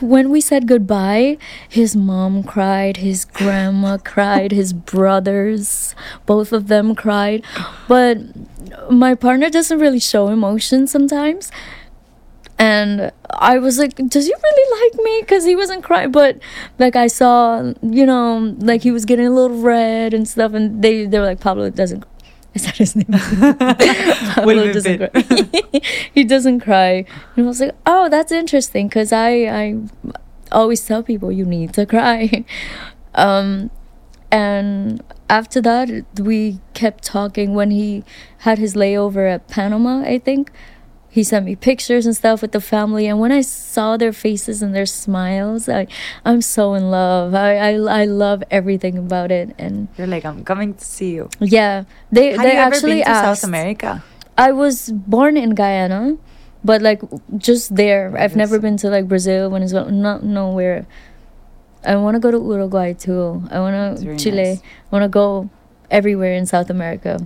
when 0.00 0.30
we 0.30 0.40
said 0.40 0.66
goodbye, 0.66 1.38
his 1.68 1.94
mom 1.94 2.42
cried, 2.42 2.96
his 2.98 3.24
grandma 3.24 3.98
cried, 4.04 4.50
his 4.52 4.72
brothers, 4.72 5.94
both 6.26 6.52
of 6.52 6.68
them 6.68 6.94
cried. 6.94 7.44
But 7.86 8.18
my 8.90 9.14
partner 9.14 9.50
doesn't 9.50 9.78
really 9.78 10.00
show 10.00 10.28
emotion 10.28 10.86
sometimes. 10.86 11.50
And 12.58 13.10
I 13.30 13.58
was 13.58 13.78
like, 13.78 13.96
does 13.96 14.26
he 14.26 14.32
really 14.32 14.82
like 14.82 15.04
me? 15.04 15.20
Because 15.20 15.44
he 15.44 15.56
wasn't 15.56 15.82
crying. 15.82 16.12
But 16.12 16.38
like 16.78 16.94
I 16.96 17.06
saw, 17.08 17.72
you 17.82 18.06
know, 18.06 18.54
like 18.58 18.82
he 18.82 18.90
was 18.92 19.04
getting 19.04 19.26
a 19.26 19.30
little 19.30 19.60
red 19.60 20.14
and 20.14 20.28
stuff. 20.28 20.54
And 20.54 20.82
they, 20.82 21.06
they 21.06 21.18
were 21.18 21.26
like, 21.26 21.40
Pablo 21.40 21.70
doesn't. 21.70 22.04
Is 22.54 22.64
that 22.64 22.76
his 22.76 22.96
name? 22.96 23.06
Pablo 24.34 24.72
doesn't 24.72 24.98
cry. 24.98 25.80
he 26.14 26.24
doesn't 26.24 26.60
cry. 26.60 27.04
And 27.36 27.46
I 27.46 27.48
was 27.48 27.60
like, 27.60 27.74
oh, 27.86 28.08
that's 28.08 28.30
interesting 28.32 28.88
because 28.88 29.12
I, 29.12 29.30
I 29.44 29.78
always 30.50 30.84
tell 30.84 31.02
people 31.02 31.32
you 31.32 31.44
need 31.44 31.72
to 31.74 31.86
cry. 31.86 32.44
Um, 33.14 33.70
and 34.30 35.02
after 35.28 35.60
that, 35.60 36.06
we 36.18 36.60
kept 36.72 37.04
talking 37.04 37.54
when 37.54 37.70
he 37.70 38.04
had 38.38 38.56
his 38.56 38.74
layover 38.74 39.30
at 39.30 39.48
Panama, 39.48 40.00
I 40.00 40.18
think. 40.18 40.50
He 41.12 41.22
sent 41.22 41.44
me 41.44 41.54
pictures 41.56 42.06
and 42.08 42.16
stuff 42.16 42.40
with 42.40 42.52
the 42.56 42.60
family, 42.60 43.04
and 43.06 43.20
when 43.20 43.32
I 43.32 43.42
saw 43.44 43.98
their 44.00 44.14
faces 44.16 44.62
and 44.64 44.72
their 44.74 44.86
smiles, 44.88 45.68
I, 45.68 45.86
I'm 46.24 46.40
so 46.40 46.72
in 46.72 46.90
love. 46.90 47.34
I, 47.36 47.56
I, 47.58 47.72
I 48.00 48.04
love 48.08 48.42
everything 48.50 48.96
about 48.96 49.28
it, 49.30 49.52
and 49.58 49.88
You're 49.98 50.06
like, 50.08 50.24
I'm 50.24 50.42
coming 50.42 50.72
to 50.72 50.82
see 50.84 51.12
you. 51.12 51.28
yeah, 51.38 51.84
they 52.10 52.32
Have 52.32 52.40
they 52.40 52.52
you 52.56 52.58
ever 52.58 52.74
actually 52.74 53.04
been 53.04 53.04
to 53.04 53.10
asked. 53.10 53.42
South 53.42 53.44
America? 53.48 54.02
I 54.38 54.52
was 54.52 54.88
born 54.88 55.36
in 55.36 55.52
Guyana, 55.54 56.16
but 56.64 56.80
like 56.80 57.02
just 57.36 57.76
there. 57.76 58.16
I've 58.16 58.34
never 58.34 58.58
been 58.58 58.78
to 58.78 58.88
like 58.88 59.06
Brazil, 59.06 59.50
Venezuela, 59.50 59.92
not 59.92 60.22
nowhere. 60.24 60.86
I 61.84 61.96
want 61.96 62.14
to 62.14 62.20
go 62.20 62.30
to 62.30 62.38
Uruguay 62.38 62.94
too. 62.94 63.42
I 63.50 63.60
want 63.60 64.00
to 64.00 64.16
Chile. 64.16 64.36
nice. 64.56 64.62
I 64.62 64.88
want 64.96 65.02
to 65.02 65.08
go 65.12 65.50
everywhere 65.90 66.32
in 66.32 66.46
South 66.46 66.70
America. 66.70 67.20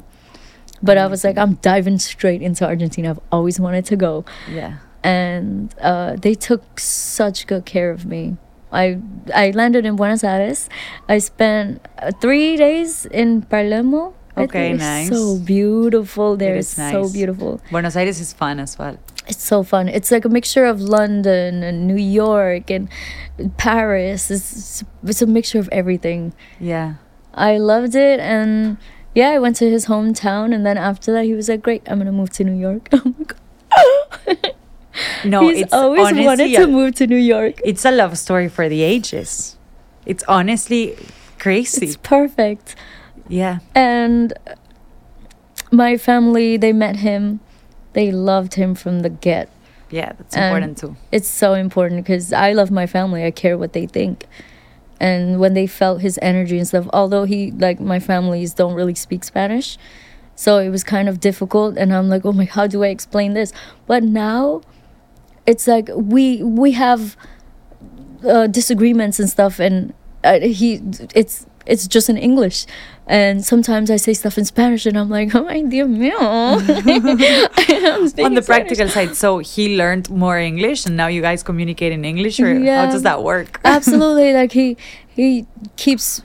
But 0.83 0.99
I 0.99 1.07
was 1.07 1.25
like, 1.25 1.39
I'm 1.39 1.55
diving 1.63 1.99
straight 1.99 2.43
into 2.43 2.65
Argentina. 2.67 3.11
I've 3.11 3.21
always 3.33 3.59
wanted 3.59 3.85
to 3.87 3.97
go, 3.97 4.25
Yeah. 4.51 4.75
and 5.03 5.75
uh, 5.81 6.17
they 6.17 6.35
took 6.35 6.79
such 6.81 7.47
good 7.47 7.65
care 7.65 7.91
of 7.91 8.05
me. 8.07 8.37
I 8.73 8.99
I 9.35 9.51
landed 9.53 9.87
in 9.87 9.97
Buenos 9.97 10.23
Aires. 10.25 10.69
I 11.09 11.19
spent 11.19 11.81
uh, 11.99 12.11
three 12.21 12.57
days 12.57 13.07
in 13.07 13.43
Palermo. 13.43 14.15
Okay, 14.37 14.73
it's 14.73 14.83
nice. 14.83 15.09
So 15.09 15.39
beautiful 15.39 16.37
there. 16.37 16.57
is 16.57 16.67
It's 16.69 16.77
so 16.93 17.03
nice. 17.03 17.13
beautiful. 17.13 17.61
Buenos 17.71 17.97
Aires 17.97 18.21
is 18.21 18.33
fun 18.35 18.61
as 18.61 18.77
well. 18.79 18.99
It's 19.27 19.43
so 19.43 19.63
fun. 19.63 19.89
It's 19.89 20.11
like 20.13 20.25
a 20.27 20.29
mixture 20.29 20.67
of 20.67 20.81
London 20.81 21.63
and 21.63 21.87
New 21.89 21.97
York 21.97 22.69
and 22.71 22.89
Paris. 23.57 24.31
It's 24.31 24.85
it's 25.05 25.23
a 25.23 25.27
mixture 25.27 25.59
of 25.59 25.69
everything. 25.73 26.33
Yeah. 26.61 26.95
I 27.35 27.59
loved 27.59 27.95
it 27.95 28.21
and 28.21 28.77
yeah, 29.17 29.31
I 29.31 29.39
went 29.41 29.57
to 29.57 29.67
his 29.77 29.87
hometown 29.87 30.55
and 30.55 30.65
then 30.67 30.77
after 30.77 31.11
that 31.15 31.25
he 31.25 31.33
was 31.35 31.49
like, 31.49 31.63
Great, 31.63 31.83
I'm 31.89 31.99
gonna 31.99 32.13
move 32.13 32.31
to 32.39 32.45
New 32.45 32.59
York. 32.69 32.89
Oh 33.79 34.07
I'm 34.27 34.37
like, 34.43 34.55
No, 35.25 35.41
He's 35.49 35.63
it's 35.63 35.73
always 35.73 36.01
honestly 36.07 36.25
wanted 36.25 36.51
to 36.57 36.67
move 36.67 36.95
to 36.97 37.07
New 37.07 37.17
York. 37.35 37.61
It's 37.65 37.85
a 37.85 37.91
love 37.91 38.17
story 38.17 38.49
for 38.49 38.69
the 38.69 38.83
ages. 38.83 39.57
It's 40.07 40.25
honestly 40.29 40.97
crazy. 41.39 41.85
It's 41.87 41.97
perfect. 41.97 42.77
yeah. 43.29 43.59
And 43.75 44.33
my 45.73 45.97
family, 45.99 46.57
they 46.57 46.73
met 46.73 46.97
him. 46.97 47.41
They 47.93 48.11
loved 48.13 48.55
him 48.55 48.75
from 48.75 49.01
the 49.01 49.11
get. 49.11 49.49
Yeah, 49.91 50.13
that's 50.19 50.35
And- 50.37 50.45
important 50.47 50.79
too. 50.79 50.97
it's 51.13 51.29
so 51.29 51.55
important 51.55 52.05
because 52.05 52.33
I 52.33 52.53
love 52.53 52.71
my 52.71 52.87
family. 52.87 53.25
I 53.25 53.31
care 53.31 53.57
what 53.59 53.73
they 53.73 53.87
think. 53.87 54.27
And 54.99 55.39
when 55.39 55.55
they 55.55 55.67
felt 55.67 56.01
his 56.01 56.19
energy 56.23 56.59
and 56.59 56.67
stuff, 56.67 56.89
although 56.93 57.25
he, 57.25 57.51
like, 57.51 57.81
my 57.81 57.99
families 57.99 58.55
don't 58.55 58.75
really 58.75 58.95
speak 58.95 59.25
Spanish. 59.25 59.77
So 60.35 60.59
it 60.59 60.71
was 60.71 60.85
kind 60.85 61.09
of 61.09 61.21
difficult. 61.21 61.77
And 61.77 61.93
I'm 61.93 62.09
like, 62.09 62.25
oh 62.25 62.33
my, 62.33 62.45
how 62.45 62.67
do 62.67 62.83
I 62.83 62.89
explain 62.89 63.35
this? 63.35 63.53
But 63.87 64.03
now 64.03 64.63
it's 65.47 65.67
like 65.67 65.89
we, 65.95 66.43
we 66.43 66.73
have 66.73 67.17
uh, 68.27 68.47
disagreements 68.47 69.21
and 69.21 69.29
stuff. 69.29 69.59
And 69.59 69.93
uh, 70.25 70.41
he, 70.41 70.81
it's, 71.15 71.47
it's 71.67 71.87
just 71.87 72.09
in 72.09 72.17
English. 72.17 72.67
And 73.09 73.45
sometimes 73.45 73.91
I 73.91 73.97
say 73.97 74.15
stuff 74.15 74.37
in 74.39 74.45
Spanish 74.45 74.85
and 74.87 74.99
I'm 74.99 75.09
like, 75.09 75.35
oh, 75.35 75.47
ay, 75.47 75.63
Dios 75.63 75.89
mío. 75.89 76.17
I'm 76.19 78.03
On 78.03 78.09
speaking 78.09 78.35
the 78.35 78.43
Spanish. 78.43 78.47
practical 78.47 78.89
side, 78.89 79.15
so 79.17 79.39
he 79.39 79.77
learned 79.77 80.11
more 80.11 80.39
English 80.39 80.87
and 80.87 80.97
now 80.97 81.07
you 81.07 81.23
guys 81.23 81.43
communicate 81.43 81.93
in 81.93 82.05
English 82.05 82.41
or 82.41 82.55
how 82.55 82.91
does 82.91 83.03
that 83.03 83.23
work? 83.23 83.61
absolutely 83.65 84.33
like 84.33 84.53
he 84.53 84.77
he 85.09 85.47
keeps 85.77 86.23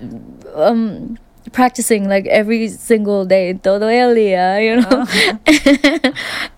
um 0.55 1.17
practicing 1.51 2.07
like 2.07 2.25
every 2.27 2.67
single 2.69 3.25
day 3.25 3.53
todo 3.53 3.87
el 3.87 4.15
día 4.15 4.57
you 4.63 4.75
know 4.81 5.05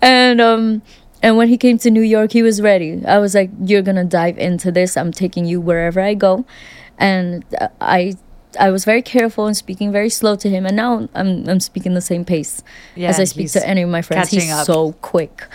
and 0.01 0.39
um 0.41 0.81
and 1.21 1.37
when 1.37 1.47
he 1.47 1.57
came 1.57 1.77
to 1.77 1.89
new 1.89 2.01
york 2.01 2.31
he 2.31 2.43
was 2.43 2.61
ready 2.61 3.01
i 3.07 3.17
was 3.17 3.33
like 3.33 3.49
you're 3.63 3.81
gonna 3.81 4.03
dive 4.05 4.37
into 4.37 4.71
this 4.71 4.95
i'm 4.97 5.11
taking 5.11 5.45
you 5.45 5.59
wherever 5.59 5.99
i 5.99 6.13
go 6.13 6.45
and 6.99 7.43
uh, 7.59 7.67
i 7.81 8.13
I 8.59 8.69
was 8.71 8.85
very 8.85 9.01
careful 9.01 9.45
and 9.47 9.55
speaking 9.57 9.91
very 9.91 10.09
slow 10.09 10.35
to 10.37 10.49
him, 10.49 10.65
and 10.65 10.75
now 10.75 11.07
I'm 11.15 11.47
I'm 11.49 11.59
speaking 11.59 11.93
the 11.93 12.01
same 12.01 12.25
pace 12.25 12.63
Yeah, 12.95 13.09
as 13.09 13.19
I 13.19 13.23
speak 13.25 13.51
to 13.51 13.67
any 13.67 13.81
of 13.81 13.89
my 13.89 14.01
friends. 14.01 14.29
He's 14.29 14.51
up. 14.51 14.65
so 14.65 14.93
quick. 15.01 15.47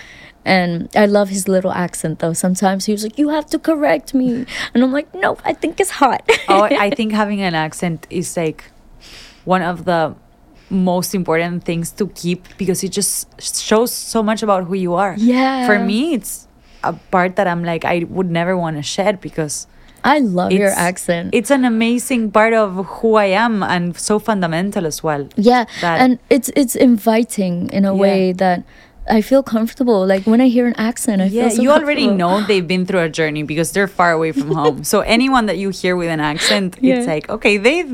And 0.44 0.88
I 0.96 1.05
love 1.07 1.28
his 1.28 1.46
little 1.49 1.72
accent 1.72 2.20
though. 2.20 2.32
Sometimes 2.32 2.86
he 2.86 2.92
was 2.92 3.03
like, 3.03 3.18
You 3.18 3.28
have 3.28 3.46
to 3.46 3.59
correct 3.59 4.14
me. 4.14 4.46
And 4.72 4.82
I'm 4.82 4.92
like, 4.92 5.12
No, 5.14 5.36
I 5.44 5.53
think 5.53 5.78
it's 5.80 5.90
hot. 5.90 6.22
oh, 6.49 6.62
I 6.62 6.90
think 6.96 7.12
having 7.12 7.42
an 7.42 7.55
accent 7.55 8.07
is 8.09 8.34
like 8.36 8.64
one 9.44 9.62
of 9.62 9.84
the 9.84 10.14
most 10.70 11.14
important 11.14 11.64
things 11.64 11.90
to 11.92 12.07
keep 12.09 12.46
because 12.57 12.82
it 12.84 12.92
just 12.92 13.26
shows 13.40 13.92
so 13.92 14.22
much 14.22 14.42
about 14.42 14.64
who 14.64 14.74
you 14.74 14.94
are. 14.94 15.14
Yeah. 15.18 15.66
For 15.66 15.78
me, 15.78 16.14
it's 16.14 16.46
a 16.84 16.92
part 16.92 17.36
that 17.36 17.46
I'm 17.46 17.64
like, 17.64 17.84
I 17.84 18.05
would 18.09 18.30
never 18.30 18.57
want 18.57 18.76
to 18.76 18.82
shed 18.82 19.20
because 19.20 19.66
I 20.09 20.19
love 20.21 20.53
your 20.53 20.71
accent. 20.89 21.31
It's 21.33 21.51
an 21.51 21.65
amazing 21.65 22.31
part 22.33 22.55
of 22.55 22.69
who 22.99 23.15
I 23.15 23.27
am 23.45 23.63
and 23.63 23.97
so 23.99 24.19
fundamental 24.19 24.87
as 24.87 25.03
well. 25.03 25.29
yeah. 25.37 25.65
And 25.83 26.19
it's 26.31 26.49
it's 26.57 26.75
inviting 26.75 27.69
in 27.79 27.85
a 27.85 27.95
Yeah. 27.95 28.01
way 28.05 28.33
that 28.45 28.63
I 29.19 29.23
feel 29.23 29.43
comfortable. 29.43 30.05
Like 30.13 30.25
when 30.33 30.41
I 30.47 30.49
hear 30.57 30.67
an 30.67 30.75
accent, 30.77 31.23
I 31.23 31.27
Yeah, 31.33 31.49
feel 31.49 31.57
so 31.57 31.63
you 31.65 31.71
already 31.73 32.07
know 32.21 32.45
they've 32.45 32.67
been 32.75 32.85
through 32.85 33.01
a 33.01 33.09
journey 33.09 33.43
because 33.43 33.73
they're 33.73 33.89
far 33.89 34.13
away 34.13 34.33
from 34.33 34.51
home. 34.61 34.85
So 34.85 35.01
anyone 35.01 35.47
that 35.49 35.57
you 35.57 35.71
hear 35.71 35.97
with 35.97 36.11
an 36.17 36.21
accent, 36.21 36.77
Yeah. 36.81 36.97
it's 36.97 37.07
like, 37.09 37.25
okay, 37.37 37.57
they've 37.57 37.89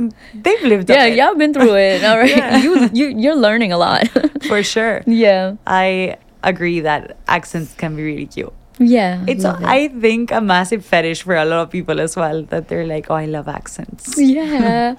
they've 0.44 0.62
lived 0.72 0.90
Yeah, 0.90 1.28
I've 1.30 1.38
been 1.38 1.54
through 1.54 1.76
it. 1.90 2.02
All 2.08 2.18
right. 2.18 2.34
Yeah. 2.36 2.58
You 2.64 2.72
you 2.98 3.06
you're 3.22 3.36
learning 3.46 3.70
a 3.70 3.78
lot. 3.78 4.08
for 4.50 4.62
sure. 4.74 5.02
yeah. 5.06 5.54
I 5.66 6.16
agree 6.42 6.80
that 6.82 7.16
accents 7.28 7.74
can 7.78 7.94
be 7.96 8.02
really 8.02 8.26
cute. 8.26 8.52
Yeah. 8.78 9.24
It's 9.26 9.44
it. 9.44 9.54
I 9.62 9.88
think 9.88 10.30
a 10.30 10.40
massive 10.40 10.84
fetish 10.84 11.22
for 11.22 11.36
a 11.36 11.44
lot 11.44 11.60
of 11.60 11.70
people 11.70 12.00
as 12.00 12.16
well 12.16 12.42
that 12.44 12.68
they're 12.68 12.86
like, 12.86 13.10
oh, 13.10 13.14
I 13.14 13.26
love 13.26 13.48
accents. 13.48 14.18
Yeah. 14.18 14.96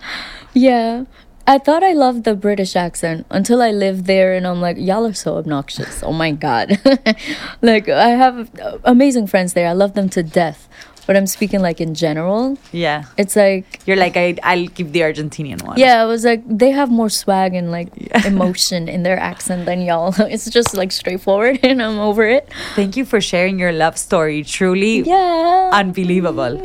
yeah. 0.53 1.05
I 1.47 1.59
thought 1.59 1.83
I 1.83 1.93
loved 1.93 2.23
the 2.23 2.35
British 2.35 2.75
accent 2.75 3.27
until 3.29 3.61
I 3.61 3.71
lived 3.71 4.05
there 4.05 4.33
and 4.33 4.47
I'm 4.47 4.61
like, 4.61 4.77
y'all 4.77 5.05
are 5.05 5.13
so 5.13 5.37
obnoxious. 5.37 6.01
Oh 6.01 6.13
my 6.13 6.31
God. 6.31 6.79
like, 7.61 7.87
I 7.87 8.09
have 8.09 8.49
amazing 8.83 9.27
friends 9.27 9.53
there. 9.53 9.67
I 9.67 9.73
love 9.73 9.93
them 9.93 10.09
to 10.09 10.23
death. 10.23 10.67
But 11.07 11.15
I'm 11.15 11.27
speaking 11.27 11.61
like 11.61 11.79
in 11.79 11.93
general. 11.93 12.57
Yeah, 12.71 13.05
It's 13.17 13.35
like, 13.35 13.79
you're 13.85 13.95
like 13.97 14.17
I 14.17 14.35
I'll 14.41 14.65
give 14.67 14.91
the 14.91 15.01
Argentinian 15.01 15.61
one. 15.63 15.77
yeah, 15.77 16.01
I 16.01 16.05
was 16.05 16.25
like, 16.25 16.41
they 16.45 16.71
have 16.71 16.89
more 16.89 17.09
swag 17.09 17.53
and 17.53 17.69
like 17.71 17.89
Yeah. 17.95 18.25
emotion 18.33 18.89
in 18.89 19.03
their 19.03 19.17
accent 19.19 19.65
than 19.65 19.81
y'all. 19.81 20.13
It's 20.33 20.49
just 20.49 20.73
like 20.75 20.91
straightforward 20.91 21.59
and 21.63 21.81
I'm 21.81 21.99
over 21.99 22.25
it. 22.25 22.49
Thank 22.75 22.97
you 22.97 23.05
for 23.05 23.21
sharing 23.21 23.59
your 23.59 23.71
love 23.71 23.97
story. 23.97 24.43
Truly 24.43 25.01
Yeah. 25.05 25.69
unbelievable. 25.73 26.57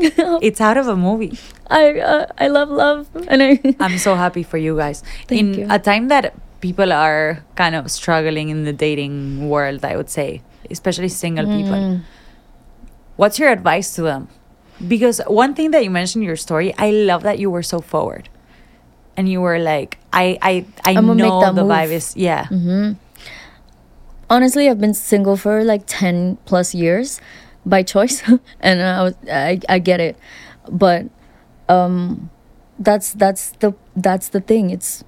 it's 0.43 0.61
out 0.61 0.77
of 0.77 0.89
a 0.89 0.97
movie. 0.97 1.37
I 1.69 2.01
uh, 2.01 2.27
I 2.39 2.49
love 2.49 2.71
love 2.71 3.07
and 3.29 3.43
I 3.43 3.61
I'm 3.79 3.99
so 3.99 4.15
happy 4.17 4.43
for 4.43 4.57
you 4.59 4.75
guys. 4.77 5.03
Thank 5.29 5.41
in 5.41 5.55
you. 5.55 5.67
a 5.71 5.79
time 5.79 6.09
that 6.09 6.33
people 6.61 6.93
are 6.93 7.45
kind 7.57 7.75
of 7.75 7.91
struggling 7.91 8.49
in 8.49 8.65
the 8.65 8.73
dating 8.73 9.49
world, 9.49 9.85
I 9.85 9.97
would 9.97 10.11
say, 10.11 10.43
especially 10.71 11.09
single 11.09 11.47
people. 11.47 12.01
What's 13.21 13.39
your 13.39 13.51
advice 13.51 13.95
to 13.97 14.03
them? 14.03 14.29
Because 14.89 15.21
one 15.27 15.53
thing 15.53 15.73
that 15.73 15.85
you 15.85 15.91
mentioned 15.91 16.23
in 16.23 16.27
your 16.27 16.41
story, 16.41 16.73
I 16.79 16.91
love 16.91 17.23
that 17.23 17.39
you 17.39 17.51
were 17.51 17.63
so 17.63 17.83
forward. 17.83 18.31
And 19.15 19.29
you 19.29 19.43
were 19.43 19.59
like, 19.59 19.99
I 20.11 20.39
I, 20.41 20.65
I 20.87 20.95
make 20.99 21.19
know 21.19 21.53
the 21.53 21.53
move. 21.53 21.71
vibe 21.71 21.91
is 21.91 22.17
yeah. 22.17 22.45
Mm-hmm. 22.45 22.93
honestly 24.31 24.71
i've 24.71 24.81
been 24.81 24.95
single 24.95 25.37
for 25.37 25.65
like 25.65 25.83
10 25.87 26.39
plus 26.47 26.73
years 26.73 27.21
by 27.67 27.83
choice 27.83 28.23
and 28.61 28.81
i 28.81 29.03
was 29.03 29.15
I, 29.31 29.61
I 29.69 29.79
get 29.81 30.01
it 30.01 30.17
but 30.71 31.11
um 31.69 32.31
that's 32.79 33.13
that's 33.13 33.51
the 33.59 33.75
that's 33.97 34.29
the 34.31 34.41
thing 34.41 34.71
it's 34.71 35.05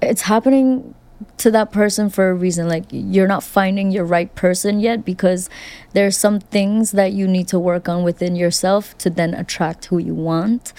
it's 0.00 0.22
happening 0.22 0.94
to 1.38 1.50
that 1.50 1.72
person 1.72 2.10
for 2.10 2.30
a 2.30 2.34
reason. 2.34 2.68
Like 2.68 2.84
you're 2.90 3.26
not 3.26 3.42
finding 3.42 3.90
your 3.90 4.04
right 4.04 4.34
person 4.34 4.80
yet 4.80 5.04
because 5.04 5.48
there's 5.92 6.16
some 6.16 6.40
things 6.40 6.92
that 6.92 7.12
you 7.12 7.26
need 7.26 7.48
to 7.48 7.58
work 7.58 7.88
on 7.88 8.02
within 8.02 8.36
yourself 8.36 8.96
to 8.98 9.10
then 9.10 9.34
attract 9.34 9.86
who 9.86 9.98
you 9.98 10.14
want. 10.14 10.72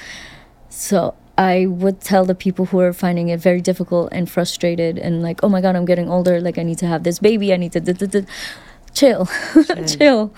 So 0.70 1.16
I 1.38 1.66
would 1.66 2.02
tell 2.02 2.26
the 2.26 2.36
people 2.36 2.66
who 2.66 2.80
are 2.80 2.94
finding 2.94 3.30
it 3.30 3.40
very 3.40 3.62
difficult 3.62 4.10
and 4.12 4.30
frustrated 4.30 4.98
and 4.98 5.24
like, 5.24 5.40
oh 5.44 5.50
my 5.50 5.62
god, 5.62 5.76
I'm 5.76 5.86
getting 5.86 6.10
older. 6.10 6.40
Like 6.40 6.58
I 6.58 6.64
need 6.64 6.78
to 6.80 6.88
have 6.88 7.04
this 7.04 7.20
baby. 7.20 7.54
I 7.54 7.58
need 7.58 7.72
to 7.74 7.80
d- 7.80 8.26
chill, 8.94 9.28
chill, 9.88 10.34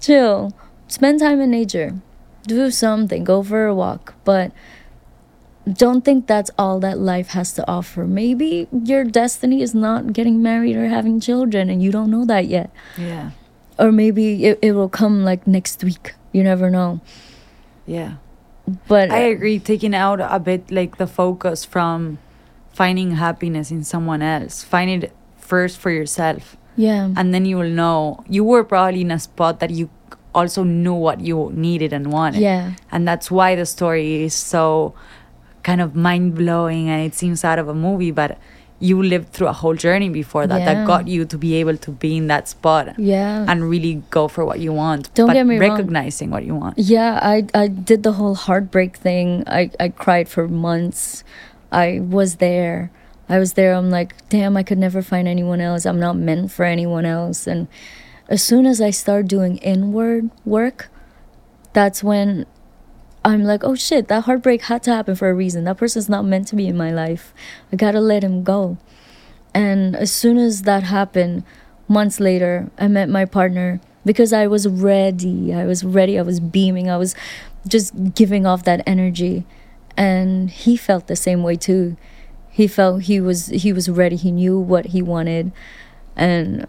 chill. 0.00 0.52
Spend 0.88 1.20
time 1.20 1.40
in 1.40 1.50
nature. 1.50 1.94
Do 2.44 2.70
something. 2.70 3.24
Go 3.24 3.42
for 3.42 3.66
a 3.66 3.74
walk. 3.74 4.14
But 4.24 4.52
don't 5.72 6.04
think 6.04 6.26
that's 6.26 6.50
all 6.58 6.78
that 6.80 6.98
life 6.98 7.28
has 7.28 7.52
to 7.54 7.68
offer. 7.68 8.06
Maybe 8.06 8.68
your 8.72 9.04
destiny 9.04 9.62
is 9.62 9.74
not 9.74 10.12
getting 10.12 10.42
married 10.42 10.76
or 10.76 10.86
having 10.88 11.18
children, 11.20 11.68
and 11.70 11.82
you 11.82 11.90
don't 11.90 12.10
know 12.10 12.24
that 12.24 12.46
yet. 12.46 12.70
Yeah. 12.96 13.30
Or 13.78 13.90
maybe 13.92 14.44
it, 14.46 14.58
it 14.62 14.72
will 14.72 14.88
come 14.88 15.24
like 15.24 15.46
next 15.46 15.82
week. 15.84 16.14
You 16.32 16.42
never 16.44 16.70
know. 16.70 17.00
Yeah. 17.86 18.14
But 18.88 19.10
I 19.10 19.18
agree. 19.30 19.58
Taking 19.58 19.94
out 19.94 20.20
a 20.20 20.38
bit 20.38 20.70
like 20.70 20.98
the 20.98 21.06
focus 21.06 21.64
from 21.64 22.18
finding 22.72 23.12
happiness 23.12 23.70
in 23.70 23.84
someone 23.84 24.22
else. 24.22 24.62
Find 24.64 25.04
it 25.04 25.12
first 25.36 25.78
for 25.78 25.90
yourself. 25.90 26.56
yeah, 26.76 27.10
And 27.16 27.32
then 27.32 27.44
you 27.44 27.56
will 27.56 27.70
know. 27.70 28.24
You 28.28 28.44
were 28.44 28.64
probably 28.64 29.00
in 29.02 29.10
a 29.10 29.18
spot 29.18 29.60
that 29.60 29.70
you 29.70 29.88
also 30.34 30.62
knew 30.64 30.94
what 30.94 31.20
you 31.20 31.50
needed 31.54 31.92
and 31.92 32.12
wanted. 32.12 32.40
yeah, 32.42 32.72
And 32.92 33.06
that's 33.08 33.30
why 33.30 33.54
the 33.56 33.64
story 33.66 34.24
is 34.24 34.34
so 34.34 34.94
kind 35.68 35.80
of 35.84 35.90
mind 36.08 36.34
blowing 36.42 36.88
and 36.88 37.00
it 37.08 37.14
seems 37.20 37.44
out 37.44 37.58
of 37.62 37.66
a 37.68 37.74
movie, 37.74 38.12
but 38.22 38.38
you 38.78 39.02
lived 39.02 39.28
through 39.32 39.48
a 39.48 39.56
whole 39.60 39.74
journey 39.86 40.10
before 40.22 40.44
that 40.46 40.60
Yeah. 40.60 40.68
that 40.74 40.86
got 40.86 41.08
you 41.08 41.24
to 41.32 41.36
be 41.44 41.50
able 41.60 41.76
to 41.86 41.90
be 42.04 42.10
in 42.20 42.26
that 42.32 42.44
spot 42.54 42.84
yeah. 42.98 43.44
and 43.48 43.68
really 43.74 43.94
go 44.10 44.28
for 44.28 44.44
what 44.44 44.58
you 44.60 44.72
want. 44.82 45.02
Don't 45.14 45.28
but 45.28 45.32
get 45.38 45.46
me 45.46 45.56
wrong. 45.58 45.70
recognizing 45.70 46.28
what 46.34 46.44
you 46.48 46.54
want. 46.62 46.74
Yeah, 46.94 47.12
I 47.34 47.36
I 47.62 47.66
did 47.90 48.00
the 48.08 48.12
whole 48.20 48.36
heartbreak 48.46 48.92
thing. 49.06 49.28
I 49.60 49.62
I 49.80 49.88
cried 50.04 50.28
for 50.28 50.44
months. 50.68 51.24
I 51.72 51.86
was 52.16 52.36
there. 52.36 52.90
I 53.28 53.36
was 53.42 53.50
there. 53.58 53.72
I'm 53.78 53.90
like, 53.98 54.14
damn, 54.28 54.54
I 54.60 54.62
could 54.68 54.78
never 54.86 55.02
find 55.12 55.26
anyone 55.26 55.60
else. 55.68 55.82
I'm 55.88 55.98
not 56.08 56.16
meant 56.28 56.52
for 56.56 56.64
anyone 56.76 57.06
else. 57.18 57.50
And 57.50 57.66
as 58.28 58.40
soon 58.50 58.66
as 58.72 58.78
I 58.88 58.92
start 58.92 59.26
doing 59.36 59.56
inward 59.74 60.30
work, 60.44 60.78
that's 61.72 62.04
when 62.04 62.44
I'm 63.26 63.42
like, 63.42 63.64
oh 63.64 63.74
shit, 63.74 64.06
that 64.06 64.24
heartbreak 64.24 64.62
had 64.62 64.84
to 64.84 64.94
happen 64.94 65.16
for 65.16 65.28
a 65.28 65.34
reason. 65.34 65.64
That 65.64 65.78
person's 65.78 66.08
not 66.08 66.24
meant 66.24 66.46
to 66.48 66.56
be 66.56 66.68
in 66.68 66.76
my 66.76 66.92
life. 66.92 67.34
I 67.72 67.76
gotta 67.76 68.00
let 68.00 68.22
him 68.22 68.44
go. 68.44 68.78
And 69.52 69.96
as 69.96 70.12
soon 70.12 70.38
as 70.38 70.62
that 70.62 70.84
happened, 70.84 71.42
months 71.88 72.20
later, 72.20 72.70
I 72.78 72.86
met 72.86 73.08
my 73.08 73.24
partner 73.24 73.80
because 74.04 74.32
I 74.32 74.46
was 74.46 74.68
ready. 74.68 75.52
I 75.52 75.66
was 75.66 75.82
ready. 75.82 76.16
I 76.20 76.22
was 76.22 76.38
beaming. 76.38 76.88
I 76.88 76.96
was 76.96 77.16
just 77.66 78.14
giving 78.14 78.46
off 78.46 78.62
that 78.62 78.80
energy. 78.86 79.44
And 79.96 80.48
he 80.48 80.76
felt 80.76 81.08
the 81.08 81.16
same 81.16 81.42
way 81.42 81.56
too. 81.56 81.96
He 82.48 82.68
felt 82.68 83.02
he 83.02 83.20
was 83.20 83.48
he 83.48 83.72
was 83.72 83.88
ready. 83.88 84.14
He 84.14 84.30
knew 84.30 84.56
what 84.56 84.86
he 84.86 85.02
wanted. 85.02 85.50
And 86.14 86.68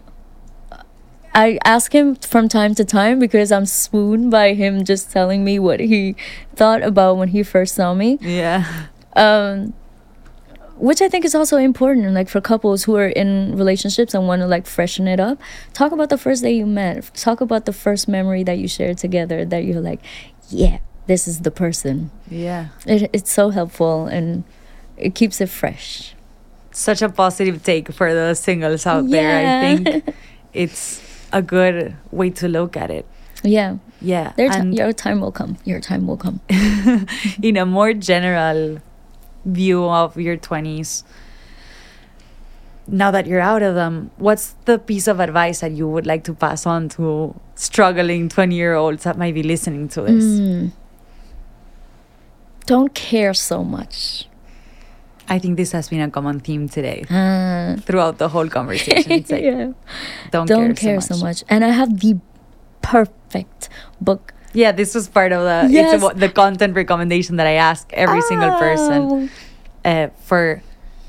I 1.38 1.58
ask 1.64 1.92
him 1.94 2.16
from 2.16 2.48
time 2.48 2.74
to 2.74 2.84
time 2.84 3.18
because 3.20 3.52
I'm 3.52 3.64
swooned 3.66 4.30
by 4.30 4.54
him 4.54 4.84
just 4.84 5.10
telling 5.12 5.44
me 5.44 5.58
what 5.60 5.78
he 5.78 6.16
thought 6.56 6.82
about 6.82 7.16
when 7.16 7.28
he 7.28 7.42
first 7.44 7.74
saw 7.76 7.94
me 7.94 8.18
Yeah. 8.20 8.64
um 9.14 9.72
which 10.88 11.02
i 11.02 11.08
think 11.08 11.24
is 11.24 11.34
also 11.34 11.56
important 11.56 12.12
like 12.14 12.28
for 12.28 12.40
couples 12.40 12.84
who 12.84 12.94
are 13.02 13.08
in 13.22 13.56
relationships 13.56 14.14
and 14.14 14.28
want 14.30 14.40
to 14.42 14.46
like 14.46 14.64
freshen 14.64 15.08
it 15.08 15.18
up 15.18 15.36
talk 15.74 15.90
about 15.90 16.08
the 16.08 16.16
first 16.18 16.40
day 16.46 16.52
you 16.54 16.66
met 16.66 17.10
talk 17.14 17.40
about 17.40 17.64
the 17.66 17.72
first 17.72 18.06
memory 18.06 18.44
that 18.44 18.58
you 18.62 18.68
shared 18.68 18.96
together 18.96 19.44
that 19.44 19.64
you're 19.66 19.80
like 19.90 19.98
yeah 20.50 20.78
this 21.10 21.26
is 21.26 21.40
the 21.40 21.50
person 21.50 22.10
Yeah. 22.30 22.68
it, 22.86 23.10
it's 23.12 23.32
so 23.40 23.50
helpful 23.50 24.06
and 24.06 24.44
it 24.96 25.14
keeps 25.18 25.40
it 25.40 25.48
fresh 25.48 26.14
Such 26.70 27.02
a 27.02 27.08
positive 27.08 27.58
take 27.64 27.90
for 27.92 28.14
the 28.14 28.34
singles 28.34 28.86
out 28.86 29.10
there. 29.10 29.34
I 29.42 29.44
think 29.66 30.14
it's 30.62 31.02
a 31.32 31.42
good 31.42 31.96
way 32.10 32.30
to 32.30 32.48
look 32.48 32.76
at 32.76 32.90
it. 32.90 33.06
yeah 33.42 33.78
Yeah. 34.00 34.32
Ti- 34.36 34.76
your 34.76 34.92
time 34.92 35.20
will 35.20 35.32
come 35.32 35.56
your 35.64 35.80
time 35.80 36.06
will 36.06 36.16
come 36.16 36.40
in 37.42 37.56
a 37.56 37.66
more 37.66 37.92
general 37.92 38.78
view 39.44 39.84
of 39.88 40.16
your 40.16 40.36
20s, 40.36 41.04
now 42.86 43.10
that 43.10 43.26
you're 43.26 43.40
out 43.40 43.62
of 43.62 43.74
them, 43.74 44.10
what's 44.16 44.54
the 44.64 44.78
piece 44.78 45.06
of 45.06 45.20
advice 45.20 45.60
that 45.60 45.72
you 45.72 45.86
would 45.88 46.06
like 46.06 46.24
to 46.24 46.34
pass 46.34 46.66
on 46.66 46.88
to 46.90 47.34
struggling 47.54 48.28
20 48.28 48.54
year 48.54 48.74
olds 48.74 49.04
that 49.04 49.18
might 49.18 49.34
be 49.34 49.42
listening 49.42 49.88
to 49.88 50.02
this? 50.02 50.24
Mm. 50.24 50.72
don't 52.66 52.94
care 52.94 53.32
so 53.34 53.64
much 53.64 54.26
I 55.28 55.38
think 55.38 55.56
this 55.56 55.72
has 55.72 55.88
been 55.88 56.00
a 56.00 56.10
common 56.10 56.40
theme 56.40 56.68
today 56.68 57.04
Ah. 57.10 57.76
throughout 57.86 58.18
the 58.18 58.28
whole 58.28 58.48
conversation. 58.48 59.12
It's 59.12 59.30
like, 59.30 59.42
yeah. 59.50 59.72
don't, 60.30 60.46
don't 60.46 60.74
care, 60.74 60.94
care 60.96 61.00
so 61.00 61.16
much. 61.18 61.44
And 61.48 61.64
I 61.64 61.68
have 61.68 62.00
the 62.00 62.16
perfect 62.82 63.68
book. 64.00 64.32
Yeah, 64.54 64.72
this 64.72 64.94
was 64.94 65.08
part 65.08 65.32
of 65.32 65.42
the 65.44 65.68
Yes. 65.72 65.94
it's 65.94 66.04
a, 66.04 66.14
the 66.18 66.28
content 66.30 66.74
recommendation 66.74 67.36
that 67.36 67.46
I 67.46 67.54
ask 67.54 67.92
every 67.92 68.22
single 68.22 68.50
person 68.58 69.28
Oh. 69.84 69.90
uh, 69.90 70.08
for 70.24 70.62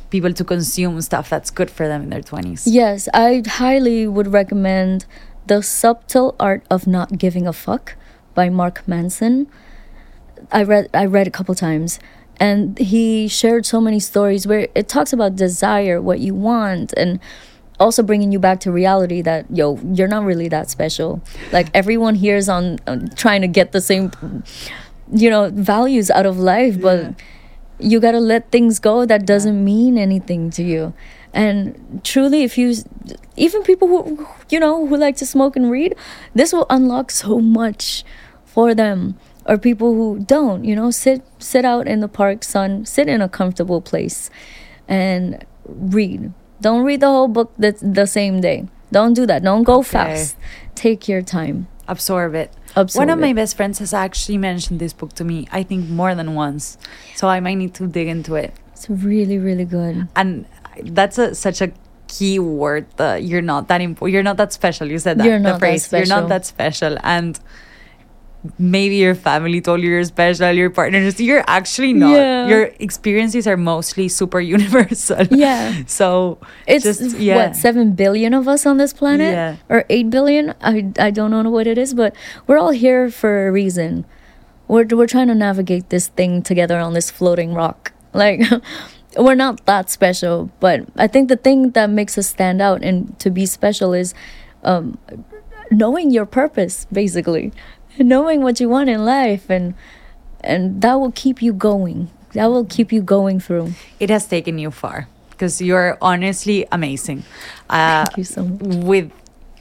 people 0.10 0.34
to 0.34 0.44
consume 0.44 1.00
stuff 1.02 1.30
that's 1.30 1.50
good 1.52 1.70
for 1.72 1.88
them 1.88 2.04
in 2.04 2.10
their 2.10 2.22
20s. 2.22 2.64
Yes, 2.66 3.08
I 3.14 3.44
highly 3.48 4.08
would 4.08 4.28
recommend 4.34 5.06
The 5.48 5.62
Subtle 5.64 6.36
Art 6.40 6.64
of 6.70 6.86
Not 6.88 7.18
Giving 7.18 7.48
a 7.48 7.54
Fuck 7.54 7.96
by 8.36 8.50
Mark 8.50 8.86
Manson. 8.88 9.48
I 10.52 10.64
read 10.64 10.90
I 10.94 11.06
read 11.06 11.28
a 11.28 11.32
couple 11.32 11.54
times 11.54 12.00
and 12.40 12.78
he 12.78 13.28
shared 13.28 13.66
so 13.66 13.82
many 13.82 14.00
stories 14.00 14.48
where 14.48 14.68
it 14.76 14.88
talks 14.88 15.14
about 15.14 15.36
desire, 15.36 16.02
what 16.02 16.20
you 16.20 16.34
want 16.34 16.94
and 16.96 17.20
also 17.80 18.04
bringing 18.04 18.32
you 18.32 18.40
back 18.40 18.60
to 18.62 18.72
reality 18.72 19.22
that 19.22 19.46
yo, 19.50 19.78
you're 19.94 20.08
not 20.08 20.24
really 20.24 20.48
that 20.50 20.70
special. 20.70 21.22
Like 21.52 21.68
everyone 21.74 22.16
here 22.16 22.38
is 22.38 22.50
on, 22.50 22.80
on 22.88 23.10
trying 23.16 23.42
to 23.42 23.48
get 23.48 23.72
the 23.72 23.82
same 23.82 24.12
you 25.12 25.30
know, 25.30 25.50
values 25.52 26.12
out 26.12 26.26
of 26.26 26.38
life, 26.38 26.80
but 26.80 27.16
you 27.80 28.00
got 28.00 28.12
to 28.12 28.20
let 28.20 28.52
things 28.52 28.80
go 28.80 29.06
that 29.06 29.26
doesn't 29.26 29.64
mean 29.64 29.98
anything 29.98 30.50
to 30.52 30.64
you. 30.64 30.94
And 31.34 32.02
truly 32.04 32.44
if 32.44 32.58
you 32.58 32.76
even 33.38 33.64
people 33.64 33.88
who 33.88 34.28
you 34.50 34.60
know 34.60 34.88
who 34.88 34.98
like 34.98 35.16
to 35.18 35.26
smoke 35.26 35.56
and 35.56 35.70
read 35.70 35.96
this 36.34 36.52
will 36.52 36.66
unlock 36.72 37.12
so 37.12 37.40
much 37.40 38.04
for 38.46 38.74
them 38.74 39.16
or 39.50 39.58
people 39.58 39.94
who 39.96 40.20
don't 40.20 40.64
you 40.64 40.76
know 40.76 40.92
sit 40.92 41.22
sit 41.40 41.66
out 41.66 41.88
in 41.88 42.00
the 42.00 42.08
park 42.08 42.44
sun 42.44 42.86
sit 42.86 43.08
in 43.10 43.20
a 43.22 43.28
comfortable 43.28 43.82
place 43.82 44.30
and 44.88 45.44
read 45.66 46.32
don't 46.62 46.84
read 46.84 47.00
the 47.02 47.08
whole 47.08 47.28
book 47.28 47.52
the, 47.58 47.72
the 47.82 48.06
same 48.06 48.40
day 48.40 48.68
don't 48.92 49.14
do 49.14 49.26
that 49.26 49.44
don't 49.44 49.64
go 49.64 49.80
Okay. 49.80 49.90
fast 49.90 50.38
take 50.76 51.08
your 51.12 51.22
time 51.22 51.68
Absorb 51.90 52.36
it. 52.36 52.54
Absorb 52.76 53.02
One 53.02 53.10
of 53.10 53.18
my 53.20 53.34
best 53.34 53.58
friends 53.58 53.80
has 53.80 53.96
actually 53.96 54.38
mentioned 54.38 54.80
this 54.80 54.94
book 54.94 55.12
to 55.14 55.24
me, 55.24 55.48
I 55.52 55.64
think 55.64 55.90
more 55.90 56.14
than 56.14 56.36
once. 56.36 56.78
So 57.16 57.28
I 57.28 57.40
might 57.40 57.56
need 57.56 57.74
to 57.82 57.88
dig 57.88 58.08
into 58.08 58.36
it. 58.36 58.54
it's 58.74 58.88
really 58.90 59.40
really 59.40 59.66
good 59.66 60.08
And 60.16 60.46
that's 60.84 61.18
a, 61.18 61.34
such 61.34 61.62
a 61.62 61.72
key 62.08 62.38
word 62.38 62.86
that 62.98 63.24
you're 63.24 63.42
not 63.42 63.68
that 63.70 63.82
you're 64.14 64.28
not 64.30 64.38
that 64.38 64.54
special. 64.54 64.86
You 64.88 65.00
said 65.00 65.18
that 65.18 65.26
You're 65.26 65.40
the 65.40 65.50
not 65.50 65.60
that 65.60 65.66
phrase 65.66 65.92
you're 65.92 66.06
not 66.18 66.30
that 66.30 66.46
special 66.46 66.94
and 67.02 67.40
maybe 68.58 68.96
your 68.96 69.16
family 69.16 69.60
told 69.62 69.82
you 69.82 69.90
you're 69.90 70.04
special, 70.06 70.52
your 70.52 70.70
partners 70.70 71.20
you're 71.20 71.44
actually 71.48 71.94
not. 71.94 72.12
Yeah. 72.16 72.48
Your 72.48 72.64
experiences 72.80 73.48
are 73.48 73.58
mostly 73.58 74.08
super 74.08 74.40
universal. 74.56 75.26
Yeah. 75.32 75.84
So 75.88 76.38
It's 76.68 76.86
just 76.86 77.18
yeah. 77.18 77.36
what 77.36 77.56
seven 77.56 77.94
billion 77.94 78.34
of 78.34 78.48
us 78.48 78.66
on 78.66 78.78
this 78.78 78.94
planet, 78.94 79.34
Yeah. 79.34 79.56
or 79.68 79.86
eight 79.90 80.10
billion. 80.10 80.54
I 80.62 80.92
I 81.00 81.12
don't 81.12 81.32
know 81.32 81.50
what 81.50 81.68
it 81.68 81.78
is, 81.78 81.94
but 81.94 82.16
we're 82.48 82.58
all 82.58 82.72
here 82.72 83.10
for 83.12 83.48
a 83.48 83.52
reason. 83.52 84.06
We're 84.68 84.86
we're 84.92 85.08
trying 85.08 85.28
to 85.28 85.36
navigate 85.36 85.90
this 85.90 86.08
thing 86.08 86.42
together 86.42 86.80
on 86.80 86.94
this 86.94 87.10
floating 87.12 87.54
rock. 87.54 87.92
Like 88.14 88.42
we're 89.18 89.36
not 89.36 89.66
that 89.66 89.90
special, 89.90 90.50
but 90.60 90.82
I 90.98 91.06
think 91.08 91.30
the 91.30 91.36
thing 91.38 91.72
that 91.78 91.90
makes 91.92 92.18
us 92.18 92.26
stand 92.28 92.60
out 92.62 92.82
and 92.84 93.14
to 93.20 93.30
be 93.30 93.46
special 93.46 93.94
is 93.94 94.14
um, 94.64 94.98
knowing 95.72 96.10
your 96.12 96.26
purpose, 96.26 96.88
basically, 96.92 97.52
knowing 97.98 98.42
what 98.42 98.60
you 98.60 98.70
want 98.70 98.90
in 98.90 99.06
life, 99.06 99.50
and 99.50 99.74
and 100.42 100.82
that 100.82 100.96
will 100.96 101.12
keep 101.12 101.42
you 101.42 101.54
going. 101.54 102.10
That 102.34 102.48
will 102.48 102.66
keep 102.66 102.92
you 102.92 103.02
going 103.02 103.40
through. 103.40 103.74
it 104.00 104.10
has 104.10 104.28
taken 104.28 104.60
you 104.60 104.70
far 104.70 105.08
because 105.32 105.62
you're 105.62 105.98
honestly 106.02 106.68
amazing. 106.72 107.24
Uh, 107.70 108.06
Thank 108.06 108.18
you 108.18 108.24
so 108.24 108.44
much. 108.46 108.62
with 108.86 109.12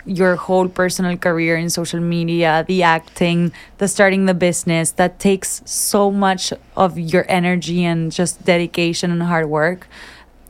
your 0.04 0.36
whole 0.36 0.68
personal 0.68 1.16
career 1.16 1.56
in 1.56 1.70
social 1.70 2.00
media, 2.00 2.64
the 2.66 2.82
acting, 2.82 3.52
the 3.78 3.86
starting 3.86 4.26
the 4.26 4.34
business, 4.34 4.92
that 4.92 5.18
takes 5.20 5.62
so 5.64 6.10
much 6.10 6.52
of 6.76 6.98
your 6.98 7.24
energy 7.28 7.84
and 7.84 8.10
just 8.10 8.44
dedication 8.44 9.10
and 9.10 9.22
hard 9.22 9.48
work. 9.48 9.86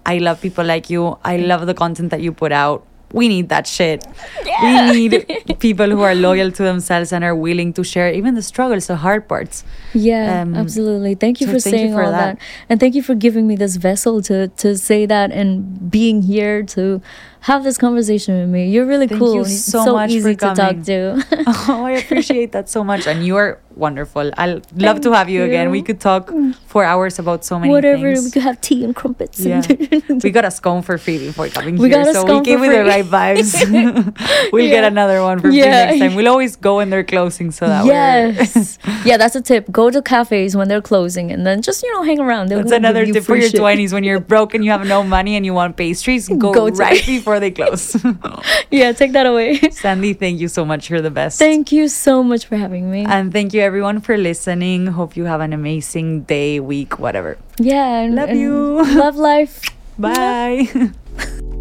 I 0.06 0.18
love 0.18 0.40
people 0.40 0.64
like 0.64 0.88
you. 0.88 1.18
I 1.24 1.36
love 1.36 1.66
the 1.66 1.74
content 1.74 2.10
that 2.10 2.22
you 2.22 2.32
put 2.32 2.52
out. 2.52 2.86
We 3.12 3.28
need 3.28 3.48
that 3.48 3.66
shit. 3.66 4.04
Yeah. 4.44 4.90
We 4.92 5.08
need 5.08 5.56
people 5.60 5.88
who 5.88 6.02
are 6.02 6.14
loyal 6.14 6.50
to 6.52 6.62
themselves 6.62 7.10
and 7.12 7.24
are 7.24 7.34
willing 7.34 7.72
to 7.74 7.82
share 7.84 8.12
even 8.12 8.34
the 8.34 8.42
struggles, 8.42 8.86
the 8.86 8.96
hard 8.96 9.26
parts. 9.28 9.64
Yeah, 9.94 10.42
Um, 10.42 10.54
absolutely. 10.54 11.14
Thank 11.14 11.40
you 11.40 11.46
so 11.46 11.54
for 11.54 11.60
thank 11.60 11.72
you 11.74 11.78
saying 11.80 11.92
for 11.94 12.04
all 12.04 12.12
that. 12.12 12.38
that. 12.38 12.44
and 12.68 12.78
thank 12.80 12.94
you 12.94 13.02
for 13.02 13.14
giving 13.14 13.46
me 13.46 13.56
this 13.56 13.76
vessel 13.76 14.20
to 14.22 14.48
to 14.48 14.76
say 14.76 15.06
that 15.06 15.30
and 15.32 15.90
being 15.90 16.20
here 16.22 16.62
to 16.76 17.00
have 17.40 17.64
this 17.64 17.78
conversation 17.78 18.38
with 18.40 18.48
me. 18.48 18.68
You're 18.70 18.86
really 18.86 19.06
Thank 19.06 19.20
cool. 19.20 19.34
you 19.36 19.44
so 19.44 19.84
so 19.84 19.92
much 19.94 20.10
easy 20.10 20.34
for 20.34 20.38
to 20.48 20.54
talk 20.54 20.82
to. 20.84 21.24
Oh, 21.70 21.84
I 21.84 21.92
appreciate 21.92 22.52
that 22.52 22.68
so 22.68 22.82
much. 22.84 23.06
And 23.06 23.24
you 23.24 23.36
are 23.36 23.60
wonderful. 23.76 24.30
I'll 24.36 24.60
love 24.74 25.00
to 25.02 25.12
have 25.12 25.28
you, 25.30 25.44
again. 25.44 25.70
We 25.70 25.82
could 25.82 26.00
talk 26.00 26.32
for 26.66 26.82
hours 26.84 27.18
about 27.18 27.44
so 27.44 27.58
many 27.60 27.70
Whatever, 27.72 28.12
things. 28.14 28.24
we 28.24 28.30
could 28.32 28.42
have 28.42 28.60
tea 28.60 28.82
and 28.84 28.94
crumpets. 28.94 29.38
Yeah. 29.40 29.62
and- 30.08 30.22
we 30.22 30.30
got 30.30 30.44
a 30.44 30.50
scone 30.50 30.82
for 30.82 30.98
free 30.98 31.18
before 31.18 31.48
coming 31.48 31.76
We 31.76 31.88
here, 31.88 31.98
got 32.04 32.08
a 32.08 32.14
so 32.14 32.24
we 32.24 32.28
scone 32.30 32.44
came 32.44 32.58
for 32.58 32.66
with 32.68 32.76
the 32.76 32.84
right 32.84 33.04
vibes. 33.04 34.50
we'll 34.52 34.68
get 34.68 34.84
another 34.84 35.22
one 35.22 35.38
for 35.38 35.48
free 35.48 35.60
next 35.60 35.98
time. 36.00 36.14
We'll 36.16 36.28
always 36.28 36.56
go 36.56 36.76
when 36.78 36.90
they're 36.90 37.04
closing, 37.04 37.50
so 37.52 37.66
that 37.68 37.84
yes. 37.86 38.78
yeah, 39.04 39.16
that's 39.16 39.36
a 39.36 39.40
tip. 39.42 39.70
Go 39.70 39.90
to 39.90 40.02
cafes 40.02 40.56
when 40.56 40.68
they're 40.68 40.82
closing 40.82 41.30
and 41.30 41.46
then 41.46 41.62
just, 41.62 41.82
you 41.82 41.92
know, 41.94 42.02
hang 42.02 42.18
around. 42.18 42.48
They'll 42.48 42.58
That's 42.60 42.72
another 42.72 43.06
tip 43.06 43.24
for 43.24 43.36
your 43.36 43.48
shit. 43.50 43.60
twenties 43.60 43.92
when 43.92 44.02
you're 44.02 44.20
broke 44.20 44.54
and 44.54 44.64
you 44.64 44.70
have 44.72 44.86
no 44.86 45.02
money 45.04 45.36
and 45.36 45.44
you 45.46 45.54
want 45.54 45.76
pastries. 45.76 46.28
Go, 46.28 46.52
Go 46.52 46.68
to- 46.70 46.74
right 46.76 46.98
before 47.28 47.40
they 47.40 47.50
close. 47.52 47.92
Yeah, 48.70 48.92
take 48.92 49.12
that 49.12 49.26
away. 49.26 49.60
Sandy, 49.70 50.12
thank 50.14 50.40
you 50.40 50.48
so 50.48 50.64
much. 50.64 50.88
You're 50.88 51.00
the 51.04 51.10
best. 51.10 51.38
Thank 51.38 51.72
you 51.72 51.88
so 51.88 52.22
much 52.24 52.46
for 52.46 52.56
having 52.56 52.90
me. 52.90 53.04
and 53.04 53.32
thank 53.32 53.52
you 53.52 53.60
everyone 53.60 54.00
for 54.00 54.16
listening. 54.16 54.86
Hope 54.88 55.16
you 55.16 55.24
have 55.24 55.40
an 55.40 55.52
amazing 55.52 56.22
day, 56.24 56.60
week, 56.60 56.98
whatever. 56.98 57.36
yeah. 57.58 58.00
and- 58.00 58.14
Love 58.16 58.30
and 58.30 58.40
you. 58.40 58.82
Love 58.96 59.16
life. 59.16 59.60
Bye. 59.98 60.68